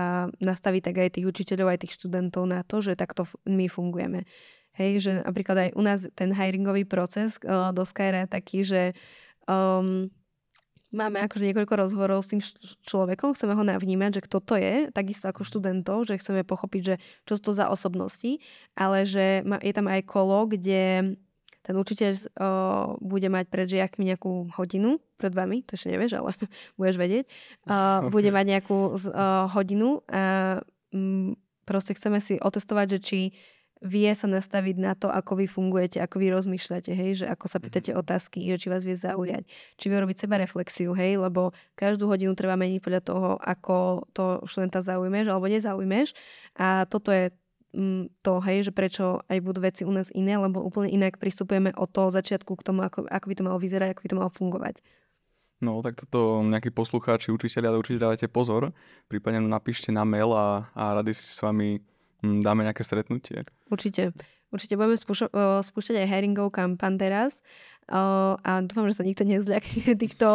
nastaviť 0.40 0.80
tak 0.80 0.96
aj 0.96 1.10
tých 1.20 1.28
učiteľov, 1.28 1.76
aj 1.76 1.80
tých 1.84 1.96
študentov 2.00 2.48
na 2.48 2.64
to, 2.64 2.80
že 2.80 2.96
takto 2.96 3.28
my 3.44 3.68
fungujeme. 3.68 4.24
Hej, 4.72 5.04
že 5.04 5.10
napríklad 5.28 5.68
aj 5.68 5.70
u 5.76 5.82
nás 5.84 6.08
ten 6.16 6.32
hiringový 6.32 6.88
proces 6.88 7.36
uh, 7.44 7.76
do 7.76 7.84
Skyra 7.84 8.24
je 8.24 8.28
taký, 8.32 8.58
že 8.64 8.82
um, 9.44 10.08
máme 10.92 11.18
akože 11.24 11.48
niekoľko 11.48 11.74
rozhovorov 11.74 12.20
s 12.22 12.30
tým 12.36 12.40
človekom, 12.84 13.32
chceme 13.32 13.56
ho 13.56 13.64
navnímať, 13.64 14.20
že 14.20 14.24
kto 14.28 14.38
to 14.44 14.54
je, 14.60 14.92
takisto 14.92 15.32
ako 15.32 15.42
mhm. 15.42 15.48
študentov, 15.48 15.98
že 16.06 16.20
chceme 16.20 16.44
pochopiť, 16.44 16.82
že 16.84 16.94
čo 17.24 17.40
to 17.40 17.56
za 17.56 17.72
osobnosti, 17.72 18.38
ale 18.76 19.08
že 19.08 19.42
je 19.42 19.72
tam 19.72 19.88
aj 19.88 20.04
kolo, 20.04 20.46
kde 20.46 21.16
ten 21.62 21.78
učiteľ 21.78 22.12
o, 22.12 22.18
bude 22.98 23.30
mať 23.30 23.46
pred 23.46 23.66
žiakmi 23.70 24.02
nejakú 24.02 24.50
hodinu, 24.58 24.98
pred 25.14 25.30
vami, 25.30 25.62
to 25.62 25.78
ešte 25.78 25.94
nevieš, 25.94 26.18
ale 26.18 26.30
budeš 26.78 26.96
vedieť, 26.98 27.24
o, 27.70 28.10
bude 28.10 28.30
mať 28.34 28.44
nejakú 28.58 28.78
o, 28.90 28.96
hodinu 29.54 30.02
a 30.10 30.58
m, 30.90 31.38
proste 31.62 31.94
chceme 31.94 32.18
si 32.18 32.36
otestovať, 32.42 32.98
že 32.98 33.00
či 33.00 33.20
vie 33.82 34.06
sa 34.14 34.30
nastaviť 34.30 34.76
na 34.78 34.94
to, 34.94 35.10
ako 35.10 35.42
vy 35.42 35.50
fungujete, 35.50 35.98
ako 35.98 36.22
vy 36.22 36.30
rozmýšľate, 36.30 36.94
hej, 36.94 37.10
že 37.22 37.26
ako 37.26 37.50
sa 37.50 37.58
mhm. 37.58 37.64
pýtate 37.66 37.90
otázky, 37.98 38.46
že 38.54 38.56
či 38.62 38.68
vás 38.70 38.86
vie 38.86 38.94
zaujať, 38.94 39.42
či 39.76 39.86
vie 39.90 39.98
robiť 39.98 40.16
seba 40.22 40.38
reflexiu, 40.38 40.94
hej, 40.94 41.18
lebo 41.18 41.50
každú 41.74 42.06
hodinu 42.06 42.38
treba 42.38 42.54
meniť 42.54 42.78
podľa 42.78 43.02
toho, 43.02 43.28
ako 43.42 44.06
to 44.14 44.46
študenta 44.46 44.86
zaujmeš 44.86 45.26
alebo 45.26 45.50
nezaujmeš 45.50 46.14
a 46.54 46.86
toto 46.86 47.10
je 47.10 47.34
mm, 47.74 48.22
to, 48.22 48.38
hej, 48.46 48.70
že 48.70 48.72
prečo 48.72 49.18
aj 49.26 49.38
budú 49.42 49.66
veci 49.66 49.82
u 49.82 49.90
nás 49.90 50.14
iné, 50.14 50.38
lebo 50.38 50.62
úplne 50.62 50.88
inak 50.88 51.18
pristupujeme 51.18 51.74
od 51.74 51.90
toho 51.90 52.14
začiatku 52.14 52.54
k 52.54 52.62
tomu, 52.62 52.86
ako, 52.86 53.10
ako 53.10 53.26
by 53.26 53.34
to 53.34 53.46
malo 53.46 53.58
vyzerať, 53.58 53.88
ako 53.92 54.02
by 54.06 54.08
to 54.08 54.18
malo 54.22 54.30
fungovať. 54.30 54.76
No, 55.62 55.78
tak 55.78 55.94
toto 55.94 56.42
nejakí 56.42 56.74
poslucháči, 56.74 57.30
učiteľia, 57.30 57.78
určite 57.78 58.02
dávajte 58.02 58.26
pozor. 58.26 58.74
Prípadne 59.06 59.46
napíšte 59.46 59.94
na 59.94 60.02
mail 60.02 60.34
a, 60.34 60.66
a 60.74 60.98
rady 60.98 61.14
si 61.14 61.22
s 61.22 61.38
vami 61.38 61.78
dáme 62.22 62.62
nejaké 62.62 62.86
stretnutie. 62.86 63.42
Určite. 63.68 64.14
Určite 64.52 64.76
budeme 64.76 65.00
spúša- 65.00 65.32
spúšťať 65.64 66.04
aj 66.04 66.10
Heringov 66.12 66.52
kampan 66.52 67.00
teraz 67.00 67.40
a 67.88 68.60
dúfam, 68.62 68.86
že 68.86 69.00
sa 69.00 69.02
nikto 69.02 69.24
nezľakne 69.24 69.96
týchto 70.02 70.28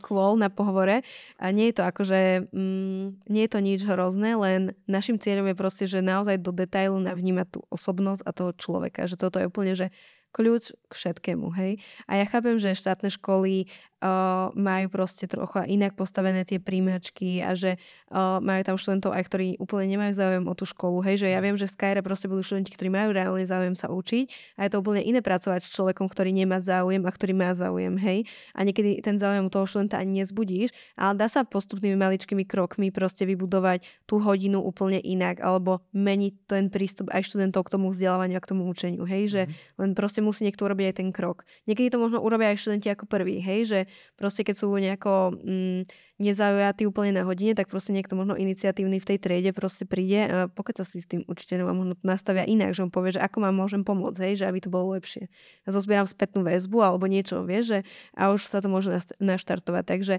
kôl 0.00 0.38
na 0.38 0.48
pohovore. 0.48 1.02
A 1.36 1.50
nie 1.50 1.68
je 1.70 1.82
to 1.82 1.84
akože, 1.84 2.48
mm, 2.54 3.28
nie 3.28 3.42
je 3.44 3.50
to 3.50 3.60
nič 3.60 3.80
hrozné, 3.82 4.38
len 4.38 4.72
našim 4.86 5.18
cieľom 5.18 5.50
je 5.52 5.56
proste, 5.58 5.84
že 5.90 6.00
naozaj 6.00 6.38
do 6.38 6.54
detailu 6.54 7.02
navnímať 7.02 7.58
tú 7.58 7.60
osobnosť 7.68 8.22
a 8.24 8.30
toho 8.30 8.52
človeka. 8.54 9.10
Že 9.10 9.16
toto 9.20 9.36
je 9.42 9.50
úplne, 9.50 9.74
že 9.74 9.90
kľúč 10.32 10.76
k 10.88 10.92
všetkému, 10.92 11.50
hej. 11.56 11.80
A 12.04 12.20
ja 12.20 12.24
chápem, 12.28 12.60
že 12.60 12.76
štátne 12.76 13.08
školy 13.10 13.66
uh, 14.02 14.50
majú 14.54 14.86
proste 14.90 15.26
trocha 15.26 15.66
inak 15.66 15.98
postavené 15.98 16.46
tie 16.46 16.62
príjmačky 16.62 17.42
a 17.42 17.54
že 17.58 17.76
uh, 18.10 18.38
majú 18.38 18.62
tam 18.62 18.76
študentov 18.78 19.10
aj, 19.14 19.22
ktorí 19.26 19.48
úplne 19.58 19.90
nemajú 19.98 20.12
záujem 20.14 20.44
o 20.46 20.54
tú 20.54 20.64
školu, 20.66 21.02
hej, 21.02 21.26
že 21.26 21.28
ja 21.30 21.40
viem, 21.42 21.58
že 21.58 21.66
v 21.66 21.74
Skyre 21.74 22.00
proste 22.02 22.30
budú 22.30 22.42
študenti, 22.46 22.74
ktorí 22.74 22.90
majú 22.90 23.10
reálne 23.14 23.42
záujem 23.42 23.74
sa 23.74 23.90
učiť 23.90 24.58
a 24.58 24.66
je 24.66 24.70
to 24.70 24.80
úplne 24.82 25.02
iné 25.02 25.20
pracovať 25.20 25.66
s 25.66 25.74
človekom, 25.74 26.06
ktorý 26.06 26.30
nemá 26.30 26.62
záujem 26.62 27.02
a 27.02 27.10
ktorý 27.10 27.32
má 27.34 27.50
záujem, 27.54 27.94
hej. 27.98 28.24
A 28.54 28.62
niekedy 28.62 29.02
ten 29.02 29.18
záujem 29.18 29.50
toho 29.50 29.66
študenta 29.66 29.98
ani 29.98 30.22
nezbudíš, 30.22 30.70
ale 30.94 31.18
dá 31.18 31.26
sa 31.26 31.42
postupnými 31.42 31.98
maličkými 31.98 32.46
krokmi 32.46 32.94
proste 32.94 33.26
vybudovať 33.26 33.82
tú 34.06 34.22
hodinu 34.22 34.62
úplne 34.62 35.02
inak 35.02 35.42
alebo 35.42 35.82
meniť 35.94 36.34
ten 36.46 36.64
prístup 36.70 37.10
aj 37.10 37.26
študentov 37.26 37.66
k 37.66 37.72
tomu 37.74 37.90
vzdelávaniu 37.90 38.38
a 38.38 38.42
k 38.42 38.50
tomu 38.54 38.70
učeniu, 38.70 39.02
hej, 39.04 39.22
že 39.28 39.42
mhm. 39.44 39.52
len 39.82 39.90
proste 39.98 40.22
musí 40.22 40.46
niekto 40.46 40.64
urobiť 40.64 40.86
aj 40.92 40.96
ten 40.96 41.08
krok. 41.10 41.42
Niekedy 41.66 41.90
to 41.90 41.98
možno 41.98 42.22
urobia 42.22 42.54
aj 42.54 42.62
študenti 42.62 42.88
ako 42.92 43.04
prvý, 43.10 43.42
hej, 43.42 43.60
že 43.66 43.80
proste 44.16 44.42
keď 44.44 44.54
sú 44.54 44.68
nejako 44.74 45.34
mm, 45.34 45.80
nezaujatí 46.18 46.82
úplne 46.84 47.14
na 47.14 47.22
hodine, 47.22 47.54
tak 47.54 47.70
proste 47.70 47.94
niekto 47.94 48.18
možno 48.18 48.34
iniciatívny 48.34 48.98
v 48.98 49.08
tej 49.08 49.18
triede 49.22 49.50
proste 49.54 49.86
príde 49.86 50.20
a 50.26 50.36
pokiaľ 50.50 50.74
sa 50.82 50.86
si 50.86 50.98
s 50.98 51.06
tým 51.06 51.22
učiteľom 51.30 51.66
a 51.70 51.78
možno 51.78 51.94
nastavia 52.02 52.42
inak, 52.42 52.74
že 52.74 52.82
on 52.82 52.90
povie, 52.90 53.14
že 53.14 53.22
ako 53.22 53.38
vám 53.46 53.54
môžem 53.54 53.82
pomôcť, 53.86 54.18
hej, 54.26 54.34
že 54.42 54.44
aby 54.50 54.58
to 54.58 54.68
bolo 54.68 54.98
lepšie. 54.98 55.30
Ja 55.62 55.70
zozbieram 55.70 56.10
spätnú 56.10 56.42
väzbu 56.42 56.82
alebo 56.82 57.06
niečo, 57.06 57.46
vieš, 57.46 57.64
že 57.70 57.78
a 58.18 58.34
už 58.34 58.42
sa 58.44 58.58
to 58.58 58.66
môže 58.66 58.90
naštartovať. 59.22 59.84
Takže 59.86 60.14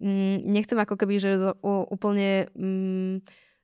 mm, 0.00 0.48
nechcem 0.48 0.78
ako 0.80 0.96
keby, 0.96 1.14
že 1.20 1.30
úplne 1.64 2.48
mm, 2.56 3.14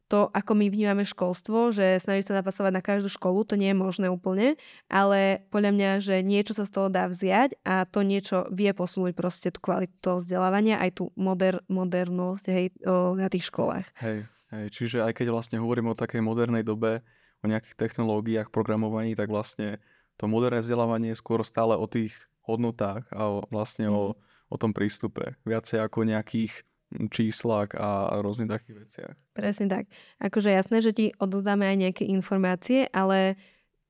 to, 0.08 0.32
ako 0.32 0.56
my 0.56 0.72
vnímame 0.72 1.04
školstvo, 1.04 1.70
že 1.70 2.00
snažiť 2.00 2.32
sa 2.32 2.38
napasovať 2.40 2.72
na 2.72 2.82
každú 2.82 3.12
školu, 3.12 3.44
to 3.44 3.60
nie 3.60 3.70
je 3.70 3.76
možné 3.76 4.08
úplne, 4.08 4.56
ale 4.88 5.44
podľa 5.52 5.72
mňa, 5.76 5.90
že 6.00 6.24
niečo 6.24 6.56
sa 6.56 6.64
z 6.64 6.72
toho 6.72 6.88
dá 6.88 7.06
vziať 7.06 7.60
a 7.62 7.84
to 7.84 8.00
niečo 8.00 8.48
vie 8.48 8.72
posunúť 8.72 9.12
proste 9.12 9.52
tú 9.52 9.60
kvalitu 9.60 9.92
toho 10.00 10.24
vzdelávania, 10.24 10.80
aj 10.80 10.90
tú 10.96 11.04
moder, 11.14 11.60
modernosť 11.68 12.44
hej, 12.48 12.66
o, 12.88 13.12
na 13.14 13.28
tých 13.28 13.52
školách. 13.52 13.84
Hej, 14.00 14.24
hej, 14.50 14.66
čiže 14.72 15.04
aj 15.04 15.12
keď 15.12 15.28
vlastne 15.28 15.60
hovorím 15.60 15.92
o 15.92 15.98
takej 15.98 16.24
modernej 16.24 16.64
dobe, 16.64 17.04
o 17.44 17.46
nejakých 17.46 17.76
technológiách, 17.78 18.50
programovaní, 18.50 19.14
tak 19.14 19.30
vlastne 19.30 19.78
to 20.18 20.26
moderné 20.26 20.64
vzdelávanie 20.64 21.14
je 21.14 21.20
skôr 21.20 21.44
stále 21.46 21.78
o 21.78 21.86
tých 21.86 22.16
hodnotách 22.48 23.06
a 23.14 23.28
o, 23.28 23.44
vlastne 23.52 23.92
mm. 23.92 23.94
o, 23.94 24.04
mhm. 24.12 24.16
o 24.48 24.56
tom 24.56 24.72
prístupe. 24.72 25.36
Viacej 25.44 25.84
ako 25.84 26.08
nejakých 26.08 26.67
číslach 27.12 27.76
a 27.76 28.20
rôznych 28.24 28.48
takých 28.48 28.76
veciach. 28.84 29.14
Presne 29.36 29.66
tak. 29.68 29.84
Akože 30.18 30.48
jasné, 30.48 30.80
že 30.80 30.92
ti 30.96 31.06
odozdáme 31.20 31.68
aj 31.68 31.76
nejaké 31.76 32.04
informácie, 32.08 32.88
ale 32.90 33.36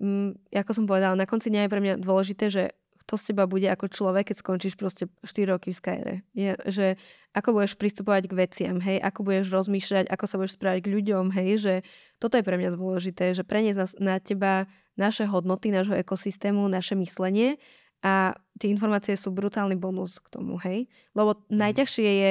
m, 0.02 0.34
mm, 0.34 0.54
ako 0.54 0.72
som 0.74 0.84
povedala, 0.84 1.14
na 1.14 1.26
konci 1.26 1.50
dňa 1.50 1.66
je 1.66 1.72
pre 1.72 1.80
mňa 1.82 1.94
dôležité, 2.02 2.44
že 2.50 2.62
kto 3.08 3.16
z 3.16 3.32
teba 3.32 3.48
bude 3.48 3.64
ako 3.64 3.88
človek, 3.88 4.28
keď 4.28 4.36
skončíš 4.44 4.76
proste 4.76 5.08
4 5.24 5.48
roky 5.48 5.72
v 5.72 5.78
Skyre. 5.80 6.14
Je, 6.36 6.52
že 6.68 6.86
ako 7.32 7.56
budeš 7.56 7.80
pristupovať 7.80 8.28
k 8.28 8.36
veciam, 8.36 8.76
hej, 8.84 9.00
ako 9.00 9.24
budeš 9.24 9.48
rozmýšľať, 9.48 10.12
ako 10.12 10.24
sa 10.28 10.36
budeš 10.36 10.60
správať 10.60 10.84
k 10.84 10.92
ľuďom, 10.92 11.24
hej, 11.32 11.50
že 11.56 11.74
toto 12.20 12.36
je 12.36 12.44
pre 12.44 12.60
mňa 12.60 12.76
dôležité, 12.76 13.32
že 13.32 13.48
preniesť 13.48 13.78
na, 13.80 13.86
na 13.96 14.14
teba 14.20 14.68
naše 15.00 15.24
hodnoty, 15.24 15.72
nášho 15.72 15.96
ekosystému, 15.96 16.68
naše 16.68 17.00
myslenie 17.00 17.56
a 18.04 18.36
tie 18.60 18.70
informácie 18.70 19.16
sú 19.16 19.32
brutálny 19.32 19.74
bonus 19.74 20.20
k 20.20 20.28
tomu, 20.28 20.60
hej. 20.62 20.86
Lebo 21.16 21.34
mm. 21.34 21.48
najťažšie 21.48 22.08
je 22.12 22.30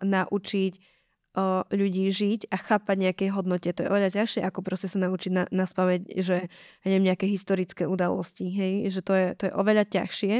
naučiť 0.00 0.72
ľudí 1.70 2.10
žiť 2.10 2.50
a 2.50 2.56
chápať 2.58 2.96
nejaké 2.98 3.30
hodnote. 3.30 3.70
To 3.70 3.86
je 3.86 3.90
oveľa 3.90 4.10
ťažšie, 4.18 4.42
ako 4.42 4.66
proste 4.66 4.90
sa 4.90 4.98
naučiť 4.98 5.30
na, 5.30 5.44
na 5.54 5.62
spameť, 5.62 6.18
že 6.18 6.50
neviem, 6.82 7.06
nejaké 7.06 7.30
historické 7.30 7.86
udalosti. 7.86 8.50
Hej? 8.50 8.90
Že 8.98 9.00
to 9.06 9.12
je, 9.14 9.26
to 9.38 9.42
je 9.46 9.52
oveľa 9.54 9.84
ťažšie. 9.86 10.34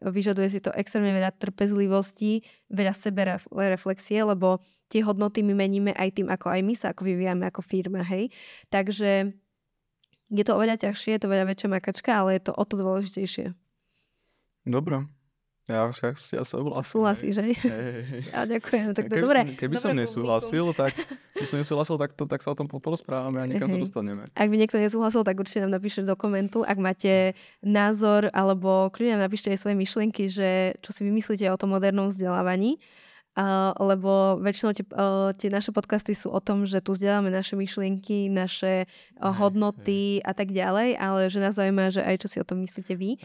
Vyžaduje 0.00 0.48
si 0.48 0.64
to 0.64 0.72
extrémne 0.72 1.12
veľa 1.12 1.36
trpezlivosti, 1.36 2.40
veľa 2.72 2.96
sebereflexie, 2.96 4.24
lebo 4.24 4.64
tie 4.88 5.04
hodnoty 5.04 5.44
my 5.44 5.52
meníme 5.52 5.92
aj 5.92 6.16
tým, 6.16 6.32
ako 6.32 6.48
aj 6.48 6.60
my 6.64 6.72
sa 6.72 6.96
ako 6.96 7.04
vyvíjame 7.04 7.44
ako 7.44 7.60
firma. 7.60 8.00
Hej? 8.00 8.32
Takže 8.72 9.36
je 10.32 10.44
to 10.46 10.56
oveľa 10.56 10.80
ťažšie, 10.80 11.20
je 11.20 11.20
to 11.20 11.28
veľa 11.28 11.52
väčšia 11.52 11.68
makačka, 11.68 12.10
ale 12.16 12.40
je 12.40 12.48
to 12.48 12.52
o 12.56 12.64
to 12.64 12.80
dôležitejšie. 12.80 13.52
Dobre, 14.64 15.04
ja, 15.70 15.82
ja, 15.86 16.10
ja 16.12 16.44
súhlasím. 16.44 16.92
Súhlasíš, 16.98 17.32
že? 17.38 17.42
Ja 18.34 18.42
ďakujem, 18.44 18.92
tak 18.92 19.06
to 19.06 19.14
keby 19.14 19.22
dobre. 19.22 19.40
Som, 19.40 19.54
keby 19.54 19.74
dobre 19.78 19.84
som 19.86 19.92
nesúhlasil, 19.94 20.64
tak, 20.74 20.92
keby 21.38 21.46
som 21.46 21.58
nesúhlasil, 21.62 21.96
tak, 21.96 22.10
to, 22.18 22.24
tak 22.26 22.40
sa 22.42 22.50
o 22.50 22.56
tom 22.58 22.66
porozprávame 22.66 23.38
a 23.38 23.46
niekam 23.46 23.70
sa 23.70 23.78
dostaneme. 23.78 24.22
Ak 24.34 24.48
by 24.50 24.56
niekto 24.58 24.82
nesúhlasil, 24.82 25.22
tak 25.22 25.38
určite 25.38 25.62
nám 25.62 25.78
napíšte 25.78 26.02
do 26.02 26.18
komentu. 26.18 26.66
Ak 26.66 26.76
máte 26.82 27.38
názor, 27.62 28.28
alebo 28.34 28.90
kľudne 28.90 29.22
napíšte 29.22 29.54
aj 29.54 29.58
svoje 29.62 29.76
myšlienky, 29.78 30.26
že 30.26 30.74
čo 30.82 30.90
si 30.90 31.06
vymyslíte 31.06 31.46
o 31.48 31.60
tom 31.60 31.70
modernom 31.72 32.10
vzdelávaní. 32.10 32.82
Uh, 33.38 33.70
lebo 33.78 34.42
väčšinou 34.42 34.74
tie, 34.74 34.82
uh, 34.90 35.30
tie 35.38 35.54
naše 35.54 35.70
podcasty 35.70 36.18
sú 36.18 36.34
o 36.34 36.42
tom, 36.42 36.66
že 36.66 36.82
tu 36.82 36.98
vzdeláme 36.98 37.30
naše 37.30 37.54
myšlienky, 37.54 38.26
naše 38.26 38.90
uh, 39.22 39.30
hodnoty 39.30 40.18
a 40.26 40.34
tak 40.34 40.50
ďalej, 40.50 40.98
ale 40.98 41.30
že 41.30 41.38
nás 41.38 41.54
zaujíma, 41.54 41.94
že 41.94 42.02
aj 42.02 42.26
čo 42.26 42.28
si 42.28 42.36
o 42.42 42.44
tom 42.44 42.58
myslíte 42.58 42.98
vy. 42.98 43.22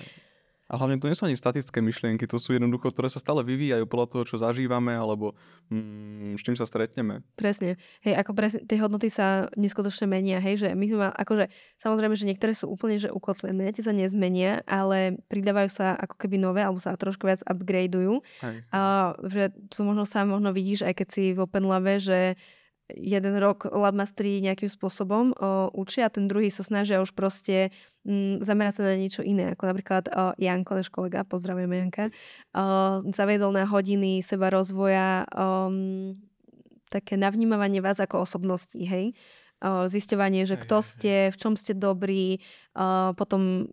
A 0.65 0.81
hlavne 0.81 0.97
to 0.97 1.05
nie 1.05 1.13
sú 1.13 1.29
ani 1.29 1.37
statické 1.37 1.77
myšlienky, 1.77 2.25
to 2.25 2.41
sú 2.41 2.57
jednoducho, 2.57 2.89
ktoré 2.89 3.05
sa 3.05 3.21
stále 3.21 3.45
vyvíjajú 3.45 3.85
podľa 3.85 4.07
toho, 4.09 4.23
čo 4.25 4.35
zažívame 4.41 4.97
alebo 4.97 5.37
mm, 5.69 6.37
s 6.37 6.41
čím 6.41 6.57
sa 6.57 6.65
stretneme. 6.65 7.21
Presne. 7.37 7.77
Hej, 8.01 8.17
ako 8.17 8.31
presne, 8.33 8.65
tie 8.65 8.81
hodnoty 8.81 9.13
sa 9.13 9.45
neskutočne 9.53 10.09
menia, 10.09 10.41
hej, 10.41 10.65
že 10.65 10.69
my 10.73 10.85
sme, 10.89 11.05
akože, 11.13 11.53
samozrejme, 11.77 12.17
že 12.17 12.25
niektoré 12.25 12.57
sú 12.57 12.65
úplne, 12.73 12.97
že 12.97 13.13
ukotvené, 13.13 13.69
tie 13.77 13.85
sa 13.85 13.93
nezmenia, 13.93 14.65
ale 14.65 15.21
pridávajú 15.29 15.69
sa 15.69 15.93
ako 16.01 16.17
keby 16.17 16.41
nové, 16.41 16.65
alebo 16.65 16.81
sa 16.81 16.97
trošku 16.97 17.29
viac 17.29 17.45
upgradeujú. 17.45 18.25
Hej. 18.41 18.65
A 18.73 19.13
že 19.29 19.53
tu 19.69 19.85
možno 19.85 20.09
sa 20.09 20.25
možno 20.25 20.49
vidíš, 20.49 20.81
aj 20.81 20.97
keď 20.97 21.07
si 21.13 21.23
v 21.37 21.45
Open 21.45 21.69
Lab, 21.69 21.85
že 22.01 22.33
jeden 22.93 23.33
rok 23.41 23.65
labmastri 23.65 24.37
nejakým 24.45 24.69
spôsobom 24.69 25.33
o, 25.33 25.69
učia 25.73 26.05
a 26.05 26.13
ten 26.13 26.29
druhý 26.29 26.53
sa 26.53 26.61
snažia 26.61 27.01
už 27.01 27.17
proste 27.17 27.73
m, 28.05 28.37
mm, 28.37 28.45
zamerať 28.45 28.73
sa 28.77 28.83
na 28.85 28.93
niečo 28.93 29.21
iné. 29.25 29.57
Ako 29.57 29.65
napríklad 29.65 30.05
o, 30.13 30.37
Janko, 30.37 30.77
náš 30.77 30.93
kolega, 30.93 31.25
pozdravujeme 31.25 31.81
Janka, 31.81 32.13
o, 32.53 33.01
zaviedol 33.09 33.55
na 33.55 33.65
hodiny 33.65 34.21
seba 34.21 34.53
rozvoja 34.53 35.25
o, 35.33 35.73
také 36.93 37.17
navnímavanie 37.17 37.81
vás 37.81 37.97
ako 37.97 38.23
osobnosti, 38.23 38.77
hej 38.77 39.17
zisťovanie, 39.63 40.43
že 40.43 40.59
kto 40.59 40.83
ste, 40.83 41.31
v 41.31 41.37
čom 41.39 41.55
ste 41.55 41.73
dobrí, 41.73 42.43
potom, 43.15 43.71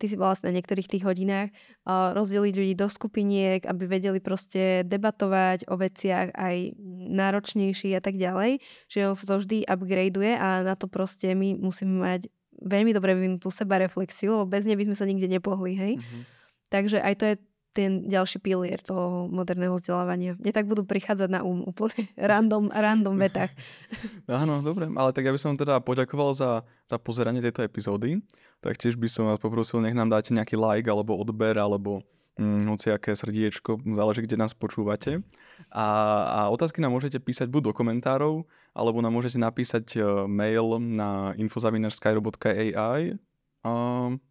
ty 0.00 0.06
si 0.08 0.16
vlastne 0.16 0.50
na 0.50 0.56
niektorých 0.56 0.88
tých 0.88 1.04
hodinách, 1.04 1.52
rozdeliť 1.88 2.54
ľudí 2.56 2.74
do 2.74 2.88
skupiniek, 2.88 3.62
aby 3.68 3.84
vedeli 3.86 4.18
proste 4.24 4.82
debatovať 4.88 5.68
o 5.68 5.76
veciach 5.76 6.32
aj 6.32 6.74
náročnejší 7.12 7.92
a 7.94 8.02
tak 8.02 8.16
ďalej. 8.16 8.64
Čiže 8.88 9.08
on 9.08 9.16
sa 9.16 9.24
to 9.28 9.34
vždy 9.44 9.68
upgradeuje 9.68 10.32
a 10.34 10.64
na 10.64 10.74
to 10.74 10.88
proste 10.88 11.28
my 11.36 11.54
musíme 11.54 12.00
mať 12.00 12.32
veľmi 12.58 12.90
dobre 12.90 13.14
vyvinutú 13.14 13.54
seba 13.54 13.78
reflexiu, 13.78 14.34
lebo 14.34 14.50
bez 14.50 14.66
nej 14.66 14.74
by 14.74 14.90
sme 14.90 14.96
sa 14.98 15.06
nikde 15.06 15.30
nepohli, 15.30 15.78
hej. 15.78 15.92
Mm-hmm. 16.00 16.22
Takže 16.68 16.98
aj 17.00 17.14
to 17.16 17.24
je 17.30 17.34
ten 17.72 18.08
ďalší 18.08 18.42
pilier 18.42 18.80
toho 18.82 19.30
moderného 19.30 19.78
vzdelávania. 19.78 20.34
Mne 20.40 20.52
tak 20.52 20.66
budú 20.66 20.82
prichádzať 20.82 21.28
na 21.30 21.40
um 21.46 21.62
úplne 21.62 22.08
random, 22.30 22.72
random 22.72 23.14
vetách. 23.14 23.52
Áno, 24.26 24.64
dobre, 24.64 24.88
ale 24.90 25.10
tak 25.14 25.28
ja 25.28 25.32
by 25.34 25.40
som 25.40 25.54
teda 25.54 25.78
poďakoval 25.84 26.34
za, 26.34 26.66
za 26.88 26.96
pozeranie 26.98 27.44
tejto 27.44 27.62
epizódy. 27.62 28.18
Taktiež 28.58 28.98
by 28.98 29.06
som 29.06 29.30
vás 29.30 29.38
poprosil, 29.38 29.78
nech 29.78 29.94
nám 29.94 30.10
dáte 30.10 30.34
nejaký 30.34 30.58
like 30.58 30.88
alebo 30.90 31.14
odber, 31.14 31.54
alebo 31.54 32.02
hm, 32.38 32.74
aké 32.94 33.14
srdiečko, 33.14 33.82
záleží, 33.94 34.26
kde 34.26 34.38
nás 34.38 34.54
počúvate. 34.54 35.22
A, 35.70 35.86
a 36.26 36.40
otázky 36.50 36.78
nám 36.82 36.94
môžete 36.94 37.18
písať 37.18 37.50
buď 37.50 37.70
do 37.70 37.72
komentárov, 37.74 38.46
alebo 38.74 38.98
nám 39.02 39.14
môžete 39.14 39.42
napísať 39.42 39.98
e, 39.98 40.02
mail 40.26 40.78
na 40.78 41.34
info.skyro.ai 41.34 43.18
a 43.66 43.70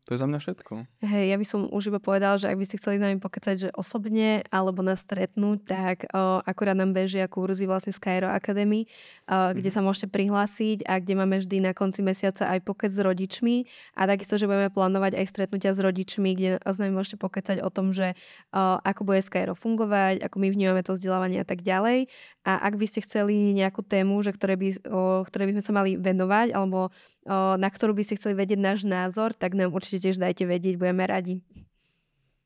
to 0.07 0.15
je 0.15 0.23
za 0.23 0.27
mňa 0.27 0.39
všetko. 0.39 0.73
Hej, 1.03 1.25
ja 1.27 1.35
by 1.35 1.43
som 1.43 1.67
už 1.67 1.91
iba 1.91 1.99
povedal, 1.99 2.39
že 2.39 2.47
ak 2.47 2.55
by 2.55 2.63
ste 2.63 2.79
chceli 2.79 2.95
s 2.95 3.03
nami 3.03 3.19
pokecať, 3.19 3.55
že 3.67 3.69
osobne 3.75 4.39
alebo 4.55 4.79
nás 4.79 5.03
stretnúť, 5.03 5.67
tak 5.67 5.97
o, 6.15 6.39
akurát 6.47 6.79
nám 6.79 6.95
bežia 6.95 7.27
kurzy 7.27 7.67
vlastne 7.67 7.91
Skyro 7.91 8.31
Academy, 8.31 8.87
o, 9.27 9.51
kde 9.51 9.67
mm. 9.67 9.75
sa 9.75 9.83
môžete 9.83 10.07
prihlásiť 10.07 10.87
a 10.87 11.03
kde 11.03 11.13
máme 11.19 11.43
vždy 11.43 11.59
na 11.59 11.75
konci 11.75 12.07
mesiaca 12.07 12.47
aj 12.47 12.63
pokec 12.63 12.87
s 12.87 13.03
rodičmi 13.03 13.67
a 13.99 14.07
takisto, 14.07 14.39
že 14.39 14.47
budeme 14.47 14.71
plánovať 14.71 15.19
aj 15.19 15.25
stretnutia 15.27 15.75
s 15.75 15.83
rodičmi, 15.83 16.31
kde 16.31 16.63
s 16.63 16.77
nami 16.79 16.95
môžete 16.95 17.19
pokecať 17.19 17.59
o 17.59 17.67
tom, 17.67 17.91
že 17.91 18.15
o, 18.55 18.79
ako 18.79 19.03
bude 19.03 19.19
Skyro 19.19 19.59
fungovať, 19.59 20.23
ako 20.23 20.39
my 20.39 20.47
vnímame 20.55 20.87
to 20.87 20.95
vzdelávanie 20.95 21.43
a 21.43 21.47
tak 21.47 21.67
ďalej. 21.67 22.07
A 22.47 22.63
ak 22.63 22.79
by 22.79 22.85
ste 22.87 23.03
chceli 23.03 23.51
nejakú 23.51 23.83
tému, 23.83 24.23
že 24.23 24.31
ktoré 24.31 24.55
by, 24.55 24.87
o, 24.87 25.27
ktoré 25.27 25.51
by 25.51 25.59
sme 25.59 25.63
sa 25.67 25.73
mali 25.75 25.99
venovať 25.99 26.55
alebo 26.55 26.95
na 27.27 27.69
ktorú 27.69 27.91
by 27.91 28.03
ste 28.07 28.15
chceli 28.15 28.39
vedieť 28.39 28.59
náš 28.59 28.87
názor, 28.87 29.35
tak 29.35 29.53
nám 29.53 29.75
určite 29.75 29.99
tiež 29.99 30.17
dajte 30.17 30.47
vedieť, 30.47 30.79
budeme 30.79 31.03
radi. 31.03 31.43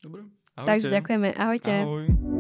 Dobre. 0.02 0.26
Ahojte. 0.58 0.68
Takže 0.68 0.88
ďakujeme. 0.90 1.30
Ahojte. 1.38 1.74
Ahoj. 1.86 2.31